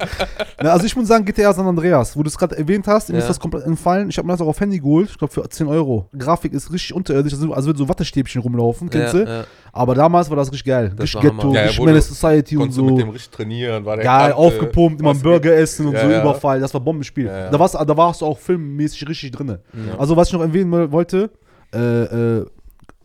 [0.62, 3.18] Na, also ich muss sagen, GTA San Andreas, wo du es gerade erwähnt hast, mir
[3.18, 4.10] ist das komplett entfallen.
[4.10, 6.08] Ich habe mir das auch auf Handy geholt, ich glaube für 10 Euro.
[6.18, 9.46] Grafik ist richtig unterirdisch, also als würde so Wattestäbchen rumlaufen, kennst du?
[9.72, 10.72] Aber damals war das richtig geil.
[10.82, 11.53] Das richtig Ghetto.
[11.53, 12.97] Ja, ja, richtig Society und du mit so.
[12.97, 16.01] dem richtig trainieren, war der Geil, Kante, aufgepumpt, immer was ein Burger essen und Ja,
[16.05, 16.21] so, ja.
[16.21, 16.59] Überfall.
[16.59, 17.26] Das war Bombenspiel.
[17.28, 17.49] Ja, ja.
[17.49, 19.57] Da, war's, da warst du auch filmmäßig richtig drin.
[19.97, 21.30] Also, was ich noch erwähnen woll- wollte,
[21.74, 21.80] äh,
[22.39, 22.45] äh,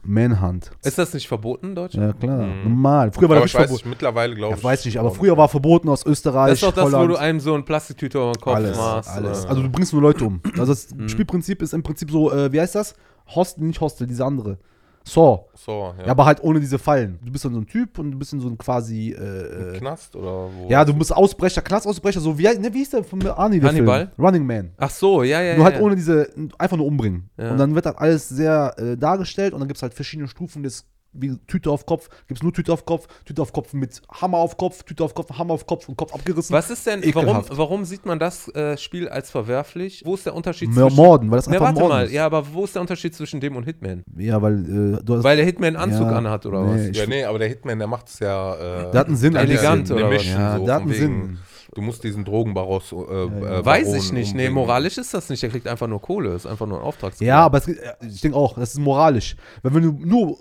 [0.05, 0.71] Manhunt.
[0.85, 2.07] Ist das nicht verboten in Deutschland?
[2.07, 2.63] Ja, klar, Mhm.
[2.65, 3.13] normal.
[3.13, 3.89] Früher war Aber das ich nicht verboten.
[3.91, 4.65] mittlerweile glaube Ja, ich.
[4.65, 7.05] weiß nicht, aber früher war verboten aus Österreich, Das ist doch das, Holland.
[7.05, 9.11] wo du einem so eine Plastiktüte über den Kopf alles, machst.
[9.11, 9.41] alles.
[9.41, 9.51] oder?
[9.51, 10.41] Also du bringst nur Leute um.
[10.59, 11.09] Also das Mhm.
[11.09, 12.95] Spielprinzip ist im Prinzip so, äh, wie heißt das?
[13.35, 14.57] Hostel, nicht Hostel, diese andere.
[15.09, 15.47] Saw.
[15.55, 16.05] So, ja.
[16.05, 16.11] Ja.
[16.11, 17.19] aber halt ohne diese Fallen.
[17.23, 19.79] Du bist dann so ein Typ und du bist in so ein quasi, äh, äh,
[19.79, 20.69] Knast oder wo?
[20.69, 24.13] ja, du bist Ausbrecher, Knast-Ausbrecher, so wie, ne, wie hieß der von Arnie, der Hannibal?
[24.15, 24.27] Film?
[24.27, 24.73] Running Man.
[24.77, 25.81] Ach so, ja, ja, Nur halt ja.
[25.81, 26.29] ohne diese,
[26.59, 27.31] einfach nur umbringen.
[27.37, 27.51] Ja.
[27.51, 30.63] Und dann wird halt alles sehr äh, dargestellt und dann gibt es halt verschiedene Stufen
[30.63, 30.87] des
[31.21, 34.39] wie Tüte auf Kopf, gibt es nur Tüte auf Kopf, Tüte auf Kopf mit Hammer
[34.39, 36.55] auf Kopf, Tüte auf Kopf, Hammer auf Kopf und Kopf abgerissen.
[36.55, 37.57] Was ist denn, warum, Ekelhaft.
[37.57, 40.03] warum sieht man das äh, Spiel als verwerflich?
[40.05, 40.97] Wo ist der Unterschied Mehr zwischen...
[40.97, 42.13] Morden, weil das einfach warte Morden mal, ist.
[42.13, 44.05] ja, aber wo ist der Unterschied zwischen dem und Hitman?
[44.17, 46.97] Ja, weil äh, du hast, Weil der Hitman einen Anzug Ja, anhat, oder nee, was?
[46.97, 48.55] Ja, nee, aber der Hitman, der macht es ja.
[48.55, 50.23] Äh, Der hat einen Sinn, Elegant oder eine was?
[50.25, 51.39] Mission, Ja, so, der hat von einen wegen, Sinn.
[51.75, 52.93] Du musst diesen Drogenbaros.
[52.93, 54.35] Äh, äh, Weiß Baron ich nicht.
[54.35, 54.55] Nee, umbringen.
[54.55, 55.43] moralisch ist das nicht.
[55.43, 56.35] Der kriegt einfach nur Kohle.
[56.35, 57.29] Ist einfach nur ein Auftragsgeber.
[57.29, 57.77] Ja, aber es, äh,
[58.11, 59.37] ich denke auch, das ist moralisch.
[59.63, 60.39] Weil wenn du nur,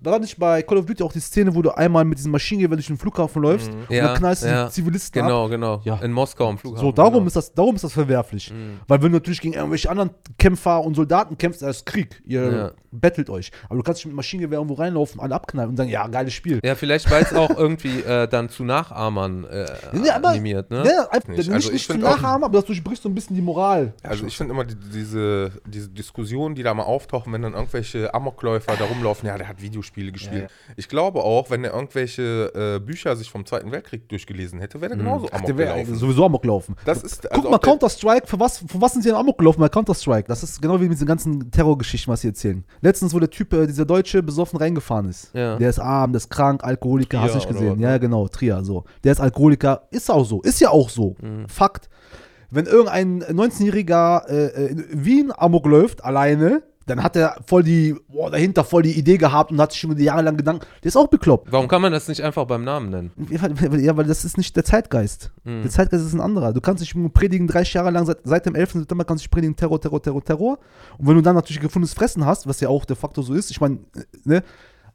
[0.00, 2.76] war nicht bei Call of Duty auch die Szene, wo du einmal mit diesem Maschinengewehr
[2.76, 4.66] durch den Flughafen läufst und Ja, dann knallst du ja.
[4.66, 5.28] die Zivilisten ab?
[5.28, 5.80] Genau, genau.
[5.84, 5.96] Ja.
[6.02, 6.86] In Moskau am Flughafen.
[6.86, 7.26] So, darum, genau.
[7.26, 8.52] ist das, darum ist das verwerflich.
[8.86, 12.22] Weil wenn du natürlich gegen irgendwelche anderen Kämpfer und Soldaten kämpfst, das ist Krieg.
[12.24, 12.70] Ihr Ja.
[12.90, 13.50] bettelt euch.
[13.68, 16.60] Aber du kannst nicht mit Maschinengewehr irgendwo reinlaufen, alle abknallen und sagen, ja, geiles Spiel.
[16.64, 19.66] Ja, vielleicht weil es auch irgendwie äh, dann zu Nachahmern äh,
[20.04, 20.84] Ja, aber- animiert, ne?
[20.86, 21.38] Ja, einfach, Nicht.
[21.38, 23.92] nicht, Also ich nicht zu nachahmen, aber das durchbricht so ein bisschen die Moral.
[24.02, 28.12] Also ich finde immer die, diese, diese Diskussionen, die da mal auftauchen, wenn dann irgendwelche
[28.14, 30.50] Amokläufer da rumlaufen, ja, der hat Videospiele gespielt.
[30.76, 34.92] Ich glaube auch, wenn er irgendwelche äh, Bücher sich vom Zweiten Weltkrieg durchgelesen hätte, wäre
[34.92, 35.94] er genauso Ach, Amok der wäre gelaufen.
[35.94, 36.76] sowieso Amok laufen.
[36.84, 39.60] Das ist, Guck also mal, Counter-Strike, für was, für was sind sie in Amok gelaufen
[39.60, 40.28] bei Counter-Strike?
[40.28, 42.64] Das ist genau wie mit diesen ganzen Terrorgeschichten, was sie erzählen.
[42.80, 45.34] Letztens, wo der Typ, äh, dieser Deutsche, besoffen reingefahren ist.
[45.34, 45.56] Ja.
[45.56, 47.80] Der ist arm, der ist krank, Alkoholiker, Trier hast du nicht gesehen.
[47.80, 48.00] Ja, ne?
[48.00, 48.84] genau, Trier, so.
[49.04, 51.16] Der ist Alkoholiker, ist auch so, ist ja auch so.
[51.20, 51.48] Mhm.
[51.48, 51.88] Fakt.
[52.50, 58.30] Wenn irgendein 19-Jähriger äh, in Wien Amok läuft, alleine, dann hat er voll die, boah,
[58.30, 60.66] dahinter voll die Idee gehabt und hat sich schon jahrelang Gedanken.
[60.82, 61.52] Der ist auch bekloppt.
[61.52, 63.10] Warum kann man das nicht einfach beim Namen nennen?
[63.30, 65.30] Ja, weil das ist nicht der Zeitgeist.
[65.44, 65.62] Mhm.
[65.62, 66.52] Der Zeitgeist ist ein anderer.
[66.52, 68.72] Du kannst dich predigen 30 Jahre lang, seit, seit dem 11.
[68.72, 70.58] September kannst du dich predigen Terror, Terror, Terror, Terror.
[70.98, 73.50] Und wenn du dann natürlich gefundenes Fressen hast, was ja auch de facto so ist,
[73.50, 73.78] ich meine,
[74.24, 74.42] ne,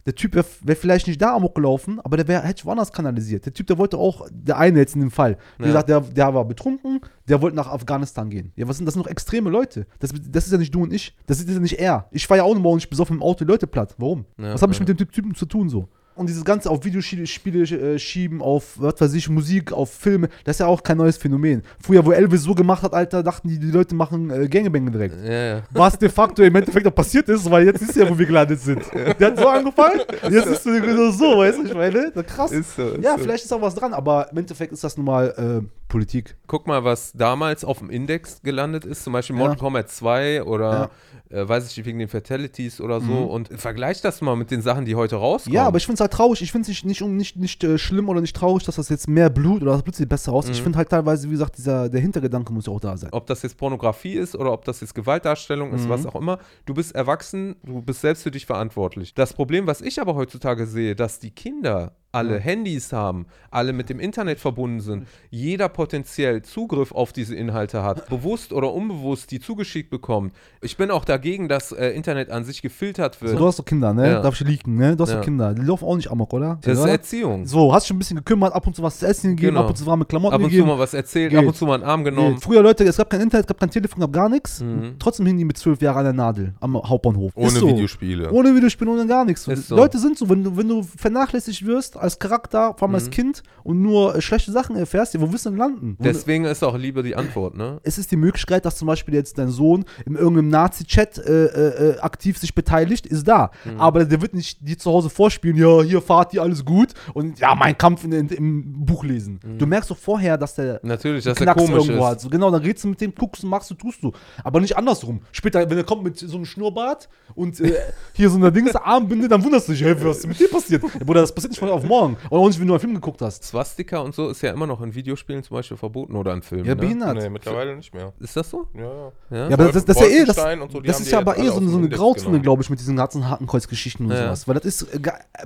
[0.05, 3.45] der Typ wäre wär vielleicht nicht da amok gelaufen, aber der wär, hätte woanders kanalisiert.
[3.45, 5.67] Der Typ, der wollte auch, der eine jetzt in dem Fall, wie Ja.
[5.67, 8.51] gesagt, der, der war betrunken, der wollte nach Afghanistan gehen.
[8.55, 9.87] Ja, was sind das sind noch extreme Leute?
[9.99, 11.15] Das, das ist ja nicht du und ich.
[11.25, 12.07] Das ist ja nicht er.
[12.11, 13.95] Ich fahre ja auch morgen nicht besoffen im Auto die Leute platt.
[13.97, 14.25] Warum?
[14.37, 15.87] Ja, was habe ich mit dem Typ- Typen zu tun so?
[16.15, 20.57] Und dieses Ganze auf Videospiele äh, schieben, auf, was weiß ich, Musik, auf Filme, das
[20.57, 21.63] ist ja auch kein neues Phänomen.
[21.81, 25.15] Früher, wo Elvis so gemacht hat, Alter, dachten die, die Leute machen äh, Gangbang direkt.
[25.25, 25.63] Ja, ja.
[25.71, 28.59] Was de facto im Endeffekt auch passiert ist, weil jetzt ist ja, wo wir gelandet
[28.59, 28.83] sind.
[29.19, 32.51] Der hat so angefangen, jetzt ist genau so, weißt du, ich meine, krass.
[32.51, 33.23] Ist so, ist ja, so.
[33.23, 36.35] vielleicht ist auch was dran, aber im Endeffekt ist das nun mal äh, Politik.
[36.47, 39.39] Guck mal, was damals auf dem Index gelandet ist, zum Beispiel Ja.
[39.41, 40.89] Mortal Kombat 2 oder
[41.29, 44.61] äh, weiß ich nicht, wegen den Fatalities oder so und vergleich das mal mit den
[44.61, 45.53] Sachen, die heute rauskommen.
[45.53, 45.55] Mhm.
[45.55, 46.41] Ja, aber ich finde es halt traurig.
[46.41, 49.07] Ich finde es nicht, nicht, nicht, nicht äh, schlimm oder nicht traurig, dass das jetzt
[49.07, 50.49] mehr Blut oder das Blut sieht besser aus.
[50.49, 50.63] Ich Mhm.
[50.63, 53.09] finde halt teilweise, wie gesagt, dieser, der Hintergedanke muss ja auch da sein.
[53.13, 55.89] ob das jetzt Pornografie ist oder ob das jetzt Gewaltdarstellung ist, Mhm.
[55.89, 59.13] was auch immer, du bist erwachsen, du bist selbst für dich verantwortlich.
[59.13, 63.89] Das Problem, was ich aber heutzutage sehe, dass die Kinder alle Handys haben, alle mit
[63.89, 69.39] dem Internet verbunden sind, jeder potenziell Zugriff auf diese Inhalte hat, bewusst oder unbewusst die
[69.39, 70.33] zugeschickt bekommt.
[70.61, 73.31] Ich bin auch dagegen, dass äh, Internet an sich gefiltert wird.
[73.31, 74.11] So, du hast doch Kinder, ne?
[74.11, 74.21] Ja.
[74.21, 74.95] Darf ich leaken, ne?
[74.95, 75.17] Du hast Ja.
[75.17, 75.53] doch Kinder.
[75.55, 76.59] Die laufen auch nicht amok, oder?
[76.61, 76.85] das ist?
[76.85, 77.45] Erziehung.
[77.47, 79.61] So, hast dich ein bisschen gekümmert, ab und zu was zu essen gegeben, Genau.
[79.61, 80.67] ab und zu warme Klamotten Ab und zu gegeben.
[80.67, 81.39] mal was erzählt, Geht.
[81.39, 82.37] ab und zu mal einen Arm genommen.
[82.39, 84.61] Früher, Leute, es gab kein Internet, es gab kein Telefon, gab gar nichts.
[84.61, 84.95] Mhm.
[84.99, 87.31] Trotzdem hingen die mit zwölf Jahren an der Nadel am Hauptbahnhof.
[87.35, 87.67] Ohne so.
[87.67, 88.31] Videospiele.
[88.31, 89.45] Ohne Videospiele, ohne gar nichts.
[89.45, 89.75] So.
[89.75, 93.41] Leute sind so, wenn du, wenn du vernachlässigt wirst als Charakter, vor allem als Kind
[93.63, 95.95] und nur äh, schlechte Sachen erfährst, wo willst du denn landen?
[95.97, 97.79] Wo- Deswegen ist auch Liebe die Antwort, ne?
[97.83, 101.89] es ist die Möglichkeit, dass zum Beispiel jetzt dein Sohn in irgendeinem Nazi-Chat äh, äh,
[101.95, 103.51] äh, aktiv sich beteiligt, ist da.
[103.65, 103.79] Mhm.
[103.79, 107.39] Aber der wird nicht dir zu Hause vorspielen, ja, hier fahrt ihr alles gut und
[107.39, 109.39] ja, mein Kampf in, in, im Buch lesen.
[109.57, 110.89] Du merkst doch vorher, dass der Mhm.
[110.89, 112.09] Natürlich, dass Knacks komisch irgendwo ist.
[112.11, 112.21] hat.
[112.21, 114.11] So, genau, dann redst du mit dem, guckst du, machst du, tust du.
[114.43, 115.21] Aber nicht andersrum.
[115.31, 117.73] Später, wenn er kommt mit so einem Schnurrbart und äh,
[118.13, 120.81] hier so einer Dings, Armbinde, dann wunderst du dich, hey, was ist mit dir passiert?
[121.05, 121.92] Bruder, das passiert nicht von auf morgen.
[122.01, 123.43] Und auch nicht, wenn du einen Film geguckt hast.
[123.43, 126.65] Swastika und so ist ja immer noch in Videospielen zum Beispiel verboten oder in Filmen.
[126.65, 126.81] Ja, ne?
[126.81, 127.15] behindert.
[127.17, 128.13] Nee, mittlerweile nicht mehr.
[128.19, 128.67] Ist das so?
[128.75, 129.11] Ja, ja.
[129.31, 129.37] Ja.
[129.49, 131.47] Ja, aber das, das, das ist ja eh, das, so, das ist ja aber eh
[131.47, 134.23] so, so eine Grauzone, glaube ich, mit diesen ganzen Hakenkreuzgeschichten und Ja.
[134.25, 134.47] sowas.
[134.47, 134.99] Weil das ist äh,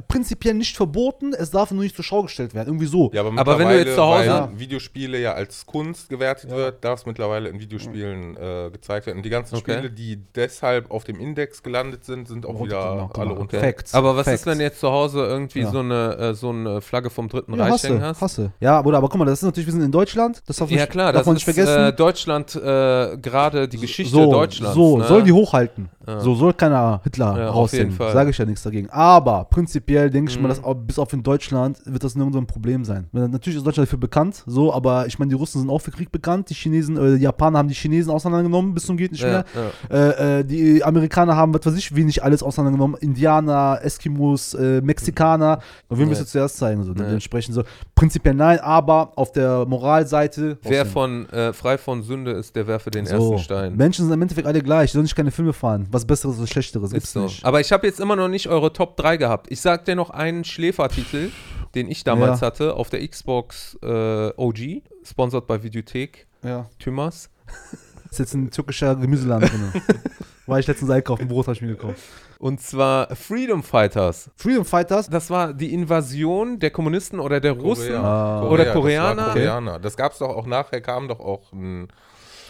[0.08, 2.68] prinzipiell nicht verboten, es darf nur nicht zur Schau gestellt werden.
[2.70, 3.10] Irgendwie so.
[3.14, 6.50] Ja, aber, Aber wenn du jetzt zu mittlerweile, Hause- weil Videospiele ja als Kunst gewertet
[6.50, 9.18] wird, darf es mittlerweile in Videospielen äh, gezeigt werden.
[9.18, 9.74] Und die ganzen Okay.
[9.74, 13.34] Spiele, die deshalb auf dem Index gelandet sind, sind auch wieder alle genau.
[13.36, 13.60] runter.
[13.60, 13.94] Facts.
[13.94, 14.42] Aber was Facts.
[14.42, 15.72] ist, wenn jetzt zu Hause irgendwie Ja.
[15.72, 18.22] so, eine, äh, so eine Flagge vom Dritten Ja, Reich hängen hasse, hast?
[18.22, 18.52] hasse.
[18.60, 20.78] Ja, Bruder, aber guck mal, das ist natürlich, wir sind in Deutschland, das darf, Ja
[20.78, 21.84] nicht, klar, darf das man nicht ist vergessen.
[21.84, 24.76] äh, Deutschland, äh, gerade die Geschichte so, Deutschlands.
[24.76, 25.06] So, ne?
[25.08, 25.90] soll die hochhalten.
[26.08, 26.20] Ja.
[26.22, 27.96] So soll keiner Hitler Ja, raushängen.
[27.98, 28.90] Sage ich ja nichts dagegen.
[28.90, 30.50] Aber prinzipiell denke ich mal, Mhm.
[30.50, 33.08] dass auch, bis auf in Deutschland wird das nirgendwo ein Problem sein.
[33.12, 36.12] Natürlich ist Deutschland dafür bekannt, so, aber ich meine, die Russen sind auch für Krieg
[36.12, 36.50] bekannt.
[36.50, 39.44] Die Chinesen, äh, die Japaner haben die Chinesen auseinandergenommen, bis zum geht nicht ja,
[39.90, 40.16] mehr.
[40.18, 42.96] Äh, äh, die Amerikaner haben, was weiß ich, wenig alles auseinandergenommen.
[43.02, 45.60] Indianer, Eskimos, äh, Mexikaner.
[45.90, 46.14] Und du Nee.
[46.16, 46.84] zuerst zeigen?
[46.84, 46.94] So.
[46.94, 47.64] Dementsprechend so.
[47.96, 50.58] Prinzipiell nein, aber auf der Moralseite.
[50.64, 53.16] Wer von äh, frei von Sünde ist, der werfe den so.
[53.16, 53.76] ersten Stein.
[53.76, 54.92] Menschen sind im Endeffekt alle gleich.
[54.92, 55.88] Die sollen nicht keine Filme fahren.
[55.92, 57.22] Was Besseres oder Schlechteres gibt's Ist so.
[57.24, 57.46] nicht.
[57.46, 59.48] Aber ich habe jetzt immer noch nicht eure Top 3 gehabt.
[59.50, 61.32] Ich sag dir noch einen Schläfertitel,
[61.76, 62.48] den ich damals Ja.
[62.48, 66.70] hatte, auf der Xbox äh, OG, sponsored bei Videothek, Ja.
[66.80, 67.30] Tümmers.
[68.12, 69.82] Ist jetzt ein türkischer Gemüseladen drin.
[70.46, 72.00] War ich letztens einkaufen, Brot habe ich mir gekauft.
[72.40, 74.30] Und zwar Freedom Fighters.
[74.38, 75.10] Freedom Fighters.
[75.10, 77.96] Das war die Invasion der Kommunisten oder der Russen.
[77.96, 78.44] Ah.
[78.44, 79.24] Oder das war Koreaner.
[79.34, 79.80] Koreaner.
[79.80, 81.90] Das gab es doch auch nachher, kam doch auch ein,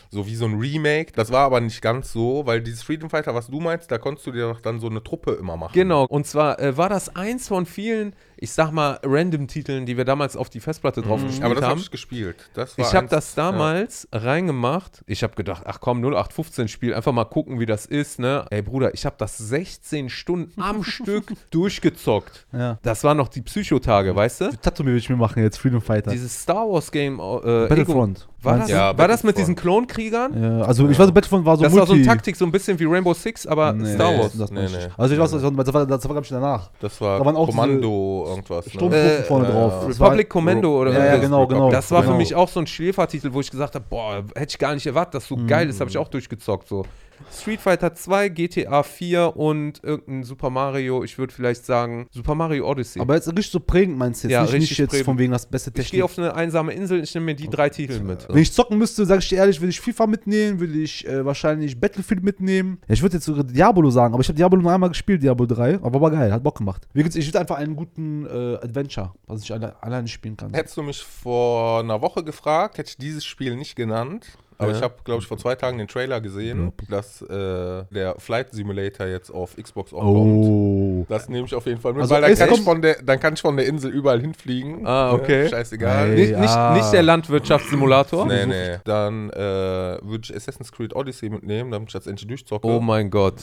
[0.10, 1.12] so wie so ein Remake.
[1.14, 4.28] Das war aber nicht ganz so, weil dieses Freedom Fighter, was du meinst, da konntest
[4.28, 5.74] du dir doch dann so eine Truppe immer machen.
[5.74, 10.06] Genau, und zwar äh, war das eins von vielen, ich sag mal, Random-Titeln, die wir
[10.06, 11.46] damals auf die Festplatte drauf gespielt Mhm.
[11.46, 11.80] Aber das habe haben.
[11.82, 12.36] ich gespielt.
[12.54, 15.02] Das war Ich habe das damals reingemacht.
[15.08, 18.46] Ich habe gedacht, ach komm, 0815 Spiel, einfach mal gucken, wie das ist, ne?
[18.50, 22.46] Ey Bruder, ich habe das 16 Stunden am Stück durchgezockt.
[22.54, 22.78] Ja.
[22.84, 24.50] Das waren noch die Psychotage, weißt du?
[24.62, 26.12] Tattoo will ich mir machen jetzt, Freedom Fighter.
[26.12, 28.28] Dieses Star Wars Game äh, Ego, Battlefront.
[28.42, 30.42] war das, Ja, war das mit diesen Klonkriegern?
[30.42, 32.52] Ja, also ich weiß, Battlefront war so das war so eine Multi- Taktik, so ein
[32.52, 34.20] bisschen wie Rainbow Six, aber Nee, Star nee.
[34.20, 34.38] Wars.
[34.38, 34.76] Das Nee, nee.
[34.78, 34.90] nicht.
[34.98, 36.70] Also ich weiß, das war, das war, das war glaube ich, danach.
[36.80, 38.66] Das war Da waren auch diese Kommando irgendwas.
[38.66, 38.72] Ne?
[38.72, 39.74] Sturmtruppen Äh, vorne äh, drauf.
[39.82, 39.88] ja.
[39.88, 41.70] Das war- Republic Commando oder Ja, ja, genau, genau.
[41.72, 42.14] Das war genau.
[42.14, 44.86] für mich auch so ein Schläfertitel, wo ich gesagt habe, boah, hätte ich gar nicht
[44.86, 46.68] erwartet, dass so geil ist, habe ich auch durchgezockt.
[46.68, 46.84] So.
[47.32, 52.70] Street Fighter 2, GTA 4 und irgendein Super Mario, ich würde vielleicht sagen Super Mario
[52.70, 53.02] Odyssey.
[53.02, 55.06] Aber jetzt richtig so prägend meinst du jetzt, Ja, nicht, richtig nicht jetzt prägend.
[55.06, 55.92] von wegen das beste ich Technik.
[55.92, 58.28] gehe auf eine einsame Insel, ich nehme mir die drei Titel mit.
[58.30, 61.26] Wenn ich zocken müsste, sage ich dir ehrlich, würde ich FIFA mitnehmen, würde ich äh,
[61.26, 62.80] wahrscheinlich Battlefield mitnehmen.
[62.88, 65.46] Ja, ich würde jetzt sogar Diablo sagen, aber ich habe Diablo nur einmal gespielt, Diablo
[65.46, 66.88] 3, aber war geil, hat Bock gemacht.
[66.94, 70.54] Ich würde einfach einen guten äh, Adventure, was ich alle, alleine spielen kann.
[70.54, 74.38] Hättest du mich vor einer Woche gefragt, hätte ich dieses Spiel nicht genannt.
[74.60, 74.78] Aber Ja.
[74.78, 79.06] ich habe, glaube ich, vor zwei Tagen den Trailer gesehen, dass äh, der Flight Simulator
[79.06, 80.46] jetzt auf Xbox auch kommt.
[80.46, 81.06] Oh.
[81.10, 83.20] Das nehme ich auf jeden Fall mit, Also weil dann kann, ich von der, dann
[83.20, 84.86] kann ich von der Insel überall hinfliegen.
[84.88, 85.44] Ah, okay.
[85.44, 85.50] Ne?
[85.50, 86.10] Scheißegal.
[86.10, 86.16] Ey.
[86.16, 86.74] Nicht, nicht, ah.
[86.76, 88.26] nicht der Landwirtschaftssimulator.
[88.26, 88.78] Nee, nee.
[88.84, 92.68] Dann äh, würde ich Assassin's Creed Odyssey mitnehmen, damit ich das endlich durchzocke.
[92.68, 93.36] Oh mein Gott.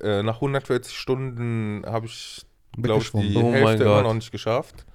[0.00, 2.46] äh, nach 140 Stunden habe ich,
[2.80, 4.86] glaube ich, die Oh Hälfte immer noch nicht geschafft.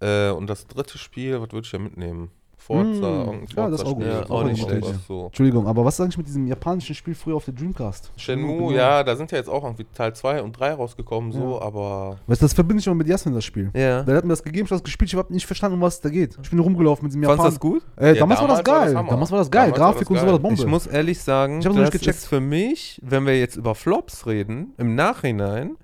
[0.00, 2.30] Äh, und das dritte Spiel, was würde ich ja mitnehmen?
[2.66, 4.04] Forza, Mm, ja, das ist auch gut.
[4.04, 4.86] Ja, auch nicht schlecht.
[5.08, 5.26] So.
[5.26, 8.12] Entschuldigung, aber was sag ich mit diesem japanischen Spiel früher auf der Dreamcast?
[8.16, 12.18] Shenmue, ja, da sind ja jetzt auch irgendwie Teil 2 und 3 rausgekommen, so, aber
[12.26, 13.70] Weißt du, das verbinde ich immer mit Jasmin, das Spiel.
[13.74, 14.02] Ja.
[14.04, 15.94] Der hat mir das gegeben, ich habe das gespielt, ich habe nicht verstanden, um was
[15.94, 16.36] es da geht.
[16.42, 17.80] Ich bin nur rumgelaufen mit diesem Fandest du Japan.
[17.80, 18.02] das gut?
[18.02, 18.96] Äh, Ja, damals, war das damals war das geil.
[18.98, 19.10] Hammer.
[19.10, 19.62] damals war das geil.
[19.72, 20.60] Damals war Grafik das und so war das Bombe.
[20.60, 22.16] Ich muss ehrlich sagen, Ich das nicht gecheckt.
[22.16, 25.76] ist für mich, wenn wir jetzt über Flops reden, im Nachhinein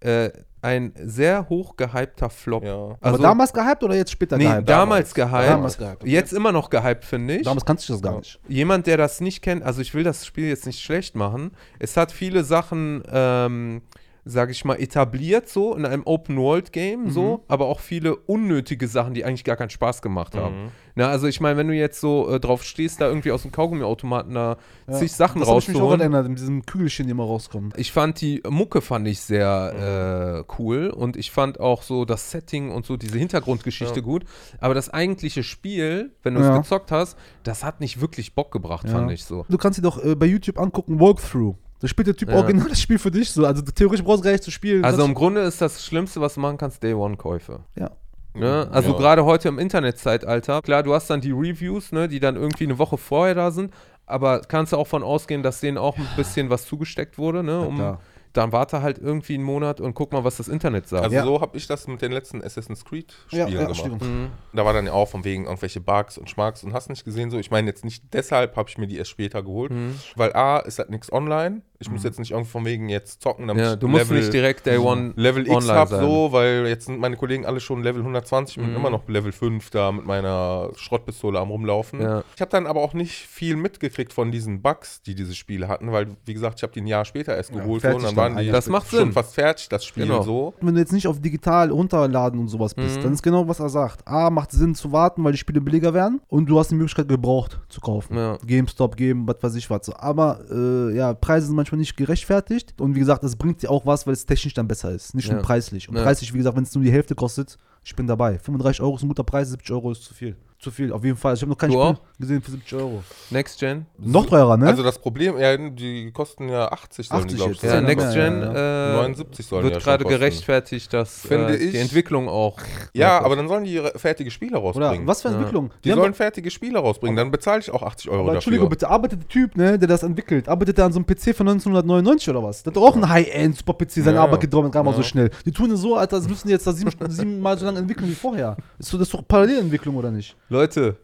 [0.00, 0.30] äh,
[0.62, 2.64] ein sehr hoch gehypter Flop.
[2.64, 2.74] ja.
[2.74, 4.68] aber Also, damals gehypt oder jetzt später nee, gehypt?
[4.68, 5.32] damals gehypt.
[5.32, 6.10] Damals gehypt, okay.
[6.10, 7.42] Jetzt immer noch gehypt, finde ich.
[7.44, 8.18] Damals kannte ich das gar Ja.
[8.18, 8.40] nicht.
[8.48, 11.52] Jemand, der das nicht kennt, also ich will das Spiel jetzt nicht schlecht machen.
[11.78, 13.82] Es hat viele Sachen, ähm,
[14.28, 19.24] sage ich mal, etabliert so in einem Open-World-Game so, aber auch viele unnötige Sachen, die
[19.24, 20.72] eigentlich gar keinen Spaß gemacht haben.
[20.96, 23.52] Na, also ich meine, wenn du jetzt so äh, drauf stehst, da irgendwie aus dem
[23.52, 24.56] Kaugummiautomaten da
[24.90, 26.00] zig Sachen das hab ich mich auch rauszuholen.
[26.00, 27.72] erinnert, in diesem Kügelchen, die immer rauskommen.
[27.76, 32.30] Ich fand die Mucke fand ich sehr äh, cool und ich fand auch so das
[32.30, 34.04] Setting und so diese Hintergrundgeschichte Ja.
[34.04, 34.24] gut.
[34.58, 36.50] Aber das eigentliche Spiel, wenn du Ja.
[36.50, 39.44] es gezockt hast, das hat nicht wirklich Bock gebracht, fand ich so.
[39.48, 41.56] Du kannst dir doch äh, bei YouTube angucken, Walkthrough.
[41.80, 42.36] Da spielt der Typ Ja.
[42.36, 43.44] original das Spiel für dich so.
[43.46, 44.84] Also theoretisch brauchst du gar nicht zu spielen.
[44.84, 47.60] Also im Grunde ist das Schlimmste, was du machen kannst, Day-One-Käufe.
[47.76, 47.90] ja.
[48.34, 48.68] Ne?
[48.70, 48.96] Also Ja.
[48.98, 52.78] gerade heute im Internetzeitalter, klar, du hast dann die Reviews, ne, die dann irgendwie eine
[52.78, 53.72] Woche vorher da sind,
[54.04, 57.60] aber kannst du auch von ausgehen, dass denen auch ein bisschen was zugesteckt wurde, ne?
[57.60, 58.00] Um, klar.
[58.36, 61.04] Dann warte halt irgendwie einen Monat und guck mal, was das Internet sagt.
[61.04, 61.24] Also Ja.
[61.24, 63.80] so habe ich das mit den letzten Assassin's Creed Ja, Spielen ja, gemacht.
[63.80, 64.02] stimmt.
[64.02, 64.28] Mhm.
[64.52, 67.30] Da war dann ja auch von wegen irgendwelche Bugs und Schmacks und hast nicht gesehen
[67.30, 67.38] so.
[67.38, 69.94] Ich meine jetzt nicht deshalb habe ich mir die erst später geholt, Mhm.
[70.16, 71.62] weil A ist halt nichts online.
[71.78, 74.18] Ich muss jetzt nicht irgendwie von wegen jetzt zocken, damit Ja, ich du musst Level,
[74.22, 76.00] nicht direkt Day One Level X online hab sein.
[76.00, 78.76] so, weil jetzt sind meine Kollegen alle schon Level 120 und Mhm.
[78.76, 82.00] immer noch Level 5 da mit meiner Schrottpistole am rumlaufen.
[82.00, 82.24] Ja.
[82.34, 85.92] Ich habe dann aber auch nicht viel mitgekriegt von diesen Bugs, die diese Spiele hatten,
[85.92, 88.14] weil wie gesagt, ich habe die ein Jahr später erst Ja, geholt und dann dann
[88.34, 88.50] waren die.
[88.50, 89.12] Das macht schon Sinn.
[89.12, 90.22] fast fertig, das Spiel Genau.
[90.22, 90.54] so.
[90.60, 93.02] Wenn du jetzt nicht auf digital runterladen und sowas bist, Mhm.
[93.02, 94.06] dann ist genau, was er sagt.
[94.06, 97.08] A, macht Sinn zu warten, weil die Spiele billiger werden und du hast die Möglichkeit
[97.08, 98.16] gebraucht zu kaufen.
[98.16, 98.38] Ja.
[98.46, 99.86] GameStop geben, was weiß ich was.
[99.86, 99.94] So.
[99.96, 103.86] Aber äh, ja, Preise sind manchmal nicht gerechtfertigt und wie gesagt, es bringt dir auch
[103.86, 105.34] was, weil es technisch dann besser ist, nicht Ja.
[105.34, 105.88] nur preislich.
[105.88, 106.02] Und Ja.
[106.02, 108.38] preislich, wie gesagt, wenn es nur die Hälfte kostet, ich bin dabei.
[108.38, 110.36] 35 Euro ist ein guter Preis, 70 Euro ist zu viel.
[110.58, 111.34] Zu viel, auf jeden Fall.
[111.34, 112.00] Ich habe noch kein Du Spiel auch?
[112.18, 113.02] gesehen für 70 Euro.
[113.30, 113.84] Next Gen?
[113.98, 114.66] Noch teurer, ne?
[114.66, 117.62] Also das Problem, ja, die kosten ja 80, sollen 80 die, ich, jetzt.
[117.62, 117.80] Ja.
[117.82, 121.70] Next ja, Gen ja, Äh, 79 sollen die wird ja gerade gerechtfertigt, dass Finde äh,
[121.70, 122.58] die Entwicklung auch.
[122.94, 125.06] Ja, aber dann sollen die fertige Spiele Oder rausbringen.
[125.06, 125.28] was für.
[125.28, 125.70] Entwicklung?
[125.84, 128.36] Die haben sollen fertige Spiele rausbringen, dann bezahle ich auch 80 Euro Aber dafür.
[128.36, 131.36] Entschuldigung, bitte, arbeitet der Typ, ne, der das entwickelt, arbeitet der an so einem PC
[131.36, 132.62] von 1999 oder was?
[132.62, 135.30] Das ist doch auch ein High-End-Super-PC, seine Ja, Arbeit geht gar mal so schnell.
[135.44, 138.08] Die tun es so, Alter, als müssen die jetzt da sieben, siebenmal so lange entwickeln
[138.08, 138.56] wie vorher.
[138.78, 140.34] Ist so, das ist doch Parallelentwicklung, oder nicht?
[140.48, 140.96] Leute,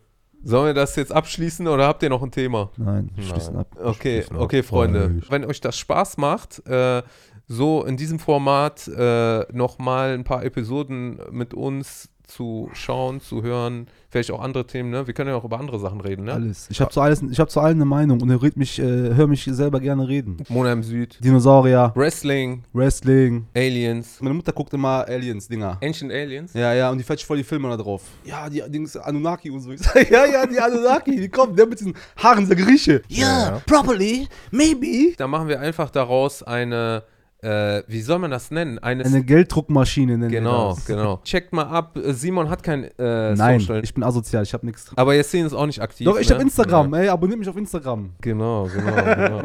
[0.45, 2.71] sollen wir das jetzt abschließen oder habt ihr noch ein Thema?
[2.77, 3.27] Nein, Nein.
[3.27, 3.69] schließen ab.
[3.83, 4.43] Okay, Schließen ab.
[4.43, 5.21] okay, Freunde.
[5.29, 7.03] Wenn euch das Spaß macht, äh,
[7.49, 13.87] so in diesem Format äh, nochmal ein paar Episoden mit uns zu schauen, zu hören,
[14.09, 15.07] vielleicht auch andere Themen, ne?
[15.07, 16.33] Wir können ja auch über andere Sachen reden, ne?
[16.35, 16.67] Alles.
[16.71, 18.83] Ich habe zu, alles- ich hab zu allen eine Meinung und er redet mich, äh,
[19.15, 20.37] hör mich selber gerne reden.
[20.49, 23.47] Mona im Süd, Dinosaurier, Wrestling, Wrestling.
[23.55, 25.79] Aliens, Meine Mutter guckt immer Aliens-Dinger.
[25.83, 26.53] Ancient Aliens.
[26.55, 28.03] Ja, ja, und die fetcht voll die Filme da drauf.
[28.25, 29.73] Ja, die Dings, Anunnaki und so.
[29.73, 33.03] Ich sag, ja, ja, die Anunnaki, die kommen, der mit diesen Haaren, der Grieche.
[33.09, 33.61] Ja.
[33.67, 35.15] properly, maybe.
[35.17, 37.03] Da machen wir einfach daraus eine,
[37.43, 38.79] äh, wie soll man das nennen?
[38.79, 40.85] Eine, Eine Gelddruckmaschine nennen wir genau, das.
[40.87, 41.21] genau.
[41.25, 43.83] Checkt mal ab, Simon hat kein äh, Nein, Social.
[43.83, 44.97] ich bin asozial, ich habe nichts drin.
[44.99, 46.05] aber jetzt sehen ist auch nicht aktiv.
[46.07, 46.35] Doch, ich ne?
[46.35, 48.11] habe Instagram, ey, abonniert mich auf Instagram.
[48.21, 49.43] Genau, genau, genau.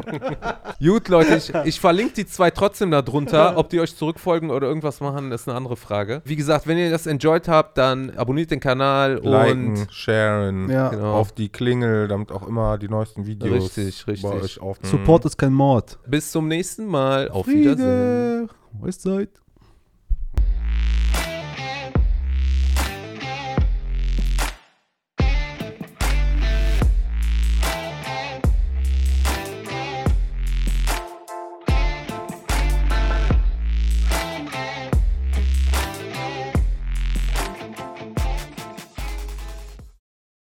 [0.80, 3.58] Gut, Leute, ich, ich verlinke die zwei trotzdem da drunter.
[3.58, 6.22] Ob die euch zurückfolgen oder irgendwas machen, ist eine andere Frage.
[6.26, 10.90] Wie gesagt, wenn ihr das enjoyed habt, dann abonniert den Kanal Liken, und sharen, Ja.
[10.90, 11.14] Genau.
[11.16, 14.22] auf die Klingel, damit auch immer die neuesten Videos Richtig, richtig.
[14.30, 14.78] bei euch auf.
[14.84, 15.98] Support ist kein Mord.
[16.06, 17.30] bis zum nächsten Mal.
[17.30, 17.87] Auf Wiedersehen.
[17.88, 18.48] Friede,
[18.82, 19.47] Westside.